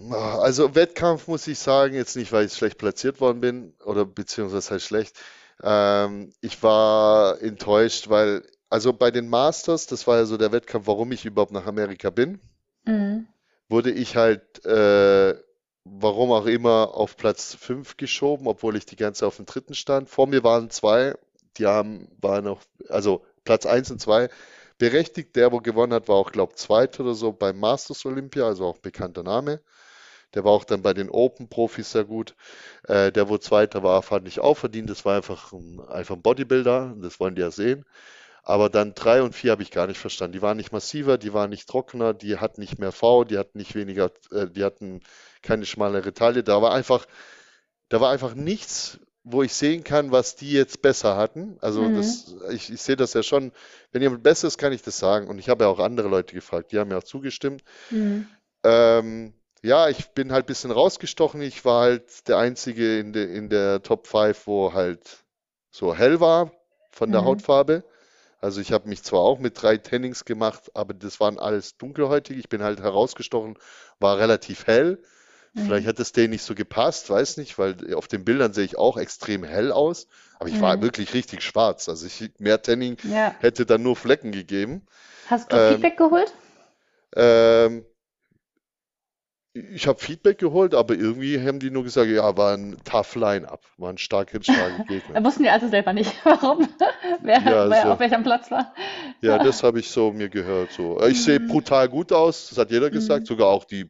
Also 0.10 0.76
Wettkampf 0.76 1.28
muss 1.28 1.48
ich 1.48 1.60
sagen, 1.60 1.94
jetzt 1.94 2.16
nicht, 2.16 2.32
weil 2.32 2.46
ich 2.46 2.54
schlecht 2.54 2.78
platziert 2.78 3.20
worden 3.20 3.42
bin 3.42 3.74
oder 3.86 4.06
beziehungsweise 4.06 4.72
halt 4.72 4.82
schlecht. 4.82 5.20
Ähm, 5.62 6.32
ich 6.42 6.64
war 6.64 7.42
enttäuscht, 7.42 8.10
weil, 8.10 8.44
also 8.70 8.94
bei 8.94 9.12
den 9.12 9.28
Masters, 9.30 9.88
das 9.88 10.08
war 10.08 10.18
ja 10.18 10.26
so 10.26 10.38
der 10.38 10.52
Wettkampf, 10.54 10.88
warum 10.88 11.12
ich 11.12 11.26
überhaupt 11.26 11.52
nach 11.52 11.68
Amerika 11.68 12.10
bin, 12.10 12.40
mhm. 12.86 13.28
wurde 13.70 13.92
ich 13.92 14.16
halt, 14.16 14.66
äh, 14.66 15.36
warum 15.84 16.32
auch 16.32 16.46
immer, 16.46 16.96
auf 16.96 17.18
Platz 17.18 17.56
5 17.56 17.98
geschoben, 17.98 18.48
obwohl 18.48 18.76
ich 18.76 18.86
die 18.86 18.96
ganze 18.96 19.26
auf 19.28 19.38
dem 19.38 19.46
dritten 19.46 19.74
stand. 19.74 20.10
Vor 20.10 20.28
mir 20.28 20.44
waren 20.44 20.70
zwei, 20.70 21.16
die 21.58 21.66
haben, 21.66 22.08
waren 22.22 22.46
noch, 22.46 22.62
also 22.90 23.26
Platz 23.44 23.66
1 23.66 23.92
und 23.92 24.00
2 24.00 24.30
berechtigt. 24.78 25.36
Der, 25.36 25.52
wo 25.52 25.60
gewonnen 25.60 25.94
hat, 25.94 26.08
war 26.08 26.16
auch, 26.16 26.32
glaube 26.32 26.54
ich, 26.54 26.58
Zweiter 26.60 27.04
oder 27.04 27.14
so 27.16 27.32
beim 27.32 27.60
Masters 27.60 28.06
Olympia, 28.06 28.46
also 28.46 28.66
auch 28.66 28.78
bekannter 28.80 29.24
Name. 29.24 29.62
Der 30.34 30.46
war 30.46 30.52
auch 30.52 30.64
dann 30.64 30.82
bei 30.82 30.94
den 30.94 31.10
Open-Profis 31.10 31.92
sehr 31.92 32.06
gut. 32.06 32.36
Äh, 32.88 33.12
der, 33.12 33.30
wo 33.30 33.38
Zweiter 33.38 33.84
war, 33.84 34.02
fand 34.02 34.28
ich 34.28 34.40
auch 34.40 34.58
verdient. 34.58 34.90
Das 34.90 35.06
war 35.06 35.18
einfach 35.18 35.52
ein, 35.54 35.82
einfach 35.90 36.16
ein 36.16 36.22
Bodybuilder. 36.22 36.96
Das 37.02 37.20
wollen 37.20 37.36
die 37.36 37.42
ja 37.42 37.52
sehen. 37.52 37.86
Aber 38.44 38.70
dann 38.70 38.96
drei 38.96 39.22
und 39.22 39.36
vier 39.36 39.52
habe 39.52 39.64
ich 39.64 39.72
gar 39.72 39.88
nicht 39.88 40.00
verstanden. 40.00 40.34
Die 40.34 40.42
waren 40.42 40.58
nicht 40.58 40.72
massiver, 40.72 41.18
die 41.18 41.34
waren 41.34 41.50
nicht 41.52 41.70
trockener, 41.70 42.14
die 42.14 42.38
hatten 42.38 42.62
nicht 42.62 42.80
mehr 42.80 42.92
V, 42.92 43.24
die 43.24 43.38
hatten 43.38 43.58
nicht 43.60 43.76
weniger, 43.76 44.12
äh, 44.32 44.48
die 44.48 44.64
hatten 44.64 45.02
keine 45.44 45.66
schmalere 45.66 46.14
Taille. 46.14 46.44
Da 46.44 46.62
war 46.62 46.74
einfach, 46.74 47.06
da 47.90 48.02
war 48.02 48.12
einfach 48.12 48.36
nichts, 48.36 49.00
wo 49.24 49.44
ich 49.44 49.54
sehen 49.54 49.84
kann, 49.84 50.12
was 50.12 50.36
die 50.36 50.52
jetzt 50.52 50.82
besser 50.82 51.16
hatten. 51.18 51.58
Also 51.62 51.90
Mhm. 51.90 51.92
das, 51.92 52.36
ich, 52.52 52.72
ich 52.72 52.82
sehe 52.82 52.96
das 52.96 53.14
ja 53.14 53.24
schon. 53.24 53.52
Wenn 53.92 54.02
jemand 54.02 54.24
besser 54.24 54.48
ist, 54.48 54.58
kann 54.58 54.74
ich 54.74 54.82
das 54.84 54.98
sagen. 55.00 55.28
Und 55.28 55.40
ich 55.40 55.50
habe 55.50 55.66
ja 55.66 55.70
auch 55.70 55.80
andere 55.80 56.08
Leute 56.10 56.36
gefragt, 56.36 56.72
die 56.72 56.80
haben 56.80 56.90
mir 56.90 56.98
auch 56.98 57.04
zugestimmt. 57.04 57.64
Mhm. 57.92 58.32
Ähm, 58.64 59.34
ja, 59.64 59.90
ich 59.90 60.10
bin 60.12 60.32
halt 60.32 60.46
ein 60.46 60.48
bisschen 60.48 60.72
rausgestochen. 60.72 61.42
Ich 61.42 61.66
war 61.66 61.82
halt 61.82 62.28
der 62.28 62.38
Einzige 62.38 63.00
in, 63.00 63.14
de, 63.14 63.36
in 63.36 63.50
der 63.50 63.84
Top 63.84 64.08
5, 64.08 64.48
wo 64.48 64.74
halt 64.74 65.24
so 65.72 65.96
hell 65.96 66.20
war 66.20 66.52
von 66.92 67.12
der 67.12 67.24
Mhm. 67.24 67.24
Hautfarbe. 67.24 67.84
Also 68.42 68.60
ich 68.62 68.72
habe 68.72 68.90
mich 68.90 69.04
zwar 69.04 69.22
auch 69.22 69.40
mit 69.40 69.62
drei 69.62 69.78
Tannings 69.78 70.26
gemacht, 70.26 70.72
aber 70.74 70.94
das 70.94 71.20
waren 71.20 71.40
alles 71.40 71.78
dunkelhäutig. 71.78 72.38
Ich 72.38 72.50
bin 72.50 72.64
halt 72.64 72.82
herausgestochen, 72.82 73.58
war 74.00 74.18
relativ 74.20 74.68
hell. 74.68 75.02
Vielleicht 75.56 75.86
Mhm. 75.86 75.88
hat 75.88 76.00
es 76.00 76.12
denen 76.14 76.32
nicht 76.32 76.44
so 76.44 76.56
gepasst, 76.56 77.10
weiß 77.10 77.38
nicht, 77.38 77.60
weil 77.60 77.94
auf 77.94 78.08
den 78.08 78.26
Bildern 78.26 78.54
sehe 78.54 78.66
ich 78.66 78.78
auch 78.78 78.98
extrem 78.98 79.44
hell 79.44 79.72
aus. 79.72 80.08
Aber 80.40 80.50
ich 80.50 80.60
war 80.62 80.82
Mhm. 80.82 80.82
wirklich 80.82 81.14
richtig 81.14 81.44
schwarz. 81.44 81.90
Also 81.90 82.08
ich, 82.08 82.32
mehr 82.40 82.62
Tanning 82.62 82.98
Ja. 83.04 83.36
hätte 83.40 83.66
dann 83.66 83.84
nur 83.84 83.96
Flecken 83.96 84.32
gegeben. 84.32 84.88
Hast 85.26 85.52
du 85.52 85.58
Ähm, 85.58 85.60
Feedback 85.60 85.98
geholt? 85.98 86.32
Ähm, 87.16 87.86
ich 89.54 89.86
habe 89.88 90.00
Feedback 90.00 90.38
geholt, 90.38 90.74
aber 90.74 90.96
irgendwie 90.96 91.40
haben 91.42 91.60
die 91.60 91.72
nur 91.72 91.84
gesagt, 91.84 92.10
ja, 92.10 92.38
war 92.38 92.54
ein 92.56 92.78
tough 92.86 93.16
Line-up, 93.16 93.66
war 93.78 93.90
ein 93.90 93.98
starker, 93.98 94.42
starker 94.42 94.84
Gegner. 94.88 95.16
Äh, 95.18 95.24
Wussten 95.24 95.44
die 95.44 95.50
also 95.50 95.68
selber 95.68 95.92
nicht, 95.94 96.14
warum? 96.24 96.68
Wer, 97.22 97.40
Ja, 97.42 97.70
wer 97.70 97.84
so. 97.84 97.90
auf 97.90 98.00
welchem 98.00 98.24
Platz 98.24 98.50
war? 98.50 98.74
Ja, 99.22 99.38
das 99.40 99.62
habe 99.64 99.80
ich 99.80 99.90
so 99.90 100.12
mir 100.14 100.30
gehört. 100.30 100.72
So. 100.72 101.02
Ich 101.06 101.22
sehe 101.22 101.40
Mhm. 101.40 101.48
brutal 101.48 101.90
gut 101.90 102.14
aus, 102.14 102.50
das 102.50 102.58
hat 102.58 102.72
jeder 102.72 102.90
gesagt, 102.90 103.24
Mhm. 103.24 103.26
sogar 103.28 103.48
auch 103.48 103.66
die. 103.66 103.90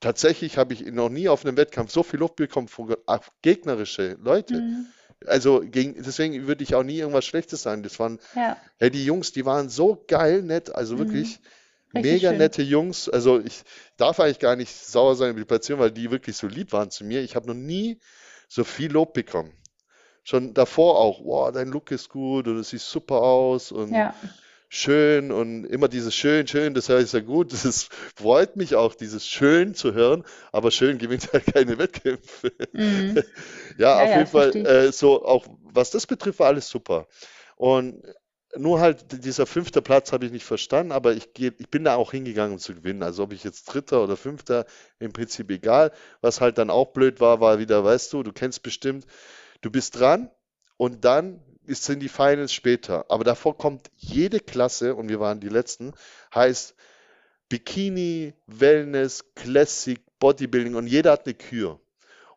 Tatsächlich 0.00 0.56
habe 0.56 0.72
ich 0.72 0.86
noch 0.86 1.10
nie 1.10 1.28
auf 1.28 1.44
einem 1.44 1.56
Wettkampf 1.56 1.90
so 1.92 2.02
viel 2.02 2.20
Luft 2.20 2.36
bekommen 2.36 2.68
von 2.68 2.94
gegnerische 3.42 4.16
Leute. 4.22 4.54
Mhm. 4.62 4.86
Also 5.26 5.60
gegen, 5.60 6.02
deswegen 6.02 6.46
würde 6.46 6.62
ich 6.64 6.74
auch 6.74 6.82
nie 6.82 6.98
irgendwas 6.98 7.26
Schlechtes 7.26 7.62
sagen. 7.62 7.82
Das 7.82 7.98
waren, 7.98 8.18
Ja. 8.34 8.56
hey, 8.78 8.90
die 8.90 9.04
Jungs, 9.04 9.32
die 9.32 9.44
waren 9.44 9.68
so 9.68 10.02
geil 10.08 10.42
nett, 10.42 10.74
also 10.74 10.94
Mhm. 10.94 10.98
wirklich 11.00 11.40
Richtig 11.94 12.22
mega 12.22 12.26
schön. 12.26 12.38
nette 12.38 12.62
Jungs. 12.62 13.08
Also 13.08 13.40
ich 13.40 13.62
darf 13.96 14.20
eigentlich 14.20 14.38
gar 14.38 14.56
nicht 14.56 14.74
sauer 14.74 15.16
sein 15.16 15.30
über 15.30 15.40
die 15.40 15.46
Platzierung, 15.46 15.80
weil 15.80 15.90
die 15.92 16.10
wirklich 16.10 16.36
so 16.36 16.46
lieb 16.46 16.72
waren 16.72 16.90
zu 16.90 17.04
mir. 17.04 17.22
Ich 17.22 17.36
habe 17.36 17.46
noch 17.48 17.54
nie 17.54 17.98
so 18.48 18.64
viel 18.64 18.92
Lob 18.92 19.14
bekommen. 19.14 19.52
Schon 20.24 20.54
davor 20.54 20.98
auch, 20.98 21.24
wow, 21.24 21.52
dein 21.52 21.68
Look 21.68 21.90
ist 21.90 22.08
gut 22.10 22.46
oder 22.48 22.56
du 22.58 22.64
siehst 22.64 22.90
super 22.90 23.22
aus 23.22 23.72
und 23.72 24.04
Ja. 24.04 24.14
schön 24.68 25.32
und 25.32 25.64
immer 25.64 25.88
dieses 25.88 26.14
schön, 26.14 26.46
schön, 26.46 26.74
das 26.74 26.88
höre 26.88 27.00
ich 27.00 27.10
sehr 27.10 27.22
gut. 27.22 27.52
Das 27.64 27.88
freut 28.16 28.56
mich 28.56 28.76
auch, 28.76 28.94
dieses 28.94 29.26
schön 29.26 29.74
zu 29.74 29.94
hören, 29.94 30.24
aber 30.52 30.70
schön 30.70 30.98
gewinnt 30.98 31.32
halt 31.32 31.46
keine 31.54 31.78
Wettkämpfe. 31.78 32.52
Mhm. 32.72 33.22
Ja, 33.78 33.98
ja, 33.98 34.04
auf 34.04 34.12
ja, 34.12 34.16
jeden 34.16 34.28
Fall, 34.28 34.56
äh, 34.64 34.92
so 34.92 35.24
auch 35.24 35.46
was 35.62 35.90
das 35.90 36.06
betrifft, 36.06 36.38
war 36.40 36.48
alles 36.48 36.68
super. 36.68 37.06
Und 37.56 38.02
nur 38.56 38.80
halt 38.80 39.24
dieser 39.24 39.46
fünfte 39.46 39.80
Platz 39.80 40.12
habe 40.12 40.26
ich 40.26 40.32
nicht 40.32 40.44
verstanden, 40.44 40.92
aber 40.92 41.12
ich, 41.12 41.32
geh, 41.34 41.52
ich 41.58 41.68
bin 41.68 41.84
da 41.84 41.94
auch 41.94 42.10
hingegangen, 42.10 42.54
um 42.54 42.58
zu 42.58 42.74
gewinnen. 42.74 43.02
Also 43.02 43.22
ob 43.22 43.32
ich 43.32 43.44
jetzt 43.44 43.66
Dritter 43.66 44.02
oder 44.02 44.16
Fünfter, 44.16 44.66
im 44.98 45.12
Prinzip 45.12 45.50
egal. 45.50 45.92
Was 46.20 46.40
halt 46.40 46.58
dann 46.58 46.70
auch 46.70 46.92
blöd 46.92 47.20
war, 47.20 47.40
war 47.40 47.58
wieder, 47.58 47.84
weißt 47.84 48.12
du, 48.12 48.22
du 48.22 48.32
kennst 48.32 48.62
bestimmt, 48.62 49.06
du 49.60 49.70
bist 49.70 49.98
dran 49.98 50.30
und 50.76 51.04
dann 51.04 51.40
sind 51.66 52.00
die 52.00 52.08
Finals 52.08 52.52
später. 52.52 53.06
Aber 53.08 53.22
davor 53.22 53.56
kommt 53.56 53.90
jede 53.96 54.40
Klasse, 54.40 54.94
und 54.94 55.08
wir 55.08 55.20
waren 55.20 55.40
die 55.40 55.48
Letzten, 55.48 55.92
heißt 56.34 56.74
Bikini, 57.48 58.34
Wellness, 58.46 59.24
Classic, 59.34 60.00
Bodybuilding 60.18 60.74
und 60.74 60.86
jeder 60.86 61.12
hat 61.12 61.26
eine 61.26 61.34
Kür. 61.34 61.80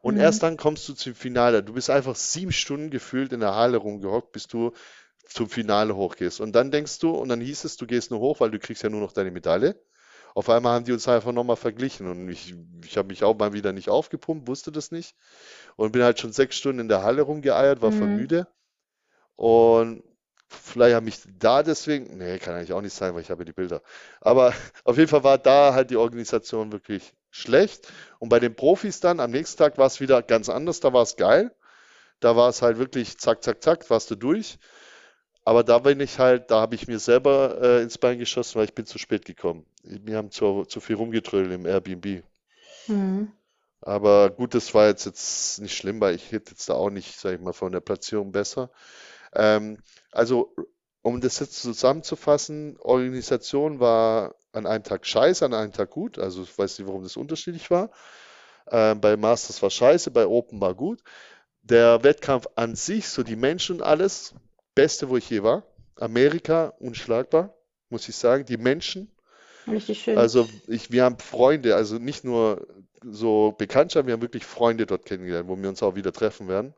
Und 0.02 0.16
mhm. 0.16 0.22
erst 0.22 0.44
dann 0.44 0.58
kommst 0.58 0.88
du 0.90 0.94
zum 0.94 1.16
Finale. 1.16 1.64
Du 1.64 1.74
bist 1.74 1.90
einfach 1.90 2.16
sieben 2.16 2.52
Stunden 2.52 2.90
gefühlt 2.90 3.32
in 3.32 3.40
der 3.40 3.56
Halle 3.56 3.78
rumgehockt, 3.78 4.34
bis 4.34 4.48
du 4.48 4.74
zum 5.26 5.50
Finale 5.50 5.96
hochgehst. 5.96 6.42
Und 6.42 6.54
dann 6.54 6.72
denkst 6.72 7.00
du, 7.00 7.12
und 7.12 7.30
dann 7.30 7.42
hieß 7.42 7.64
es, 7.64 7.78
du 7.78 7.88
gehst 7.88 8.12
nur 8.12 8.20
hoch, 8.20 8.40
weil 8.40 8.52
du 8.52 8.60
kriegst 8.60 8.84
ja 8.84 8.90
nur 8.90 9.02
noch 9.02 9.14
deine 9.14 9.32
Medaille. 9.32 9.80
Auf 10.36 10.50
einmal 10.50 10.74
haben 10.74 10.86
die 10.86 10.92
uns 10.92 11.08
einfach 11.08 11.32
nochmal 11.32 11.56
verglichen 11.56 12.08
und 12.08 12.28
ich, 12.30 12.56
ich 12.84 12.98
habe 12.98 13.10
mich 13.10 13.24
auch 13.24 13.38
mal 13.38 13.54
wieder 13.54 13.72
nicht 13.72 13.90
aufgepumpt, 13.90 14.48
wusste 14.48 14.72
das 14.72 14.90
nicht 14.90 15.16
und 15.76 15.92
bin 15.92 16.02
halt 16.02 16.20
schon 16.20 16.34
sechs 16.34 16.58
Stunden 16.58 16.80
in 16.80 16.88
der 16.88 17.04
Halle 17.04 17.22
rumgeeiert, 17.22 17.84
war 17.84 17.92
mhm. 17.92 17.98
voll 18.00 18.08
müde 18.08 18.48
und 19.36 20.04
vielleicht 20.48 20.96
habe 20.96 21.10
ich 21.10 21.20
da 21.38 21.64
deswegen, 21.64 22.18
nee, 22.18 22.40
kann 22.40 22.56
eigentlich 22.56 22.74
auch 22.74 22.82
nicht 22.82 22.96
sein, 22.96 23.14
weil 23.14 23.22
ich 23.22 23.30
habe 23.30 23.46
die 23.46 23.54
Bilder. 23.54 23.82
Aber 24.22 24.54
auf 24.84 24.98
jeden 24.98 25.10
Fall 25.10 25.24
war 25.24 25.38
da 25.38 25.74
halt 25.74 25.90
die 25.90 25.98
Organisation 25.98 26.72
wirklich 26.72 27.14
schlecht. 27.30 27.92
Und 28.20 28.30
bei 28.30 28.40
den 28.40 28.56
Profis 28.56 29.00
dann, 29.00 29.20
am 29.20 29.32
nächsten 29.32 29.58
Tag 29.58 29.78
war 29.78 29.88
es 29.88 30.00
wieder 30.00 30.22
ganz 30.22 30.50
anders, 30.50 30.80
da 30.80 30.94
war 30.94 31.04
es 31.04 31.16
geil. 31.16 31.56
Da 32.20 32.36
war 32.36 32.50
es 32.50 32.62
halt 32.62 32.78
wirklich 32.78 33.18
zack, 33.18 33.44
zack, 33.44 33.62
zack, 33.62 33.90
warst 33.90 34.10
du 34.12 34.16
durch. 34.16 34.58
Aber 35.46 35.64
da 35.64 35.80
bin 35.80 36.00
ich 36.00 36.20
halt, 36.20 36.52
da 36.52 36.62
habe 36.62 36.76
ich 36.76 36.88
mir 36.88 37.00
selber 37.00 37.58
äh, 37.62 37.84
ins 37.84 37.98
Bein 37.98 38.20
geschossen, 38.20 38.56
weil 38.58 38.66
ich 38.66 38.76
bin 38.76 38.86
zu 38.86 38.98
spät 38.98 39.26
gekommen. 39.26 39.66
Wir 39.84 40.18
haben 40.18 40.32
zu, 40.32 40.64
zu 40.66 40.80
viel 40.80 40.96
rumgetrödelt 40.96 41.54
im 41.54 41.66
Airbnb. 41.66 42.24
Mhm. 42.88 43.32
Aber 43.82 44.30
gut, 44.30 44.54
das 44.54 44.74
war 44.74 44.88
jetzt, 44.88 45.06
jetzt 45.06 45.60
nicht 45.60 45.76
schlimm, 45.76 46.00
weil 46.00 46.16
ich 46.16 46.32
hätte 46.32 46.52
jetzt 46.52 46.70
da 46.70 46.76
auch 46.76 46.90
nicht, 46.90 47.20
sage 47.20 47.36
ich 47.36 47.42
mal, 47.42 47.52
von 47.52 47.74
der 47.74 47.82
Platzierung 47.82 48.32
besser. 48.32 48.72
Ähm, 49.34 49.80
also, 50.12 50.56
um 51.02 51.20
das 51.20 51.40
jetzt 51.40 51.62
zusammenzufassen, 51.62 52.78
Organisation 52.80 53.82
war 53.82 54.36
an 54.54 54.66
einem 54.66 54.86
Tag 54.86 55.06
scheiße, 55.06 55.44
an 55.44 55.54
einem 55.54 55.74
Tag 55.74 55.90
gut. 55.90 56.18
Also 56.18 56.44
ich 56.44 56.58
weiß 56.58 56.80
nicht, 56.80 56.88
warum 56.88 57.04
das 57.04 57.18
unterschiedlich 57.18 57.70
war. 57.70 57.92
Ähm, 58.72 59.02
bei 59.02 59.18
Masters 59.18 59.62
war 59.62 59.70
scheiße, 59.70 60.12
bei 60.12 60.26
Open 60.26 60.62
war 60.62 60.74
gut. 60.74 61.04
Der 61.62 62.04
Wettkampf 62.04 62.48
an 62.56 62.76
sich, 62.76 63.10
so 63.10 63.24
die 63.24 63.36
Menschen 63.36 63.78
und 63.78 63.82
alles, 63.82 64.34
beste, 64.76 65.10
wo 65.10 65.18
ich 65.18 65.30
je 65.30 65.44
war. 65.44 65.64
Amerika 65.96 66.74
unschlagbar, 66.80 67.54
muss 67.90 68.08
ich 68.10 68.16
sagen. 68.16 68.46
Die 68.46 68.58
Menschen. 68.58 69.12
Richtig 69.68 70.04
schön. 70.04 70.18
Also 70.18 70.50
ich, 70.68 70.92
wir 70.92 71.04
haben 71.04 71.20
Freunde, 71.20 71.76
also 71.76 71.98
nicht 71.98 72.24
nur 72.24 72.68
so 73.02 73.54
Bekanntschaften, 73.58 74.08
wir 74.08 74.14
haben 74.14 74.22
wirklich 74.22 74.46
Freunde 74.46 74.86
dort 74.86 75.06
kennengelernt, 75.06 75.48
wo 75.48 75.58
wir 75.58 75.70
uns 75.70 75.84
auch 75.84 75.96
wieder 75.96 76.12
treffen 76.12 76.48
werden 76.48 76.74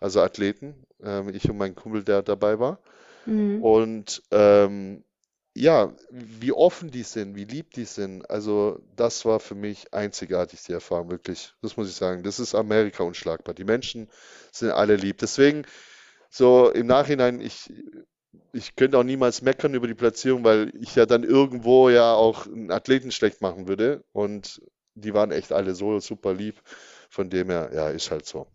also 0.00 0.20
Athleten, 0.20 0.74
ähm, 1.02 1.28
ich 1.28 1.48
und 1.48 1.58
mein 1.58 1.74
Kumpel, 1.74 2.02
der 2.02 2.22
dabei 2.22 2.58
war. 2.58 2.80
Mhm. 3.26 3.62
Und 3.62 4.22
ähm, 4.30 5.04
ja, 5.54 5.92
wie 6.10 6.52
offen 6.52 6.90
die 6.90 7.02
sind, 7.02 7.36
wie 7.36 7.44
lieb 7.44 7.72
die 7.74 7.84
sind, 7.84 8.28
also 8.30 8.80
das 8.96 9.24
war 9.24 9.40
für 9.40 9.54
mich 9.54 9.92
einzigartig, 9.92 10.62
die 10.62 10.72
Erfahrung, 10.72 11.10
wirklich. 11.10 11.52
Das 11.60 11.76
muss 11.76 11.88
ich 11.88 11.96
sagen. 11.96 12.22
Das 12.22 12.40
ist 12.40 12.54
Amerika 12.54 13.02
unschlagbar. 13.02 13.54
Die 13.54 13.64
Menschen 13.64 14.08
sind 14.52 14.70
alle 14.70 14.96
lieb. 14.96 15.18
Deswegen, 15.18 15.66
so 16.30 16.70
im 16.70 16.86
Nachhinein, 16.86 17.40
ich, 17.40 17.72
ich 18.52 18.76
könnte 18.76 18.98
auch 18.98 19.04
niemals 19.04 19.42
meckern 19.42 19.74
über 19.74 19.88
die 19.88 19.94
Platzierung, 19.94 20.44
weil 20.44 20.72
ich 20.80 20.94
ja 20.96 21.06
dann 21.06 21.24
irgendwo 21.24 21.90
ja 21.90 22.14
auch 22.14 22.46
einen 22.46 22.70
Athleten 22.72 23.12
schlecht 23.12 23.42
machen 23.42 23.68
würde. 23.68 24.04
Und 24.12 24.62
die 24.94 25.14
waren 25.14 25.32
echt 25.32 25.52
alle 25.52 25.74
so 25.74 26.00
super 26.00 26.34
lieb. 26.34 26.62
Von 27.10 27.30
dem 27.30 27.50
her, 27.50 27.70
ja, 27.74 27.88
ist 27.90 28.10
halt 28.10 28.26
so. 28.26 28.48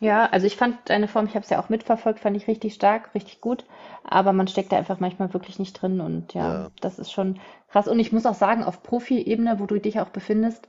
Ja, 0.00 0.26
also 0.26 0.46
ich 0.46 0.56
fand 0.56 0.76
deine 0.90 1.06
Form, 1.08 1.26
ich 1.26 1.34
habe 1.34 1.44
es 1.44 1.50
ja 1.50 1.60
auch 1.62 1.68
mitverfolgt, 1.68 2.18
fand 2.20 2.36
ich 2.36 2.48
richtig 2.48 2.74
stark, 2.74 3.14
richtig 3.14 3.40
gut. 3.40 3.64
Aber 4.04 4.32
man 4.32 4.48
steckt 4.48 4.72
da 4.72 4.76
einfach 4.76 4.98
manchmal 5.00 5.32
wirklich 5.32 5.58
nicht 5.60 5.80
drin 5.80 6.00
und 6.00 6.34
ja, 6.34 6.58
Ja. 6.64 6.70
das 6.80 6.98
ist 6.98 7.12
schon 7.12 7.38
krass. 7.68 7.86
Und 7.88 7.98
ich 8.00 8.10
muss 8.12 8.26
auch 8.26 8.34
sagen, 8.34 8.64
auf 8.64 8.82
Profi-Ebene, 8.82 9.60
wo 9.60 9.66
du 9.66 9.78
dich 9.78 10.00
auch 10.00 10.08
befindest, 10.10 10.66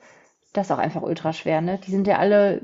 das 0.53 0.67
ist 0.67 0.71
auch 0.71 0.77
einfach 0.79 1.01
ultra 1.01 1.33
schwer, 1.33 1.61
ne? 1.61 1.79
Die 1.79 1.91
sind 1.91 2.07
ja 2.07 2.17
alle, 2.19 2.61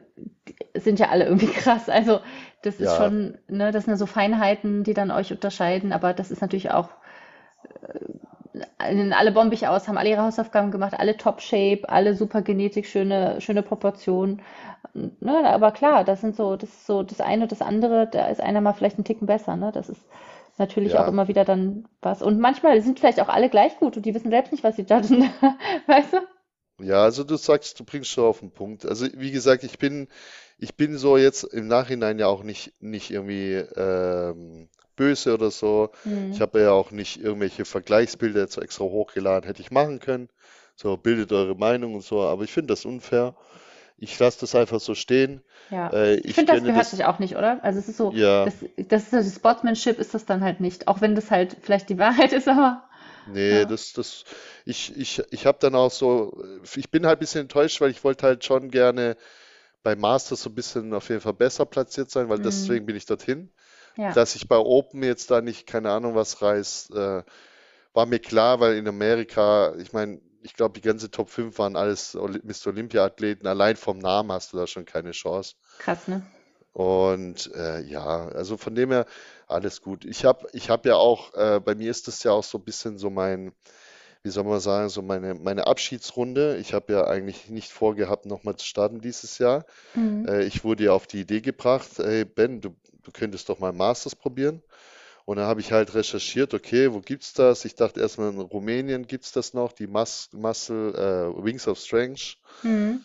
sind 0.75 0.99
ja 0.99 1.09
alle 1.09 1.25
irgendwie 1.25 1.47
krass. 1.53 1.89
Also 1.89 2.19
das 2.63 2.79
ist 2.79 2.91
Ja. 2.91 2.95
schon, 2.95 3.37
ne, 3.47 3.71
das 3.71 3.85
sind 3.85 3.93
ja 3.93 3.97
so 3.97 4.05
Feinheiten, 4.05 4.83
die 4.83 4.93
dann 4.93 5.11
euch 5.11 5.31
unterscheiden, 5.31 5.93
aber 5.93 6.13
das 6.13 6.31
ist 6.31 6.41
natürlich 6.41 6.71
auch 6.71 6.89
sehen 8.81 9.13
alle 9.13 9.31
bombig 9.31 9.67
aus, 9.67 9.87
haben 9.87 9.97
alle 9.97 10.09
ihre 10.09 10.21
Hausaufgaben 10.23 10.71
gemacht, 10.71 10.93
alle 10.99 11.17
top 11.17 11.41
shape, 11.41 11.87
alle 11.87 12.15
super 12.15 12.41
Genetik, 12.41 12.85
schöne, 12.87 13.39
schöne 13.41 13.61
Proportionen. 13.63 14.41
Ne, 14.93 15.43
aber 15.45 15.71
klar, 15.71 16.03
das 16.03 16.21
sind 16.21 16.35
so, 16.35 16.55
das 16.55 16.69
ist 16.69 16.85
so 16.87 17.03
das 17.03 17.21
eine 17.21 17.43
und 17.43 17.51
das 17.51 17.61
andere, 17.61 18.07
da 18.07 18.27
ist 18.27 18.41
einer 18.41 18.61
mal 18.61 18.73
vielleicht 18.73 18.97
einen 18.97 19.05
Ticken 19.05 19.27
besser, 19.27 19.55
ne? 19.55 19.71
Das 19.71 19.89
ist 19.89 20.01
natürlich 20.57 20.97
auch 20.99 21.07
immer 21.07 21.27
wieder 21.27 21.45
dann 21.45 21.85
was. 22.01 22.21
Und 22.21 22.39
manchmal 22.39 22.81
sind 22.81 22.99
vielleicht 22.99 23.21
auch 23.21 23.29
alle 23.29 23.49
gleich 23.49 23.77
gut 23.77 23.97
und 23.97 24.05
die 24.05 24.13
wissen 24.15 24.31
selbst 24.31 24.51
nicht, 24.51 24.63
was 24.63 24.75
sie 24.75 24.83
judgen, 24.83 25.29
weißt 25.87 26.13
du? 26.13 26.17
Ja, 26.81 27.03
also 27.03 27.23
du 27.23 27.35
sagst, 27.35 27.79
du 27.79 27.83
bringst 27.83 28.09
schon 28.09 28.25
auf 28.25 28.39
den 28.39 28.51
Punkt. 28.51 28.85
Also 28.85 29.07
wie 29.13 29.31
gesagt, 29.31 29.63
ich 29.63 29.79
bin, 29.79 30.07
ich 30.57 30.75
bin 30.75 30.97
so 30.97 31.17
jetzt 31.17 31.43
im 31.43 31.67
Nachhinein 31.67 32.19
ja 32.19 32.27
auch 32.27 32.43
nicht, 32.43 32.73
nicht 32.79 33.11
irgendwie 33.11 33.55
ähm, 33.55 34.69
böse 34.95 35.33
oder 35.33 35.49
so. 35.49 35.91
Mhm. 36.03 36.31
Ich 36.31 36.41
habe 36.41 36.61
ja 36.61 36.71
auch 36.71 36.91
nicht 36.91 37.21
irgendwelche 37.21 37.65
Vergleichsbilder 37.65 38.41
jetzt 38.41 38.57
extra 38.57 38.83
hochgeladen, 38.83 39.47
hätte 39.47 39.61
ich 39.61 39.71
machen 39.71 39.99
können. 39.99 40.29
So, 40.75 40.95
bildet 40.97 41.31
eure 41.31 41.55
Meinung 41.55 41.95
und 41.95 42.03
so, 42.03 42.21
aber 42.21 42.43
ich 42.43 42.51
finde 42.51 42.73
das 42.73 42.85
unfair. 42.85 43.35
Ich 43.97 44.17
lasse 44.17 44.39
das 44.39 44.55
einfach 44.55 44.79
so 44.79 44.95
stehen. 44.95 45.41
Ja. 45.71 45.89
Äh, 45.89 46.15
ich, 46.15 46.25
ich 46.25 46.35
finde, 46.35 46.53
das 46.53 46.63
gehört 46.63 46.79
das, 46.79 46.91
sich 46.91 47.03
auch 47.03 47.19
nicht, 47.19 47.35
oder? 47.35 47.61
Also 47.63 47.79
es 47.79 47.89
ist 47.89 47.97
so, 47.97 48.11
ja. 48.13 48.45
das, 48.45 48.55
das 48.77 49.03
ist 49.03 49.13
also 49.13 49.29
Sportsmanship 49.29 49.99
ist 49.99 50.13
das 50.13 50.25
dann 50.25 50.41
halt 50.41 50.61
nicht. 50.61 50.87
Auch 50.87 51.01
wenn 51.01 51.15
das 51.15 51.31
halt 51.31 51.57
vielleicht 51.61 51.89
die 51.89 51.97
Wahrheit 51.97 52.31
ist, 52.31 52.47
aber. 52.47 52.88
Nee, 53.33 53.59
ja. 53.59 53.65
das, 53.65 53.93
das, 53.93 54.23
ich, 54.65 54.95
ich, 54.97 55.21
ich 55.31 55.45
habe 55.45 55.57
dann 55.59 55.75
auch 55.75 55.91
so, 55.91 56.43
ich 56.75 56.89
bin 56.89 57.05
halt 57.05 57.17
ein 57.17 57.19
bisschen 57.19 57.41
enttäuscht, 57.41 57.81
weil 57.81 57.91
ich 57.91 58.03
wollte 58.03 58.25
halt 58.25 58.43
schon 58.43 58.69
gerne 58.69 59.17
bei 59.83 59.95
Masters 59.95 60.43
so 60.43 60.49
ein 60.49 60.55
bisschen 60.55 60.93
auf 60.93 61.09
jeden 61.09 61.21
Fall 61.21 61.33
besser 61.33 61.65
platziert 61.65 62.11
sein, 62.11 62.29
weil 62.29 62.39
mhm. 62.39 62.43
deswegen 62.43 62.85
bin 62.85 62.95
ich 62.95 63.05
dorthin. 63.05 63.51
Ja. 63.95 64.13
Dass 64.13 64.35
ich 64.35 64.47
bei 64.47 64.57
Open 64.57 65.03
jetzt 65.03 65.31
da 65.31 65.41
nicht, 65.41 65.67
keine 65.67 65.91
Ahnung, 65.91 66.15
was 66.15 66.41
reiß, 66.41 66.91
äh, 66.91 67.23
war 67.93 68.05
mir 68.05 68.19
klar, 68.19 68.59
weil 68.59 68.77
in 68.77 68.87
Amerika, 68.87 69.75
ich 69.77 69.93
meine, 69.93 70.21
ich 70.41 70.53
glaube, 70.53 70.73
die 70.79 70.87
ganze 70.87 71.11
Top 71.11 71.29
5 71.29 71.57
waren 71.59 71.75
alles 71.75 72.13
Mr. 72.13 72.67
Olympia-Athleten. 72.67 73.45
Allein 73.47 73.75
vom 73.75 73.97
Namen 73.97 74.31
hast 74.31 74.53
du 74.53 74.57
da 74.57 74.67
schon 74.67 74.85
keine 74.85 75.11
Chance. 75.11 75.55
Krass, 75.79 76.07
ne? 76.07 76.25
Und 76.79 77.53
äh, 77.55 77.81
ja, 77.81 78.29
also 78.29 78.55
von 78.55 78.73
dem 78.73 78.91
her 78.91 79.05
alles 79.47 79.81
gut. 79.81 80.05
Ich 80.05 80.23
habe 80.23 80.47
ich 80.53 80.69
hab 80.69 80.85
ja 80.85 80.95
auch, 80.95 81.33
äh, 81.33 81.59
bei 81.59 81.75
mir 81.75 81.91
ist 81.91 82.07
das 82.07 82.23
ja 82.23 82.31
auch 82.31 82.43
so 82.45 82.57
ein 82.57 82.63
bisschen 82.63 82.97
so 82.97 83.09
mein, 83.09 83.51
wie 84.23 84.29
soll 84.29 84.45
man 84.45 84.61
sagen, 84.61 84.87
so 84.87 85.01
meine, 85.01 85.33
meine 85.33 85.67
Abschiedsrunde. 85.67 86.55
Ich 86.55 86.73
habe 86.73 86.93
ja 86.93 87.05
eigentlich 87.05 87.49
nicht 87.49 87.69
vorgehabt, 87.69 88.25
nochmal 88.25 88.55
zu 88.55 88.65
starten 88.65 89.01
dieses 89.01 89.39
Jahr. 89.39 89.65
Mhm. 89.93 90.25
Äh, 90.25 90.43
ich 90.45 90.63
wurde 90.63 90.85
ja 90.85 90.93
auf 90.93 91.05
die 91.05 91.19
Idee 91.19 91.41
gebracht, 91.41 91.89
hey 91.97 92.23
Ben, 92.23 92.61
du 92.61 92.73
du 93.03 93.11
könntest 93.11 93.49
doch 93.49 93.59
mal 93.59 93.73
Masters 93.73 94.15
probieren. 94.15 94.63
Und 95.25 95.35
dann 95.35 95.47
habe 95.47 95.59
ich 95.59 95.73
halt 95.73 95.93
recherchiert, 95.93 96.53
okay, 96.53 96.93
wo 96.93 97.01
gibt's 97.01 97.33
das? 97.33 97.65
Ich 97.65 97.75
dachte 97.75 97.99
erstmal 97.99 98.31
in 98.31 98.39
Rumänien 98.39 99.05
gibt 99.05 99.25
es 99.25 99.33
das 99.33 99.53
noch, 99.53 99.73
die 99.73 99.87
Mus 99.87 100.29
Muscle 100.31 100.93
äh, 100.95 101.43
Wings 101.43 101.67
of 101.67 101.77
Strength. 101.77 102.37
Mhm. 102.63 103.01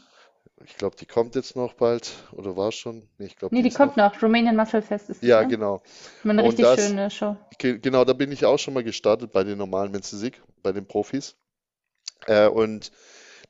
Ich 0.64 0.76
glaube, 0.76 0.96
die 0.96 1.06
kommt 1.06 1.34
jetzt 1.34 1.56
noch 1.56 1.74
bald 1.74 2.12
oder 2.32 2.56
war 2.56 2.70
schon? 2.72 3.08
Nee, 3.18 3.26
ich 3.26 3.36
glaube, 3.36 3.54
nee, 3.54 3.62
die, 3.62 3.68
die 3.70 3.74
kommt 3.74 3.96
noch. 3.96 4.14
noch. 4.14 4.22
Romanian 4.22 4.56
Muscle 4.56 4.82
Fest 4.82 5.10
ist 5.10 5.22
Ja, 5.22 5.42
ne? 5.42 5.48
genau. 5.48 5.82
Eine 6.22 6.42
Und 6.42 6.46
richtig 6.46 6.64
das, 6.64 6.88
schöne 6.88 7.10
Show. 7.10 7.36
Genau, 7.58 8.04
da 8.04 8.12
bin 8.12 8.32
ich 8.32 8.44
auch 8.44 8.58
schon 8.58 8.74
mal 8.74 8.84
gestartet 8.84 9.32
bei 9.32 9.44
den 9.44 9.58
normalen 9.58 9.92
Menzisik, 9.92 10.42
bei 10.62 10.72
den 10.72 10.86
Profis. 10.86 11.36
Äh, 12.26 12.48
und 12.48 12.90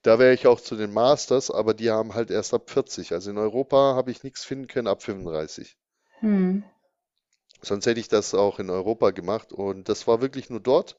da 0.03 0.19
wäre 0.19 0.35
ich 0.35 0.47
auch 0.47 0.61
zu 0.61 0.77
den 0.77 0.93
Masters, 0.93 1.51
aber 1.51 1.75
die 1.75 1.91
haben 1.91 2.15
halt 2.15 2.31
erst 2.31 2.55
ab 2.55 2.71
40. 2.71 3.13
Also 3.13 3.31
in 3.31 3.39
Europa 3.39 3.95
habe 3.95 4.11
ich 4.11 4.23
nichts 4.23 4.45
finden 4.45 4.67
können 4.67 4.89
ab 4.89 5.03
35. 5.03 5.77
Hm. 6.21 6.65
Sonst 7.63 7.87
hätte 7.87 7.99
ich 8.01 8.09
das 8.09 8.35
auch 8.35 8.59
in 8.61 8.71
Europa 8.71 9.11
gemacht 9.11 9.53
und 9.53 9.89
das 9.89 10.07
war 10.07 10.21
wirklich 10.21 10.51
nur 10.51 10.61
dort. 10.61 10.99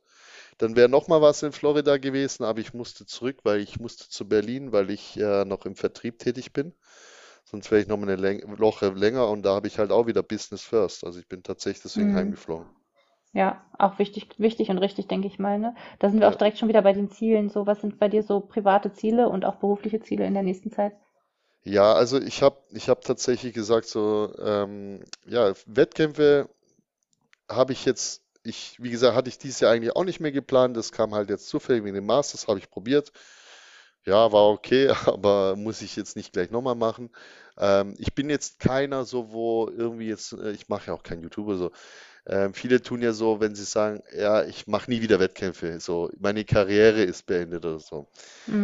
Dann 0.57 0.75
wäre 0.75 0.89
noch 0.89 1.07
mal 1.07 1.21
was 1.21 1.43
in 1.43 1.51
Florida 1.51 1.97
gewesen, 1.97 2.43
aber 2.43 2.59
ich 2.59 2.73
musste 2.73 3.05
zurück, 3.05 3.39
weil 3.43 3.59
ich 3.59 3.79
musste 3.79 4.09
zu 4.09 4.27
Berlin, 4.27 4.71
weil 4.71 4.89
ich 4.89 5.15
ja 5.15 5.43
noch 5.45 5.65
im 5.65 5.75
Vertrieb 5.75 6.19
tätig 6.19 6.53
bin. 6.53 6.73
Sonst 7.43 7.69
wäre 7.71 7.81
ich 7.81 7.87
noch 7.87 7.97
mal 7.97 8.09
eine 8.09 8.15
Läng 8.15 8.59
Woche 8.59 8.89
länger 8.89 9.29
und 9.29 9.43
da 9.43 9.53
habe 9.53 9.67
ich 9.67 9.77
halt 9.77 9.91
auch 9.91 10.07
wieder 10.07 10.23
Business 10.23 10.63
First. 10.63 11.03
Also 11.03 11.19
ich 11.19 11.27
bin 11.27 11.43
tatsächlich 11.43 11.83
deswegen 11.83 12.09
hm. 12.09 12.15
heimgeflogen. 12.15 12.67
Ja, 13.33 13.61
auch 13.77 13.99
wichtig, 13.99 14.29
wichtig 14.37 14.69
und 14.69 14.77
richtig, 14.77 15.07
denke 15.07 15.27
ich 15.27 15.39
mal. 15.39 15.59
Ne? 15.59 15.75
Da 15.99 16.09
sind 16.09 16.21
wir 16.21 16.29
auch 16.29 16.35
direkt 16.35 16.57
schon 16.57 16.69
wieder 16.69 16.81
bei 16.81 16.93
den 16.93 17.11
Zielen. 17.11 17.49
So, 17.49 17.67
was 17.67 17.81
sind 17.81 17.99
bei 17.99 18.07
dir 18.07 18.23
so 18.23 18.39
private 18.39 18.93
Ziele 18.93 19.27
und 19.27 19.43
auch 19.43 19.55
berufliche 19.55 19.99
Ziele 19.99 20.25
in 20.25 20.33
der 20.33 20.43
nächsten 20.43 20.71
Zeit? 20.71 20.93
Ja, 21.65 21.93
also 21.93 22.21
ich 22.21 22.41
habe 22.41 22.57
ich 22.69 22.87
hab 22.89 23.01
tatsächlich 23.01 23.53
gesagt, 23.53 23.87
so, 23.87 24.33
ähm, 24.39 25.03
ja, 25.25 25.51
Wettkämpfe 25.65 26.47
habe 27.49 27.73
ich 27.73 27.83
jetzt, 27.85 28.21
ich, 28.45 28.77
wie 28.81 28.89
gesagt, 28.91 29.15
hatte 29.15 29.29
ich 29.29 29.37
dieses 29.37 29.59
Jahr 29.59 29.71
eigentlich 29.73 29.95
auch 29.95 30.03
nicht 30.05 30.19
mehr 30.19 30.31
geplant. 30.31 30.77
Das 30.77 30.91
kam 30.91 31.13
halt 31.13 31.29
jetzt 31.29 31.47
zufällig 31.47 31.83
wegen 31.83 31.95
dem 31.95 32.05
Masters, 32.05 32.47
habe 32.47 32.59
ich 32.59 32.69
probiert. 32.69 33.11
Ja, 34.05 34.31
war 34.31 34.49
okay, 34.49 34.89
aber 35.05 35.55
muss 35.55 35.81
ich 35.81 35.95
jetzt 35.95 36.15
nicht 36.15 36.33
gleich 36.33 36.51
nochmal 36.51 36.75
machen. 36.75 37.09
Ähm, 37.57 37.95
ich 37.97 38.13
bin 38.13 38.29
jetzt 38.29 38.59
keiner 38.59 39.05
so, 39.05 39.31
wo 39.31 39.69
irgendwie 39.69 40.07
jetzt, 40.07 40.33
äh, 40.33 40.51
ich 40.51 40.69
mache 40.69 40.87
ja 40.87 40.93
auch 40.93 41.03
kein 41.03 41.21
YouTuber 41.21 41.57
so. 41.57 41.71
Ähm, 42.27 42.53
viele 42.53 42.81
tun 42.81 43.01
ja 43.01 43.13
so, 43.13 43.39
wenn 43.41 43.55
sie 43.55 43.65
sagen, 43.65 44.03
ja, 44.17 44.43
ich 44.45 44.67
mache 44.67 44.91
nie 44.91 45.01
wieder 45.01 45.19
Wettkämpfe, 45.19 45.79
so, 45.79 46.11
meine 46.19 46.45
Karriere 46.45 47.03
ist 47.03 47.25
beendet 47.27 47.65
oder 47.65 47.79
so. 47.79 48.07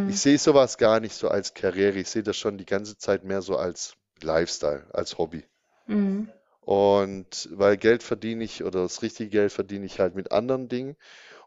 Ich 0.06 0.18
Mhm. 0.18 0.20
sehe 0.20 0.38
sowas 0.40 0.78
gar 0.78 1.00
nicht 1.00 1.16
so 1.16 1.30
als 1.30 1.54
Karriere, 1.56 2.00
ich 2.00 2.10
sehe 2.10 2.24
das 2.24 2.38
schon 2.38 2.58
die 2.58 2.66
ganze 2.66 2.98
Zeit 2.98 3.24
mehr 3.24 3.42
so 3.42 3.58
als 3.58 3.96
Lifestyle, 4.22 4.86
als 4.94 5.18
Hobby. 5.18 5.46
Mhm. 5.88 6.28
Und 6.62 7.50
weil 7.54 7.78
Geld 7.78 8.04
verdiene 8.04 8.44
ich 8.44 8.64
oder 8.64 8.82
das 8.84 9.02
richtige 9.02 9.30
Geld 9.30 9.52
verdiene 9.52 9.86
ich 9.86 10.00
halt 10.00 10.16
mit 10.16 10.32
anderen 10.32 10.70
Dingen. 10.70 10.96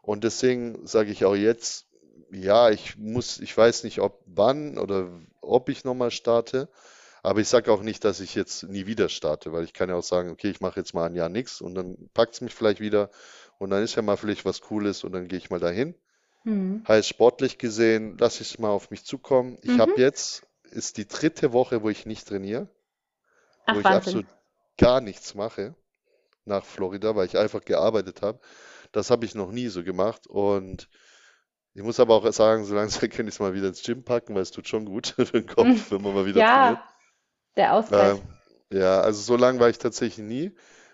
Und 0.01 0.23
deswegen 0.23 0.85
sage 0.87 1.11
ich 1.11 1.25
auch 1.25 1.35
jetzt, 1.35 1.87
ja, 2.31 2.69
ich 2.69 2.97
muss, 2.97 3.39
ich 3.39 3.55
weiß 3.57 3.83
nicht, 3.85 3.99
ob 4.01 4.21
wann 4.27 4.77
oder 4.77 5.09
ob 5.41 5.69
ich 5.69 5.83
nochmal 5.85 6.11
starte, 6.11 6.69
aber 7.23 7.41
ich 7.41 7.47
sage 7.49 7.71
auch 7.71 7.81
nicht, 7.83 8.03
dass 8.05 8.19
ich 8.21 8.35
jetzt 8.35 8.63
nie 8.63 8.87
wieder 8.87 9.09
starte, 9.09 9.53
weil 9.53 9.63
ich 9.65 9.73
kann 9.73 9.89
ja 9.89 9.95
auch 9.95 10.03
sagen, 10.03 10.31
okay, 10.31 10.49
ich 10.49 10.61
mache 10.61 10.79
jetzt 10.79 10.93
mal 10.93 11.05
ein 11.07 11.15
Jahr 11.15 11.29
nichts 11.29 11.61
und 11.61 11.75
dann 11.75 12.09
packt 12.13 12.35
es 12.35 12.41
mich 12.41 12.53
vielleicht 12.55 12.79
wieder 12.81 13.09
und 13.59 13.69
dann 13.71 13.83
ist 13.83 13.95
ja 13.95 14.01
mal 14.03 14.17
vielleicht 14.17 14.45
was 14.45 14.61
Cooles 14.61 15.03
und 15.03 15.13
dann 15.13 15.27
gehe 15.27 15.39
ich 15.39 15.49
mal 15.49 15.59
dahin. 15.59 15.95
Mhm. 16.45 16.85
Heißt 16.87 17.09
sportlich 17.09 17.57
gesehen, 17.57 18.17
lasse 18.17 18.43
ich 18.43 18.51
es 18.53 18.59
mal 18.59 18.69
auf 18.69 18.91
mich 18.91 19.05
zukommen. 19.05 19.57
Ich 19.61 19.79
habe 19.79 19.93
Mhm. 19.93 20.01
jetzt, 20.01 20.43
ist 20.71 20.97
die 20.97 21.07
dritte 21.07 21.51
Woche, 21.53 21.83
wo 21.83 21.89
ich 21.89 22.05
nicht 22.05 22.27
trainiere, 22.27 22.69
wo 23.69 23.79
Ach, 23.79 23.81
ich 23.81 23.93
Wahnsinn. 23.93 23.93
absolut 23.93 24.27
gar 24.77 25.01
nichts 25.01 25.35
mache 25.35 25.75
nach 26.45 26.65
Florida, 26.65 27.15
weil 27.15 27.27
ich 27.27 27.37
einfach 27.37 27.63
gearbeitet 27.65 28.21
habe. 28.23 28.39
Das 28.93 29.11
habe 29.11 29.25
ich 29.25 29.35
noch 29.35 29.51
nie 29.51 29.67
so 29.69 29.83
gemacht. 29.83 30.27
Und 30.27 30.89
ich 31.75 31.83
muss 31.83 31.99
aber 31.99 32.15
auch 32.15 32.31
sagen, 32.33 32.65
so 32.65 32.75
langsam 32.75 33.09
kann 33.11 33.27
ich 33.27 33.35
es 33.35 33.39
mal 33.41 33.53
wieder 33.55 33.67
ins 33.69 33.83
Gym 33.83 34.03
packen, 34.03 34.35
weil 34.35 34.43
es 34.43 34.51
tut 34.51 34.67
schon 34.69 34.85
gut 34.85 35.07
für 35.17 35.25
den 35.25 35.47
Mhm. 35.57 35.85
Kopf, 35.85 35.91
wenn 35.91 36.01
man 36.01 36.13
mal 36.15 36.25
wieder 36.27 36.45
trainiert. 36.45 36.79
Ja, 36.79 36.93
der 37.57 37.73
Ausgleich. 37.73 38.15
Ähm, 38.15 38.23
ja, 38.71 39.01
also 39.01 39.21
so 39.21 39.35
lang 39.37 39.59
war 39.59 39.69
ich 39.69 39.77
tatsächlich 39.77 40.25
nie. 40.25 40.51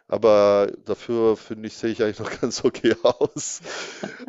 Aber 0.08 0.72
dafür 0.86 1.38
finde 1.38 1.68
ich, 1.68 1.76
sehe 1.78 1.92
ich 1.92 2.04
eigentlich 2.04 2.20
noch 2.20 2.32
ganz 2.42 2.64
okay 2.66 2.96
aus. 3.04 3.62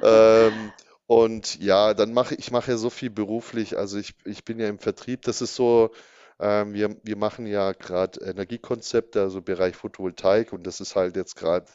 Ähm, 0.01 0.73
und 1.07 1.59
ja, 1.61 1.95
dann 1.95 2.13
mache 2.13 2.35
ich 2.37 2.51
mache 2.51 2.71
ja 2.73 2.77
so 2.77 2.89
viel 2.91 3.11
beruflich. 3.11 3.77
Also 3.77 3.99
ich, 3.99 4.15
ich 4.25 4.45
bin 4.45 4.59
ja 4.61 4.69
im 4.69 4.79
Vertrieb. 4.79 5.23
Das 5.23 5.43
ist 5.43 5.55
so, 5.57 5.91
ähm, 6.43 6.75
wir, 6.75 6.97
wir 7.05 7.17
machen 7.17 7.47
ja 7.47 7.73
gerade 7.73 8.21
Energiekonzepte, 8.25 9.23
also 9.23 9.43
Bereich 9.43 9.77
Photovoltaik. 9.77 10.53
Und 10.55 10.67
das 10.67 10.81
ist 10.83 10.97
halt 10.97 11.17
jetzt 11.17 11.37
gerade 11.37 11.67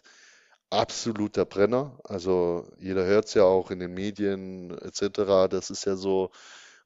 absoluter 0.69 1.45
Brenner. 1.45 1.99
Also 2.03 2.67
jeder 2.79 3.05
hört 3.05 3.25
es 3.25 3.33
ja 3.35 3.43
auch 3.43 3.71
in 3.71 3.79
den 3.79 3.93
Medien 3.93 4.77
etc. 4.79 5.47
Das 5.47 5.69
ist 5.69 5.85
ja 5.85 5.95
so, 5.95 6.31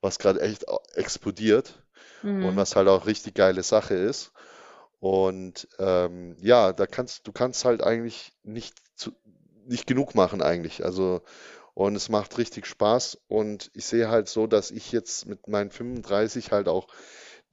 was 0.01 0.19
gerade 0.19 0.41
echt 0.41 0.65
explodiert 0.95 1.84
und 2.39 2.55
Mhm. 2.55 2.57
was 2.57 2.75
halt 2.75 2.88
auch 2.89 3.07
richtig 3.07 3.36
geile 3.36 3.63
Sache 3.63 3.95
ist. 3.95 4.32
Und 4.99 5.67
ähm, 5.79 6.36
ja, 6.41 6.73
da 6.73 6.86
kannst 6.86 7.27
du 7.27 7.32
kannst 7.32 7.65
halt 7.65 7.84
eigentlich 7.84 8.34
nicht 8.43 8.75
zu, 8.95 9.11
nicht 9.65 9.88
genug 9.88 10.15
machen 10.15 10.41
eigentlich. 10.41 10.86
Also 10.86 11.21
und 11.73 11.95
es 11.95 12.09
macht 12.09 12.38
richtig 12.38 12.67
Spaß 12.67 13.17
und 13.27 13.71
ich 13.73 13.86
sehe 13.86 14.09
halt 14.09 14.27
so, 14.29 14.47
dass 14.47 14.71
ich 14.71 14.91
jetzt 14.91 15.25
mit 15.25 15.47
meinen 15.47 15.71
35 15.71 16.51
halt 16.51 16.67
auch 16.67 16.88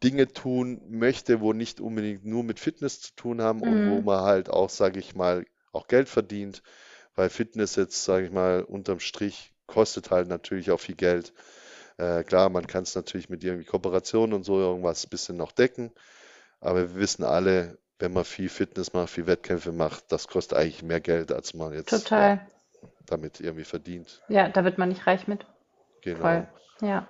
Dinge 0.02 0.28
tun 0.32 0.80
möchte, 0.88 1.40
wo 1.40 1.52
nicht 1.52 1.80
unbedingt 1.80 2.24
nur 2.24 2.44
mit 2.44 2.60
Fitness 2.60 3.00
zu 3.00 3.14
tun 3.16 3.42
haben 3.42 3.62
und 3.62 3.84
wo 3.84 4.00
Mhm. 4.00 4.04
man 4.04 4.22
halt 4.22 4.50
auch, 4.50 4.70
sage 4.70 4.98
ich 5.00 5.14
mal, 5.14 5.44
auch 5.72 5.88
Geld 5.88 6.08
verdient, 6.08 6.62
weil 7.14 7.30
Fitness 7.30 7.76
jetzt, 7.76 8.04
sage 8.04 8.26
ich 8.26 8.32
mal, 8.32 8.62
unterm 8.62 9.00
Strich 9.00 9.52
kostet 9.66 10.10
halt 10.10 10.28
natürlich 10.28 10.70
auch 10.70 10.80
viel 10.80 10.96
Geld. 10.96 11.32
Äh, 11.98 12.24
klar, 12.24 12.48
man 12.50 12.66
kann 12.66 12.84
es 12.84 12.94
natürlich 12.94 13.28
mit 13.28 13.44
irgendwie 13.44 13.64
Kooperationen 13.66 14.34
und 14.34 14.44
so 14.44 14.58
irgendwas 14.58 15.04
ein 15.06 15.10
bisschen 15.10 15.36
noch 15.36 15.52
decken, 15.52 15.92
aber 16.60 16.80
wir 16.80 16.96
wissen 16.96 17.24
alle, 17.24 17.78
wenn 17.98 18.12
man 18.12 18.24
viel 18.24 18.48
Fitness 18.48 18.92
macht, 18.92 19.10
viel 19.10 19.26
Wettkämpfe 19.26 19.72
macht, 19.72 20.12
das 20.12 20.28
kostet 20.28 20.58
eigentlich 20.58 20.82
mehr 20.82 21.00
Geld, 21.00 21.32
als 21.32 21.54
man 21.54 21.72
jetzt 21.72 21.92
ja 21.92 22.00
Total. 22.00 22.40
damit 23.06 23.40
irgendwie 23.40 23.64
verdient. 23.64 24.22
Ja, 24.28 24.48
da 24.48 24.64
wird 24.64 24.78
man 24.78 24.88
nicht 24.90 25.06
reich 25.06 25.26
mit. 25.26 25.44
Voll. 26.20 26.46
Genau. 26.46 26.48
Ja. 26.80 27.06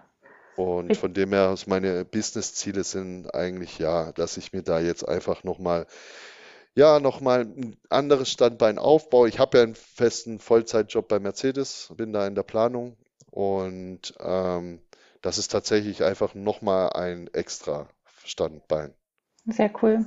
Und 0.58 0.96
von 0.96 1.14
dem 1.14 1.32
her, 1.32 1.50
aus 1.50 1.68
meine 1.68 2.04
Business-Ziele 2.04 2.82
sind 2.82 3.32
eigentlich 3.32 3.78
ja, 3.78 4.10
dass 4.10 4.36
ich 4.36 4.52
mir 4.52 4.62
da 4.62 4.80
jetzt 4.80 5.08
einfach 5.08 5.44
nochmal, 5.44 5.86
ja, 6.74 6.98
nochmal 6.98 7.42
ein 7.42 7.76
anderes 7.90 8.28
Standbein 8.28 8.76
aufbaue. 8.76 9.28
Ich 9.28 9.38
habe 9.38 9.58
ja 9.58 9.62
einen 9.62 9.76
festen 9.76 10.40
Vollzeitjob 10.40 11.06
bei 11.06 11.20
Mercedes, 11.20 11.92
bin 11.96 12.12
da 12.12 12.26
in 12.26 12.34
der 12.34 12.42
Planung 12.42 12.96
und 13.30 14.14
ähm, 14.18 14.80
das 15.22 15.38
ist 15.38 15.52
tatsächlich 15.52 16.02
einfach 16.02 16.34
nochmal 16.34 16.90
ein 16.92 17.28
extra 17.32 17.88
Standbein. 18.24 18.92
sehr 19.46 19.70
cool. 19.80 20.06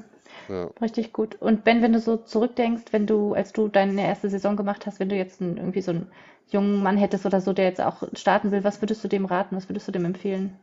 Ja. 0.49 0.69
Richtig 0.81 1.13
gut. 1.13 1.35
Und 1.35 1.63
Ben, 1.63 1.81
wenn 1.81 1.93
du 1.93 2.01
so 2.01 2.17
zurückdenkst, 2.17 2.91
wenn 2.91 3.07
du, 3.07 3.33
als 3.33 3.53
du 3.53 3.69
deine 3.69 4.05
erste 4.05 4.29
Saison 4.29 4.57
gemacht 4.57 4.85
hast, 4.85 4.99
wenn 4.99 5.07
du 5.07 5.15
jetzt 5.15 5.41
einen, 5.41 5.55
irgendwie 5.55 5.81
so 5.81 5.91
einen 5.91 6.11
jungen 6.53 6.83
Mann 6.83 6.97
hättest 6.97 7.25
oder 7.25 7.41
so, 7.41 7.53
der 7.53 7.65
jetzt 7.65 7.81
auch 7.81 8.03
starten 8.13 8.51
will, 8.51 8.63
was 8.63 8.81
würdest 8.81 9.03
du 9.03 9.07
dem 9.07 9.25
raten? 9.25 9.55
Was 9.55 9.69
würdest 9.69 9.87
du 9.87 9.91
dem 9.91 10.05
empfehlen? 10.05 10.59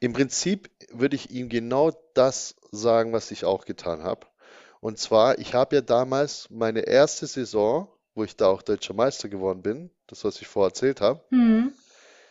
Im 0.00 0.12
Prinzip 0.12 0.68
würde 0.90 1.14
ich 1.16 1.30
ihm 1.30 1.48
genau 1.48 1.92
das 2.14 2.56
sagen, 2.72 3.12
was 3.12 3.30
ich 3.30 3.44
auch 3.44 3.64
getan 3.64 4.02
habe. 4.02 4.26
Und 4.80 4.98
zwar, 4.98 5.38
ich 5.38 5.54
habe 5.54 5.76
ja 5.76 5.82
damals 5.82 6.48
meine 6.50 6.80
erste 6.80 7.26
Saison, 7.26 7.88
wo 8.14 8.24
ich 8.24 8.36
da 8.36 8.48
auch 8.48 8.62
deutscher 8.62 8.94
Meister 8.94 9.28
geworden 9.28 9.62
bin, 9.62 9.90
das, 10.08 10.24
was 10.24 10.40
ich 10.40 10.48
vorher 10.48 10.70
erzählt 10.70 11.00
habe, 11.00 11.22
Hm. 11.30 11.70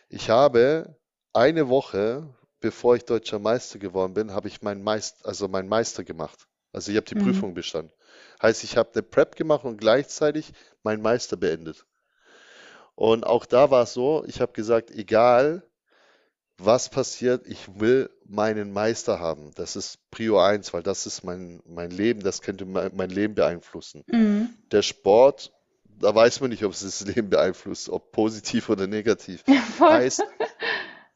ich 0.10 0.30
habe 0.30 0.96
eine 1.34 1.70
Woche, 1.70 2.28
bevor 2.60 2.96
ich 2.96 3.06
deutscher 3.06 3.40
Meister 3.40 3.80
geworden 3.80 4.14
bin, 4.14 4.32
habe 4.34 4.48
ich 4.48 4.62
meinen 4.62 4.84
Meister, 4.84 5.28
also 5.28 5.48
meinen 5.48 5.70
Meister 5.70 6.04
gemacht. 6.04 6.48
Also 6.74 6.92
ich 6.92 6.98
habe 6.98 7.08
die 7.08 7.16
Hm. 7.16 7.22
Prüfung 7.24 7.54
bestanden. 7.54 7.92
Heißt, 8.42 8.64
ich 8.64 8.78
habe 8.78 8.90
eine 8.94 9.04
Prep 9.04 9.36
gemacht 9.36 9.66
und 9.66 9.78
gleichzeitig 9.78 10.54
meinen 10.84 11.02
Meister 11.02 11.38
beendet. 11.38 11.86
Und 13.00 13.26
auch 13.26 13.46
da 13.46 13.72
war 13.72 13.84
es 13.84 13.94
so, 13.94 14.26
ich 14.28 14.42
habe 14.42 14.52
gesagt, 14.52 14.92
egal 14.92 15.64
was 16.58 16.90
passiert, 16.90 17.48
ich 17.48 17.80
will 17.80 18.10
meinen 18.26 18.74
Meister 18.74 19.22
haben. 19.22 19.54
Das 19.56 19.78
ist 19.78 20.00
Prio 20.12 20.38
1, 20.38 20.74
weil 20.74 20.84
das 20.84 21.06
ist 21.06 21.24
mein, 21.24 21.62
mein 21.66 21.92
Leben, 21.92 22.22
das 22.22 22.42
könnte 22.42 22.66
mein, 22.66 22.92
mein 22.94 23.10
Leben 23.10 23.36
beeinflussen. 23.36 24.04
Hm. 24.10 24.50
Der 24.74 24.82
Sport, 24.82 25.54
da 25.86 26.14
weiß 26.14 26.42
man 26.42 26.50
nicht, 26.50 26.66
ob 26.66 26.74
es 26.74 26.82
das 26.82 27.00
Leben 27.06 27.30
beeinflusst, 27.30 27.88
ob 27.88 28.12
positiv 28.12 28.68
oder 28.68 28.86
negativ. 28.86 29.46
Ja. 29.48 29.64
Heißt, 29.80 30.22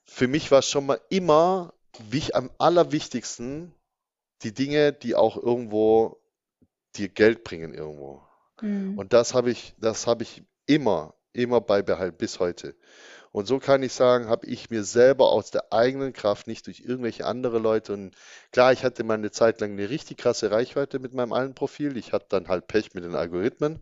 für 0.05 0.29
mich 0.29 0.51
war 0.51 0.61
schon 0.61 0.85
mal 0.85 1.01
immer 1.09 1.73
wich, 1.99 2.33
am 2.33 2.49
allerwichtigsten 2.59 3.73
die 4.43 4.53
Dinge, 4.53 4.93
die 4.93 5.15
auch 5.15 5.35
irgendwo 5.35 6.21
dir 6.95 7.09
Geld 7.09 7.43
bringen 7.43 7.73
irgendwo. 7.73 8.23
Hm. 8.61 8.97
Und 8.97 9.11
das 9.11 9.33
habe 9.33 9.51
ich, 9.51 9.75
das 9.81 10.07
habe 10.07 10.23
ich 10.23 10.43
immer, 10.65 11.13
immer 11.33 11.61
beibehalten 11.61 12.17
bis 12.17 12.39
heute. 12.39 12.75
Und 13.33 13.47
so 13.47 13.57
kann 13.57 13.81
ich 13.81 13.93
sagen, 13.93 14.27
habe 14.27 14.45
ich 14.45 14.69
mir 14.69 14.83
selber 14.83 15.31
aus 15.31 15.49
der 15.49 15.73
eigenen 15.73 16.13
Kraft, 16.13 16.45
nicht 16.45 16.67
durch 16.67 16.81
irgendwelche 16.81 17.25
andere 17.25 17.57
Leute. 17.57 17.93
Und 17.93 18.15
klar, 18.51 18.71
ich 18.71 18.83
hatte 18.83 19.03
mal 19.03 19.15
eine 19.15 19.31
Zeit 19.31 19.59
lang 19.59 19.71
eine 19.71 19.89
richtig 19.89 20.19
krasse 20.19 20.51
Reichweite 20.51 20.99
mit 20.99 21.15
meinem 21.15 21.33
alten 21.33 21.55
Profil. 21.55 21.97
Ich 21.97 22.13
hatte 22.13 22.27
dann 22.29 22.47
halt 22.47 22.67
Pech 22.67 22.93
mit 22.93 23.03
den 23.03 23.15
Algorithmen. 23.15 23.81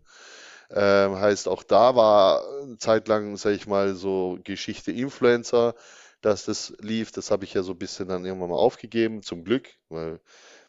Ähm, 0.70 1.16
heißt, 1.16 1.48
auch 1.48 1.62
da 1.64 1.94
war 1.94 2.42
eine 2.62 2.78
Zeit 2.78 3.08
lang, 3.08 3.36
sage 3.36 3.56
ich 3.56 3.66
mal, 3.66 3.94
so 3.94 4.38
Geschichte 4.42 4.90
Influencer, 4.90 5.74
dass 6.22 6.46
das 6.46 6.72
lief. 6.80 7.12
Das 7.12 7.30
habe 7.30 7.44
ich 7.44 7.52
ja 7.52 7.62
so 7.62 7.72
ein 7.72 7.78
bisschen 7.78 8.08
dann 8.08 8.24
irgendwann 8.24 8.48
mal 8.48 8.56
aufgegeben, 8.56 9.22
zum 9.22 9.44
Glück, 9.44 9.68
weil 9.90 10.18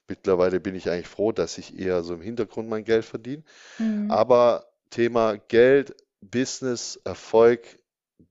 mittlerweile 0.09 0.59
bin 0.59 0.75
ich 0.75 0.89
eigentlich 0.89 1.07
froh, 1.07 1.31
dass 1.31 1.57
ich 1.57 1.79
eher 1.79 2.03
so 2.03 2.15
im 2.15 2.21
Hintergrund 2.21 2.67
mein 2.67 2.83
Geld 2.83 3.05
verdiene. 3.05 3.43
Hm. 3.77 4.11
Aber 4.11 4.65
Thema 4.89 5.37
Geld, 5.47 5.95
Business, 6.29 6.99
Erfolg, 7.03 7.79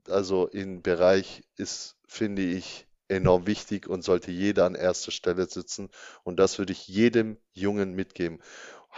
also 0.09 0.47
im 0.47 0.83
Bereich 0.83 1.45
ist, 1.57 1.97
finde 2.07 2.43
ich, 2.43 2.87
enorm 3.09 3.47
wichtig 3.47 3.87
und 3.89 4.03
sollte 4.03 4.31
jeder 4.31 4.65
an 4.65 4.75
erster 4.75 5.11
Stelle 5.11 5.47
sitzen. 5.47 5.91
Und 6.25 6.39
das 6.39 6.59
würde 6.59 6.73
ich 6.73 6.89
jedem 6.89 7.37
Jungen 7.53 7.95
mitgeben. 7.95 8.41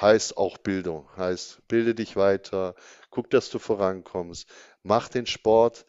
Heißt 0.00 0.36
auch 0.36 0.58
Bildung. 0.58 1.08
Heißt, 1.16 1.66
bilde 1.68 1.94
dich 1.94 2.16
weiter, 2.16 2.74
guck, 3.10 3.30
dass 3.30 3.50
du 3.50 3.58
vorankommst, 3.58 4.48
mach 4.82 5.08
den 5.08 5.26
Sport, 5.26 5.86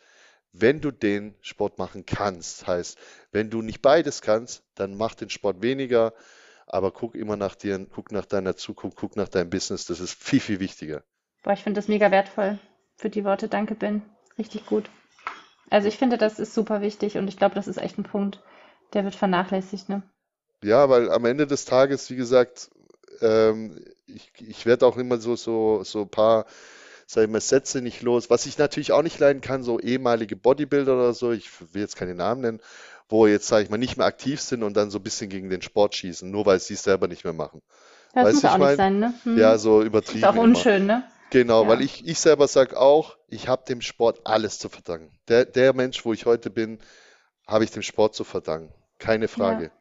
wenn 0.51 0.79
du 0.79 0.91
den 0.91 1.35
Sport 1.41 1.77
machen 1.77 2.05
kannst. 2.05 2.67
Heißt, 2.67 2.97
wenn 3.31 3.49
du 3.49 3.61
nicht 3.61 3.81
beides 3.81 4.21
kannst, 4.21 4.63
dann 4.75 4.95
mach 4.95 5.15
den 5.15 5.29
Sport 5.29 5.61
weniger, 5.61 6.13
aber 6.67 6.91
guck 6.91 7.15
immer 7.15 7.35
nach 7.35 7.55
dir, 7.55 7.85
guck 7.85 8.11
nach 8.11 8.25
deiner 8.25 8.55
Zukunft, 8.55 8.97
guck 8.97 9.15
nach 9.15 9.29
deinem 9.29 9.49
Business. 9.49 9.85
Das 9.85 9.99
ist 9.99 10.13
viel, 10.15 10.39
viel 10.39 10.59
wichtiger. 10.59 11.03
Boah, 11.43 11.53
ich 11.53 11.61
finde 11.63 11.79
das 11.79 11.87
mega 11.87 12.09
wertvoll 12.09 12.59
für 12.95 13.09
die 13.09 13.23
Worte. 13.25 13.47
Danke, 13.47 13.75
Ben. 13.75 14.01
Richtig 14.37 14.65
gut. 14.65 14.89
Also 15.69 15.87
ich 15.87 15.97
finde, 15.97 16.17
das 16.17 16.39
ist 16.39 16.53
super 16.53 16.81
wichtig 16.81 17.17
und 17.17 17.27
ich 17.27 17.37
glaube, 17.37 17.55
das 17.55 17.67
ist 17.67 17.77
echt 17.77 17.97
ein 17.97 18.03
Punkt, 18.03 18.41
der 18.93 19.03
wird 19.03 19.15
vernachlässigt, 19.15 19.89
ne? 19.89 20.03
Ja, 20.63 20.89
weil 20.89 21.11
am 21.11 21.25
Ende 21.25 21.47
des 21.47 21.65
Tages, 21.65 22.09
wie 22.09 22.15
gesagt, 22.15 22.69
ähm, 23.21 23.79
ich, 24.07 24.31
ich 24.39 24.65
werde 24.65 24.85
auch 24.85 24.97
immer 24.97 25.17
so, 25.17 25.35
so, 25.35 25.83
so 25.83 26.01
ein 26.01 26.09
paar, 26.09 26.45
sag 27.07 27.25
ich 27.25 27.29
mal, 27.29 27.41
Sätze 27.41 27.81
nicht 27.81 28.01
los. 28.01 28.29
Was 28.29 28.45
ich 28.45 28.57
natürlich 28.57 28.91
auch 28.91 29.03
nicht 29.03 29.19
leiden 29.19 29.41
kann, 29.41 29.63
so 29.63 29.79
ehemalige 29.79 30.35
Bodybuilder 30.35 30.93
oder 30.95 31.13
so, 31.13 31.31
ich 31.31 31.49
will 31.73 31.81
jetzt 31.81 31.95
keine 31.95 32.15
Namen 32.15 32.41
nennen, 32.41 32.61
wo 33.09 33.27
jetzt, 33.27 33.47
sage 33.47 33.63
ich 33.63 33.69
mal, 33.69 33.77
nicht 33.77 33.97
mehr 33.97 34.07
aktiv 34.07 34.41
sind 34.41 34.63
und 34.63 34.75
dann 34.75 34.89
so 34.91 34.99
ein 34.99 35.03
bisschen 35.03 35.29
gegen 35.29 35.49
den 35.49 35.61
Sport 35.61 35.95
schießen, 35.95 36.29
nur 36.29 36.45
weil 36.45 36.59
sie 36.59 36.73
es 36.75 36.83
selber 36.83 37.07
nicht 37.07 37.23
mehr 37.23 37.33
machen. 37.33 37.61
Das 38.13 38.25
Weißt 38.25 38.35
muss 38.35 38.45
auch 38.45 38.57
nicht 38.57 38.59
meine? 38.59 38.77
sein, 38.77 38.99
ne? 38.99 39.13
Hm. 39.23 39.37
Ja, 39.37 39.57
so 39.57 39.81
Ist 39.81 39.87
übertrieben 39.87 40.25
auch 40.25 40.33
immer. 40.35 40.43
unschön, 40.43 40.85
ne? 40.85 41.03
Genau, 41.29 41.67
weil 41.67 41.79
Ja. 41.79 41.85
ich, 41.85 42.05
ich 42.07 42.19
selber 42.19 42.47
sage 42.47 42.79
auch, 42.79 43.17
ich 43.27 43.47
habe 43.47 43.65
dem 43.65 43.81
Sport 43.81 44.21
alles 44.25 44.59
zu 44.59 44.69
verdanken. 44.69 45.17
Der, 45.27 45.45
der 45.45 45.73
Mensch, 45.73 46.05
wo 46.05 46.13
ich 46.13 46.25
heute 46.25 46.49
bin, 46.49 46.79
habe 47.47 47.63
ich 47.63 47.71
dem 47.71 47.81
Sport 47.83 48.15
zu 48.15 48.23
verdanken. 48.23 48.73
Keine 48.99 49.25
Ja. 49.25 49.29
Frage. 49.29 49.71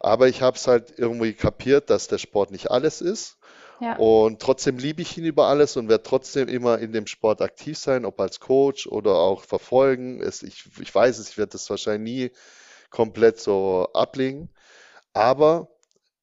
Aber 0.00 0.28
ich 0.28 0.42
habe 0.42 0.56
es 0.56 0.66
halt 0.66 0.92
irgendwie 0.98 1.32
kapiert, 1.34 1.88
dass 1.90 2.08
der 2.08 2.18
Sport 2.18 2.50
nicht 2.50 2.70
alles 2.70 3.00
ist. 3.00 3.38
Ja. 3.80 3.96
Und 3.96 4.40
trotzdem 4.40 4.78
liebe 4.78 5.02
ich 5.02 5.16
ihn 5.18 5.24
über 5.24 5.46
alles 5.46 5.76
und 5.76 5.88
werde 5.88 6.02
trotzdem 6.04 6.48
immer 6.48 6.78
in 6.78 6.92
dem 6.92 7.06
Sport 7.06 7.40
aktiv 7.42 7.78
sein, 7.78 8.04
ob 8.04 8.20
als 8.20 8.40
Coach 8.40 8.86
oder 8.86 9.14
auch 9.14 9.42
verfolgen. 9.44 10.20
Es, 10.20 10.42
ich, 10.42 10.64
ich 10.80 10.94
weiß 10.94 11.18
es, 11.18 11.30
ich 11.30 11.38
werde 11.38 11.52
das 11.52 11.68
wahrscheinlich 11.70 12.12
nie 12.30 12.32
komplett 12.90 13.40
so 13.40 13.88
ablegen. 13.94 14.50
Aber 15.14 15.68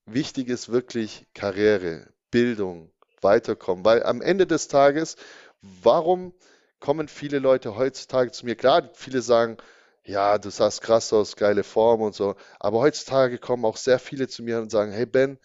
wichtig 0.06 0.50
ist 0.50 0.70
wirklich 0.70 1.28
Karriere, 1.34 2.08
Bildung, 2.32 2.92
weiterkommen. 3.24 3.86
Weil 3.86 4.04
am 4.04 4.22
Ende 4.22 4.48
des 4.48 4.68
Tages, 4.68 5.16
warum 5.62 6.34
kommen 6.80 7.08
viele 7.08 7.40
Leute 7.40 7.76
heutzutage 7.76 8.32
zu 8.32 8.46
mir? 8.46 8.56
Klar, 8.56 8.90
viele 8.94 9.22
sagen, 9.22 9.58
ja, 10.04 10.38
du 10.38 10.50
sahst 10.50 10.82
krass 10.82 11.14
aus, 11.14 11.36
geile 11.36 11.64
Form 11.64 12.02
und 12.02 12.16
so. 12.16 12.36
Aber 12.60 12.80
heutzutage 12.80 13.38
kommen 13.38 13.66
auch 13.66 13.78
sehr 13.78 14.00
viele 14.00 14.28
zu 14.28 14.44
mir 14.44 14.60
und 14.60 14.72
sagen, 14.72 14.92
hey 14.92 15.06
Ben, 15.06 15.38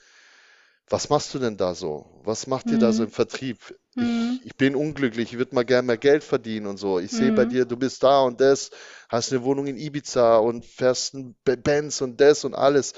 was 0.89 1.09
machst 1.09 1.33
du 1.35 1.39
denn 1.39 1.57
da 1.57 1.75
so? 1.75 2.07
Was 2.25 2.47
macht 2.47 2.71
ihr 2.71 2.79
da 2.79 2.93
so 2.93 3.03
Hm. 3.03 3.05
im 3.05 3.11
Vertrieb? 3.11 3.59
Ich, 3.97 4.41
ich 4.45 4.57
bin 4.57 4.75
unglücklich, 4.77 5.33
ich 5.33 5.39
würde 5.39 5.55
mal 5.55 5.65
gerne 5.65 5.87
mehr 5.87 5.97
Geld 5.99 6.25
verdienen 6.25 6.67
und 6.67 6.77
so. 6.79 6.99
Ich 6.99 7.13
sehe 7.13 7.33
bei 7.33 7.45
Hm. 7.45 7.47
dir, 7.47 7.65
du 7.65 7.77
bist 7.77 8.03
da 8.03 8.23
und 8.23 8.41
das, 8.41 8.71
hast 9.09 9.33
eine 9.33 9.45
Wohnung 9.45 9.67
in 9.67 9.77
Ibiza 9.77 10.37
und 10.39 10.65
fährst 10.65 11.17
Be- 11.45 11.57
Benz 11.57 12.01
und 12.01 12.21
das 12.21 12.45
und 12.45 12.55
alles. 12.55 12.93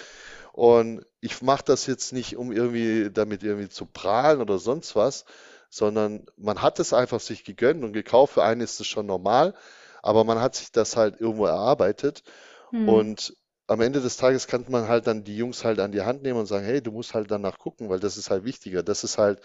Und 0.53 1.05
ich 1.27 1.43
mache 1.43 1.65
das 1.65 1.87
jetzt 1.87 2.13
nicht, 2.13 2.37
um 2.37 2.53
irgendwie 2.53 3.11
damit 3.13 3.43
irgendwie 3.43 3.69
zu 3.69 3.85
prahlen 3.85 4.41
oder 4.41 4.59
sonst 4.59 4.95
was, 4.95 5.25
sondern 5.69 6.25
man 6.37 6.63
hat 6.63 6.79
es 6.79 6.93
einfach 6.93 7.21
sich 7.21 7.45
gegönnt 7.45 7.85
und 7.85 7.93
gekauft. 7.93 8.35
Für 8.35 8.45
einen 8.45 8.61
ist 8.61 8.81
es 8.81 8.87
schon 8.87 9.07
normal, 9.07 9.55
aber 10.03 10.25
man 10.25 10.41
hat 10.41 10.55
sich 10.55 10.71
das 10.71 10.97
halt 10.97 11.21
irgendwo 11.21 11.47
erarbeitet. 11.47 12.23
Hm. 12.71 12.89
Und 12.89 13.37
am 13.67 13.81
Ende 13.81 14.01
des 14.01 14.17
Tages 14.17 14.47
kann 14.47 14.65
man 14.69 14.87
halt 14.87 15.09
dann 15.09 15.25
die 15.25 15.37
Jungs 15.37 15.65
halt 15.65 15.81
an 15.81 15.91
die 15.91 16.03
Hand 16.03 16.23
nehmen 16.23 16.39
und 16.39 16.47
sagen, 16.47 16.65
hey, 16.65 16.81
du 16.81 16.93
musst 16.93 17.15
halt 17.15 17.31
danach 17.31 17.59
gucken, 17.59 17.89
weil 17.89 17.99
das 17.99 18.17
ist 18.17 18.31
halt 18.31 18.45
wichtiger. 18.45 18.85
Das 18.85 19.03
ist 19.03 19.19
halt, 19.19 19.41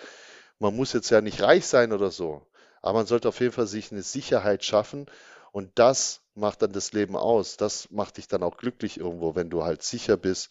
man 0.59 0.75
muss 0.75 0.93
jetzt 0.93 1.09
ja 1.09 1.21
nicht 1.21 1.41
reich 1.41 1.65
sein 1.65 1.91
oder 1.91 2.11
so, 2.11 2.45
aber 2.83 2.99
man 2.99 3.07
sollte 3.07 3.27
auf 3.27 3.39
jeden 3.39 3.53
Fall 3.53 3.65
sich 3.65 3.91
eine 3.91 4.03
Sicherheit 4.03 4.63
schaffen 4.63 5.07
und 5.51 5.71
das 5.75 6.21
macht 6.35 6.61
dann 6.61 6.71
das 6.71 6.93
Leben 6.93 7.15
aus. 7.17 7.57
Das 7.57 7.89
macht 7.91 8.17
dich 8.17 8.27
dann 8.27 8.43
auch 8.43 8.57
glücklich 8.57 8.99
irgendwo, 8.99 9.35
wenn 9.35 9.49
du 9.49 9.63
halt 9.63 9.81
sicher 9.83 10.17
bist. 10.17 10.49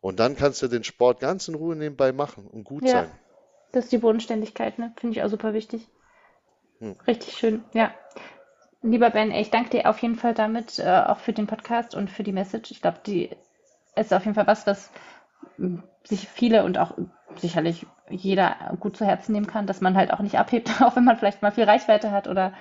Und 0.00 0.20
dann 0.20 0.36
kannst 0.36 0.62
du 0.62 0.68
den 0.68 0.84
Sport 0.84 1.20
ganz 1.20 1.48
in 1.48 1.54
Ruhe 1.54 1.76
nebenbei 1.76 2.12
machen 2.12 2.46
und 2.46 2.64
gut 2.64 2.86
Ja, 2.86 2.88
sein. 2.88 3.18
das 3.72 3.84
ist 3.84 3.92
die 3.92 3.98
Bodenständigkeit, 3.98 4.78
ne? 4.78 4.92
Finde 4.96 5.16
ich 5.18 5.22
auch 5.24 5.28
super 5.28 5.54
wichtig. 5.54 5.88
Hm. 6.80 6.92
Richtig 7.06 7.34
schön, 7.36 7.64
ja. 7.72 7.90
Lieber 8.82 9.10
Ben, 9.10 9.32
ich 9.32 9.50
danke 9.50 9.70
dir 9.70 9.88
auf 9.90 9.98
jeden 10.00 10.16
Fall 10.16 10.34
damit, 10.34 10.78
äh, 10.78 11.02
auch 11.06 11.18
für 11.18 11.32
den 11.32 11.46
Podcast 11.46 11.94
und 11.94 12.10
für 12.10 12.22
die 12.22 12.32
Message. 12.32 12.70
Ich 12.70 12.82
glaube, 12.82 12.98
die 13.06 13.30
ist 13.96 14.14
auf 14.14 14.24
jeden 14.24 14.34
Fall 14.34 14.46
was, 14.46 14.66
was 14.66 14.90
m, 15.58 15.82
sich 16.04 16.28
viele 16.28 16.64
und 16.64 16.78
auch 16.78 16.96
sicherlich 17.36 17.86
jeder 18.10 18.56
gut 18.80 18.96
zu 18.96 19.04
Herzen 19.04 19.32
nehmen 19.32 19.46
kann, 19.46 19.66
dass 19.66 19.80
man 19.80 19.96
halt 19.96 20.12
auch 20.12 20.20
nicht 20.20 20.38
abhebt, 20.38 20.70
auch 20.82 20.96
wenn 20.96 21.04
man 21.04 21.16
vielleicht 21.16 21.42
mal 21.42 21.52
viel 21.52 21.64
Reichweite 21.64 22.10
hat 22.12 22.28
oder 22.28 22.52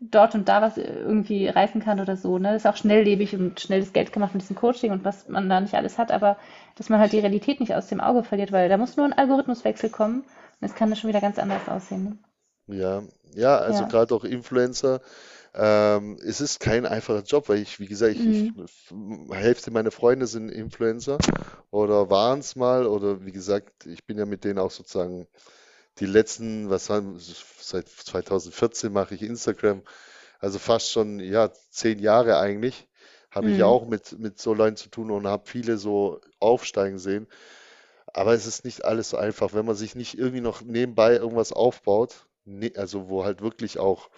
dort 0.00 0.34
und 0.34 0.48
da 0.48 0.62
was 0.62 0.76
irgendwie 0.78 1.48
reißen 1.48 1.80
kann 1.82 2.00
oder 2.00 2.16
so. 2.16 2.38
Ne? 2.38 2.52
Das 2.52 2.62
ist 2.62 2.66
auch 2.66 2.76
schnelllebig 2.76 3.34
und 3.36 3.60
schnelles 3.60 3.92
Geld 3.92 4.12
gemacht 4.12 4.34
mit 4.34 4.42
diesem 4.42 4.56
Coaching 4.56 4.92
und 4.92 5.04
was 5.04 5.28
man 5.28 5.48
da 5.48 5.60
nicht 5.60 5.74
alles 5.74 5.98
hat, 5.98 6.12
aber 6.12 6.36
dass 6.76 6.88
man 6.88 7.00
halt 7.00 7.12
die 7.12 7.20
Realität 7.20 7.60
nicht 7.60 7.74
aus 7.74 7.88
dem 7.88 8.00
Auge 8.00 8.22
verliert, 8.24 8.52
weil 8.52 8.68
da 8.68 8.76
muss 8.76 8.96
nur 8.96 9.06
ein 9.06 9.12
Algorithmuswechsel 9.12 9.90
kommen 9.90 10.20
und 10.60 10.66
es 10.66 10.74
kann 10.74 10.90
dann 10.90 10.96
schon 10.96 11.08
wieder 11.08 11.20
ganz 11.20 11.38
anders 11.38 11.68
aussehen. 11.68 12.04
Ne? 12.04 12.18
Ja, 12.66 13.02
ja, 13.34 13.56
also 13.58 13.84
Ja. 13.84 13.86
gerade 13.86 14.14
auch 14.14 14.24
Influencer. 14.24 15.00
Ähm, 15.54 16.18
es 16.24 16.40
ist 16.40 16.60
kein 16.60 16.86
einfacher 16.86 17.22
Job, 17.22 17.48
weil 17.48 17.58
ich, 17.58 17.78
wie 17.80 17.86
gesagt, 17.86 18.12
ich, 18.14 18.26
ich, 18.28 18.44
Mhm. 18.46 18.66
Hälfte 19.32 19.70
meiner 19.70 19.90
Freunde 19.90 20.26
sind 20.26 20.50
Influencer 20.50 21.22
oder 21.70 22.10
waren 22.10 22.40
es 22.40 22.56
mal 22.56 22.86
oder 22.86 23.24
wie 23.26 23.32
gesagt, 23.32 23.86
ich 23.86 24.04
bin 24.06 24.18
ja 24.18 24.26
mit 24.26 24.44
denen 24.44 24.58
auch 24.58 24.70
sozusagen 24.70 25.26
die 25.98 26.06
letzten, 26.06 26.70
was 26.70 26.90
haben, 26.90 27.18
seit 27.18 27.88
2014 27.88 28.92
mache 28.92 29.14
ich 29.14 29.22
Instagram, 29.22 29.82
also 30.40 30.58
fast 30.58 30.90
schon, 30.92 31.20
ja, 31.20 31.52
zehn 31.70 31.98
Jahre 32.00 32.38
eigentlich, 32.38 32.88
habe 33.30 33.50
ich 33.50 33.62
Mhm. 33.62 33.64
auch 33.64 33.86
mit, 33.86 34.18
mit 34.18 34.38
so 34.40 34.54
Leuten 34.54 34.76
zu 34.76 34.90
tun 34.90 35.10
und 35.10 35.26
habe 35.28 35.48
viele 35.48 35.78
so 35.78 36.20
aufsteigen 36.40 36.98
sehen. 36.98 37.28
Aber 38.14 38.34
es 38.34 38.46
ist 38.46 38.64
nicht 38.64 38.84
alles 38.84 39.10
so 39.10 39.16
einfach, 39.16 39.54
wenn 39.54 39.66
man 39.66 39.74
sich 39.76 39.94
nicht 39.94 40.18
irgendwie 40.18 40.40
noch 40.40 40.62
nebenbei 40.62 41.14
irgendwas 41.16 41.52
aufbaut, 41.52 42.26
ne, 42.44 42.72
also 42.76 43.08
wo 43.08 43.24
halt 43.24 43.40
wirklich 43.42 43.78
auch 43.78 44.10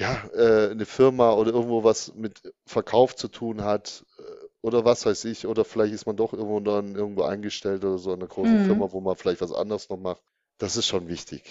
ja, 0.00 0.24
äh, 0.34 0.70
eine 0.72 0.86
Firma 0.86 1.32
oder 1.34 1.52
irgendwo 1.52 1.84
was 1.84 2.14
mit 2.16 2.42
Verkauf 2.66 3.16
zu 3.16 3.28
tun 3.28 3.62
hat 3.64 4.04
äh, 4.18 4.22
oder 4.62 4.84
was 4.84 5.06
weiß 5.06 5.24
ich, 5.26 5.46
oder 5.46 5.64
vielleicht 5.64 5.94
ist 5.94 6.06
man 6.06 6.16
doch 6.16 6.32
irgendwo 6.34 6.60
dann 6.60 6.96
irgendwo 6.96 7.22
eingestellt 7.24 7.84
oder 7.84 7.98
so 7.98 8.12
in 8.12 8.20
einer 8.20 8.28
großen 8.28 8.58
Mhm. 8.58 8.60
Firma, 8.60 8.92
wo 8.92 9.00
man 9.00 9.16
vielleicht 9.16 9.42
was 9.42 9.52
anderes 9.52 9.88
noch 9.90 9.98
macht. 9.98 10.22
Das 10.58 10.76
ist 10.76 10.86
schon 10.86 11.08
wichtig. 11.08 11.42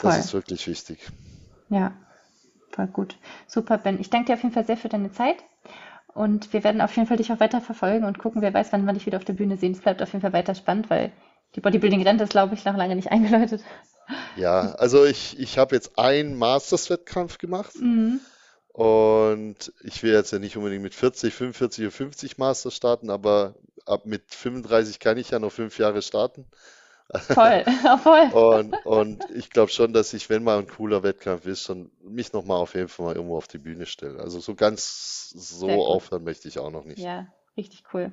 Das 0.00 0.16
Voll. 0.16 0.18
ist 0.18 0.34
wirklich 0.34 0.66
wichtig. 0.68 1.00
Ja, 1.68 1.92
voll 2.72 2.88
gut. 2.88 3.18
Super, 3.48 3.78
Ben. 3.78 4.00
Ich 4.00 4.10
danke 4.10 4.26
dir 4.28 4.34
auf 4.34 4.42
jeden 4.42 4.54
Fall 4.54 4.66
sehr 4.66 4.76
für 4.78 4.88
deine 4.90 5.12
Zeit. 5.12 5.36
Und 6.14 6.52
wir 6.52 6.64
werden 6.64 6.80
auf 6.82 6.96
jeden 6.96 7.08
Fall 7.08 7.18
dich 7.18 7.32
auch 7.32 7.40
weiter 7.40 7.60
verfolgen 7.62 8.04
und 8.06 8.18
gucken, 8.18 8.42
wer 8.42 8.54
weiß, 8.54 8.72
wann 8.72 8.86
wir 8.86 8.94
dich 8.94 9.06
wieder 9.06 9.18
auf 9.18 9.24
der 9.26 9.34
Bühne 9.34 9.56
sehen. 9.58 9.72
Es 9.72 9.80
bleibt 9.82 10.02
auf 10.02 10.12
jeden 10.12 10.22
Fall 10.22 10.32
weiter 10.34 10.54
spannend, 10.54 10.90
weil 10.90 11.12
die 11.54 11.60
Bodybuilding-Rente 11.60 12.24
ist, 12.24 12.30
glaube 12.30 12.54
ich, 12.54 12.64
noch 12.64 12.76
lange 12.76 12.96
nicht 12.96 13.10
eingeläutet. 13.12 13.62
Ja, 14.34 14.72
also 14.72 15.04
ich, 15.04 15.38
ich 15.38 15.58
habe 15.58 15.74
jetzt 15.74 15.98
einen 15.98 16.36
Masters-Wettkampf 16.36 17.38
gemacht 17.38 17.74
Mhm. 17.74 18.20
und 18.68 19.72
ich 19.82 20.02
will 20.02 20.12
jetzt 20.12 20.32
ja 20.32 20.38
nicht 20.38 20.56
unbedingt 20.56 20.82
mit 20.82 20.94
40, 20.94 21.34
45 21.34 21.84
oder 21.84 21.92
50 21.92 22.38
Masters 22.38 22.74
starten, 22.74 23.10
aber 23.10 23.54
ab 23.86 24.06
mit 24.06 24.34
35 24.34 24.98
kann 25.00 25.18
ich 25.18 25.30
ja 25.30 25.38
noch 25.38 25.52
fünf 25.52 25.78
Jahre 25.78 26.02
starten. 26.02 26.46
Voll, 27.14 27.64
voll. 28.02 28.28
Und, 28.32 28.74
und 28.86 29.30
ich 29.34 29.50
glaube 29.50 29.70
schon, 29.70 29.92
dass 29.92 30.14
ich, 30.14 30.30
wenn 30.30 30.42
mal 30.44 30.58
ein 30.58 30.66
cooler 30.66 31.02
Wettkampf 31.02 31.44
ist, 31.46 31.62
schon 31.64 31.90
mich 32.02 32.32
nochmal 32.32 32.56
auf 32.58 32.74
jeden 32.74 32.88
Fall 32.88 33.06
mal 33.06 33.14
irgendwo 33.16 33.36
auf 33.36 33.48
die 33.48 33.58
Bühne 33.58 33.84
stelle. 33.84 34.20
Also 34.20 34.40
so 34.40 34.54
ganz 34.54 35.30
so 35.36 35.68
aufhören 35.84 36.24
möchte 36.24 36.48
ich 36.48 36.58
auch 36.58 36.70
noch 36.70 36.84
nicht. 36.84 37.00
Ja, 37.00 37.26
richtig 37.56 37.84
cool. 37.92 38.12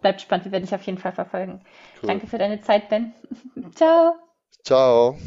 Bleibt 0.00 0.20
spannend, 0.20 0.46
wir 0.46 0.52
werden 0.52 0.64
dich 0.64 0.74
auf 0.74 0.82
jeden 0.82 0.98
Fall 0.98 1.12
verfolgen. 1.12 1.60
Cool. 2.02 2.08
Danke 2.08 2.26
für 2.26 2.38
deine 2.38 2.60
Zeit, 2.60 2.88
Ben. 2.88 3.14
Ciao. 3.74 4.14
Ciao. 4.64 5.18